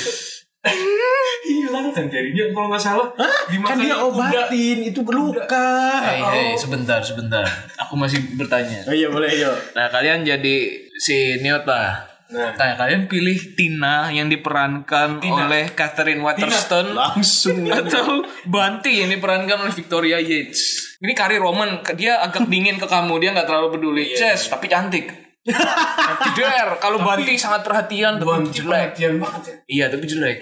Hilang 1.42 1.90
kan 1.90 2.06
jarinya 2.06 2.44
kalau 2.52 2.68
nggak 2.70 2.80
salah. 2.80 3.08
Hah? 3.16 3.38
Kan 3.50 3.76
dia 3.76 3.96
kuda. 3.96 4.06
obatin, 4.06 4.78
itu 4.82 5.00
luka. 5.02 5.68
Hei, 6.00 6.20
hei, 6.22 6.50
sebentar, 6.54 7.02
sebentar. 7.02 7.42
Aku 7.80 7.98
masih 7.98 8.22
bertanya. 8.32 8.86
Oh 8.86 8.94
iya 8.94 9.08
boleh 9.08 9.28
yuk. 9.34 9.56
Nah, 9.74 9.90
kalian 9.90 10.22
jadi 10.22 10.56
si 10.94 11.42
Newt 11.42 11.66
lah. 11.66 12.11
Nah. 12.32 12.56
Nah, 12.56 12.72
kalian 12.80 13.12
pilih 13.12 13.36
Tina 13.52 14.08
yang 14.08 14.32
diperankan 14.32 15.20
oleh 15.20 15.76
Catherine 15.76 16.24
Waterston 16.24 16.96
Langsung 16.96 17.68
atau 17.84 18.24
Banti 18.48 19.04
yang 19.04 19.12
diperankan 19.12 19.68
oleh 19.68 19.74
Victoria 19.76 20.16
Yates. 20.16 20.96
Ini 21.04 21.12
karir 21.12 21.44
Roman, 21.44 21.84
dia 21.92 22.24
agak 22.24 22.48
dingin 22.48 22.80
ke 22.80 22.88
kamu, 22.88 23.20
dia 23.20 23.36
nggak 23.36 23.44
terlalu 23.44 23.76
peduli. 23.76 24.04
Ces, 24.16 24.48
tapi 24.48 24.72
cantik. 24.72 25.12
Tidak, 25.44 26.78
kalau 26.78 27.02
Banti 27.02 27.34
sangat 27.34 27.66
perhatian 27.66 28.16
tapi 28.16 28.30
Banti 28.30 28.62
jelek. 28.62 28.96
perhatian 28.96 29.12
banget 29.20 29.42
ya. 29.42 29.54
Iya, 29.68 29.86
tapi 29.92 30.04
jelek. 30.08 30.38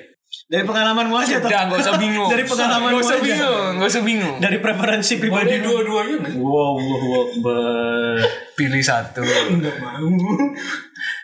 Dari 0.46 0.62
pengalamanmu 0.62 1.14
aja 1.14 1.42
toh. 1.42 1.50
Udah, 1.50 1.62
gak 1.66 1.80
usah 1.82 1.94
bingung. 1.98 2.28
Dari 2.30 2.44
pengalamanmu 2.46 2.98
Gak 2.98 3.06
usah 3.06 3.18
aja. 3.18 3.26
bingung, 3.26 3.70
gak 3.82 3.90
usah 3.90 4.02
bingung. 4.06 4.36
Dari 4.38 4.58
preferensi 4.62 5.12
pribadi 5.18 5.58
dua-duanya? 5.58 6.18
Wow, 6.38 6.74
wow, 6.78 7.02
wow. 7.42 8.14
Pilih 8.54 8.82
satu. 8.82 9.26
Nggak 9.26 9.76
mau. 9.82 10.06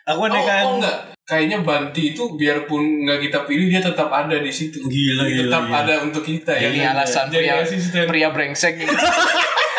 Aku 0.07 0.19
Oh, 0.19 0.27
andai 0.27 0.43
kan 0.43 0.63
oh 0.65 0.73
enggak. 0.79 0.97
Kayaknya 1.23 1.59
Banti 1.61 2.15
itu 2.15 2.23
biarpun 2.33 3.03
nggak 3.03 3.19
kita 3.21 3.39
pilih 3.43 3.67
dia 3.67 3.83
tetap 3.83 4.07
ada 4.09 4.37
di 4.37 4.47
situ. 4.49 4.79
Gila, 4.81 5.27
gila, 5.27 5.43
Tetap 5.45 5.63
gila. 5.65 5.77
ada 5.83 5.95
untuk 6.01 6.23
kita 6.23 6.55
ya. 6.55 6.71
Ini 6.71 6.81
alasan 6.89 7.27
Jadi 7.27 7.43
pria 7.43 7.55
asisten. 7.59 8.05
pria 8.07 8.29
brengsek 8.31 8.75
gitu. 8.79 8.95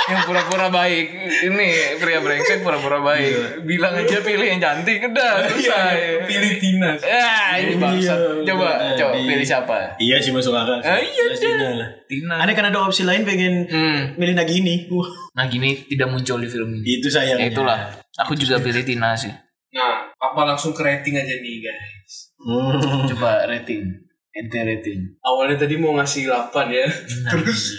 yang 0.08 0.24
pura-pura 0.24 0.68
baik. 0.68 1.08
Ini 1.42 1.68
pria 1.96 2.20
brengsek 2.20 2.60
pura-pura 2.60 3.00
baik. 3.02 3.64
Bilang 3.64 3.96
aja 3.96 4.20
pilih 4.20 4.44
yang 4.46 4.60
cantik 4.60 5.00
udah 5.02 5.32
Iya, 5.38 5.48
selesai. 5.48 6.00
pilih 6.28 6.54
Tina. 6.58 6.92
Ya, 6.98 7.32
ini 7.58 7.74
bangsat. 7.78 8.20
Iya, 8.20 8.44
Coba, 8.46 8.68
benar. 8.70 8.96
coba 8.98 9.12
Di- 9.14 9.24
pilih 9.26 9.46
siapa? 9.46 9.78
Iya 9.98 10.16
sih 10.20 10.32
masuk 10.32 10.52
akal. 10.54 10.80
Ah, 10.82 11.00
iya. 11.00 11.24
Tina 11.32 11.68
lah. 11.74 11.90
Tina. 12.04 12.36
Aneh 12.38 12.52
kan 12.54 12.66
ada 12.66 12.80
opsi 12.82 13.04
lain 13.04 13.24
pengen 13.24 13.64
Hmm. 13.66 14.00
milih 14.16 14.32
Nagini. 14.34 14.84
Wah, 14.90 15.08
Nah, 15.34 15.46
gini 15.46 15.80
tidak 15.86 16.08
muncul 16.10 16.36
di 16.38 16.48
film 16.50 16.72
ini. 16.74 16.84
itu 16.94 17.08
sayangnya. 17.08 17.40
Ya 17.42 17.50
itulah. 17.50 17.80
Aku 18.18 18.32
juga 18.34 18.60
pilih 18.60 18.82
Tina 18.82 19.12
sih. 19.14 19.32
Nah, 19.70 20.07
apa 20.38 20.54
langsung 20.54 20.70
ke 20.70 20.86
rating 20.86 21.18
aja 21.18 21.34
nih 21.42 21.66
guys. 21.66 22.30
Hmm. 22.38 23.10
Coba 23.10 23.50
rating. 23.50 23.90
Ente 24.38 24.62
rating. 24.62 25.18
Awalnya 25.26 25.66
tadi 25.66 25.82
mau 25.82 25.98
ngasih 25.98 26.30
8 26.30 26.54
ya. 26.70 26.86
Nah, 27.26 27.34
Terus 27.34 27.74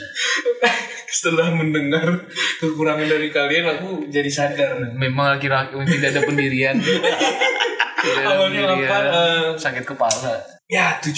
setelah 1.23 1.55
mendengar 1.55 2.27
kekurangan 2.59 3.07
dari 3.07 3.31
kalian 3.31 3.79
aku 3.79 4.11
jadi 4.11 4.27
sadar. 4.27 4.75
Memang 4.91 5.39
laki-laki 5.39 5.79
tidak 5.87 6.19
ada 6.19 6.23
pendirian. 6.27 6.83
tidak 8.03 8.23
ada 8.27 8.35
Awalnya 8.35 8.61
pendirian. 8.75 9.03
8 9.07 9.07
eh, 9.07 9.47
Sakit 9.55 9.85
kepala. 9.87 10.35
ya 10.67 10.99
7,5 10.99 11.15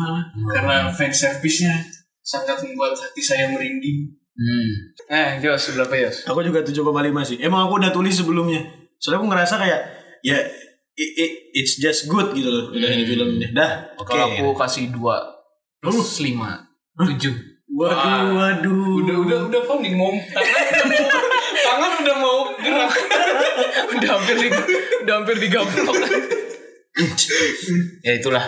lah. 0.00 0.24
Karena 0.56 0.88
fan 0.88 1.12
service-nya 1.12 1.76
sangat 2.24 2.56
membuat 2.64 2.96
hati 2.96 3.20
saya 3.20 3.52
merinding. 3.52 4.16
Hmm. 4.32 4.96
Eh, 5.12 5.44
Jos, 5.44 5.76
berapa 5.76 5.92
Jos? 6.08 6.24
Aku 6.24 6.40
juga 6.40 6.64
7,5 6.64 6.80
sih. 7.28 7.36
Emang 7.44 7.68
aku 7.68 7.76
udah 7.84 7.92
tulis 7.92 8.16
sebelumnya. 8.16 8.64
Soalnya 8.96 9.20
aku 9.20 9.28
ngerasa 9.28 9.60
kayak 9.60 9.80
ya 10.24 10.40
i- 11.00 11.14
i- 11.16 11.36
it's 11.56 11.76
just 11.76 12.06
good 12.06 12.30
gitu 12.32 12.46
loh. 12.46 12.70
Udah 12.70 12.86
ini 12.86 13.02
film 13.02 13.34
ini. 13.34 13.50
Dah. 13.50 13.90
Oke. 13.96 14.12
Kalau 14.12 14.28
aku 14.28 14.46
kasih 14.54 14.92
dua 14.92 15.16
plus 15.80 16.20
lima 16.20 16.68
tujuh. 16.94 17.32
Waduh, 17.70 18.36
waduh. 18.36 19.00
Udah 19.00 19.16
udah 19.16 19.38
udah 19.48 19.60
panik 19.64 19.94
mau 19.94 20.10
tangan 20.12 20.90
tangan 21.66 21.92
udah 22.02 22.16
mau 22.18 22.38
gerak. 22.58 22.92
udah 23.96 24.08
hampir 24.12 24.36
di, 24.36 24.48
udah 25.00 25.14
hampir 25.16 25.36
digablok. 25.38 25.96
ya 28.06 28.12
itulah. 28.14 28.44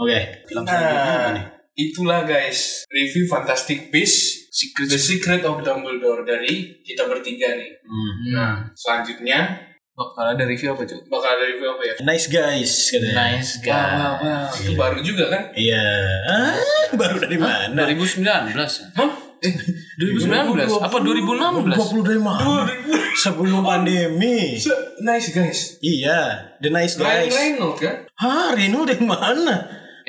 Oke. 0.00 0.18
Film 0.48 0.64
selanjutnya 0.64 1.12
apa 1.12 1.30
nih? 1.36 1.44
Nah, 1.44 1.52
itulah 1.76 2.20
guys 2.24 2.88
review 2.88 3.28
Fantastic 3.28 3.92
Beasts 3.92 4.48
The 4.80 4.96
Secret 4.96 5.44
of 5.44 5.60
Dumbledore 5.60 6.24
dari 6.24 6.80
kita 6.80 7.04
bertiga 7.04 7.52
nih. 7.54 7.70
Hmm. 7.84 8.12
Nah, 8.32 8.52
Selanjutnya 8.72 9.60
Bakal 10.00 10.24
ada 10.32 10.44
review 10.48 10.72
apa 10.72 10.82
cuy? 10.88 10.96
Bakal 11.12 11.30
ada 11.36 11.44
review 11.44 11.68
apa 11.76 11.82
ya? 11.84 11.94
Nice 12.00 12.26
guys 12.32 12.72
katanya. 12.88 13.14
Nice 13.20 13.52
guy. 13.60 13.76
Wah, 13.76 14.12
wah, 14.16 14.48
itu 14.56 14.72
baru 14.72 14.98
juga 15.04 15.28
kan? 15.28 15.42
Iya. 15.52 15.84
Ah, 16.24 16.56
baru 16.96 17.20
dari 17.20 17.36
mana? 17.36 17.84
2019 17.84 18.24
ya? 18.24 18.88
Hah? 18.96 19.12
Eh, 19.44 19.52
2019? 20.00 20.72
Apa 20.80 20.96
2016? 21.04 21.76
20 21.76 22.08
dari 22.08 22.20
mana? 22.20 22.64
Sebelum 23.12 23.60
pandemi. 23.60 24.56
Nice 25.04 25.28
guys. 25.36 25.76
Iya, 25.84 26.48
The 26.64 26.72
Nice 26.72 26.96
Ryan 26.96 27.20
Guys. 27.28 27.36
Reynolds 27.36 27.78
kan? 27.84 27.96
Hah, 28.16 28.56
Reno 28.56 28.80
dari 28.88 29.04
mana? 29.04 29.56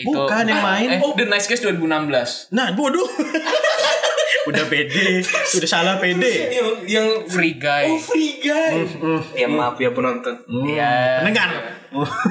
Bukan 0.07 0.43
yang 0.47 0.63
main. 0.63 0.87
Eh, 0.87 0.99
The 1.19 1.27
Nice 1.27 1.51
Guys 1.51 1.59
2016. 1.67 2.55
Nah, 2.55 2.71
bodoh. 2.71 3.07
udah 4.49 4.63
pede, 4.69 5.21
udah 5.27 5.69
salah 5.69 5.95
pede. 5.97 6.51
Yang 6.51 6.69
yang 6.87 7.07
Free 7.27 7.55
Guy. 7.57 7.85
oh 7.91 7.99
free 7.99 8.39
guy. 8.41 8.83
Ya 9.35 9.47
maaf 9.49 9.77
ya 9.77 9.91
penonton. 9.91 10.35
Iya. 10.47 11.21
Pendengar. 11.25 11.49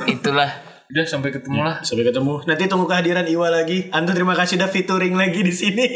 Itulah. 0.07 0.70
Udah 0.91 1.05
sampai 1.07 1.30
ketemu 1.30 1.62
lah. 1.62 1.76
Sampai 1.86 2.03
ketemu. 2.03 2.43
Nanti 2.51 2.66
tunggu 2.66 2.86
kehadiran 2.91 3.22
Iwa 3.22 3.47
lagi. 3.47 3.86
Antu 3.95 4.11
terima 4.11 4.34
kasih 4.34 4.59
udah 4.59 4.70
featuring 4.70 5.14
lagi 5.14 5.41
di 5.47 5.55
sini. 5.55 5.86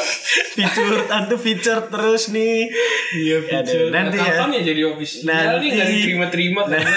feature, 0.56 1.08
Antu 1.08 1.36
feature 1.40 1.88
terus 1.88 2.28
nih. 2.28 2.68
Iya, 3.16 3.36
Nanti 3.60 3.72
Nanti 3.88 4.16
Kapan 4.20 4.50
ya. 4.52 4.60
ya 4.60 4.62
jadi 4.68 4.80
official? 4.92 5.22
Nanti. 5.24 5.48
Nanti 5.48 5.66
nggak 5.72 5.88
diterima-terima 5.88 6.60
karena 6.68 6.96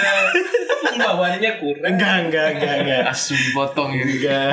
pembawaannya 0.84 1.52
kurang. 1.56 1.88
Enggak, 1.88 2.16
enggak, 2.28 2.46
enggak, 2.58 2.74
enggak. 2.84 3.02
Langsung 3.08 3.40
potong 3.56 3.90
ya. 3.96 4.04
Enggak. 4.04 4.50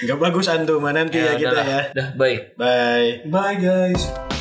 Enggak 0.00 0.18
bagus 0.18 0.46
Antu 0.48 0.74
mah 0.80 0.92
nanti 0.96 1.20
ya, 1.20 1.36
kita 1.36 1.52
udahlah. 1.52 1.66
ya. 1.68 1.80
Udah, 1.92 2.08
bye. 2.16 2.36
Bye. 2.56 3.10
Bye 3.28 3.56
guys. 3.60 4.37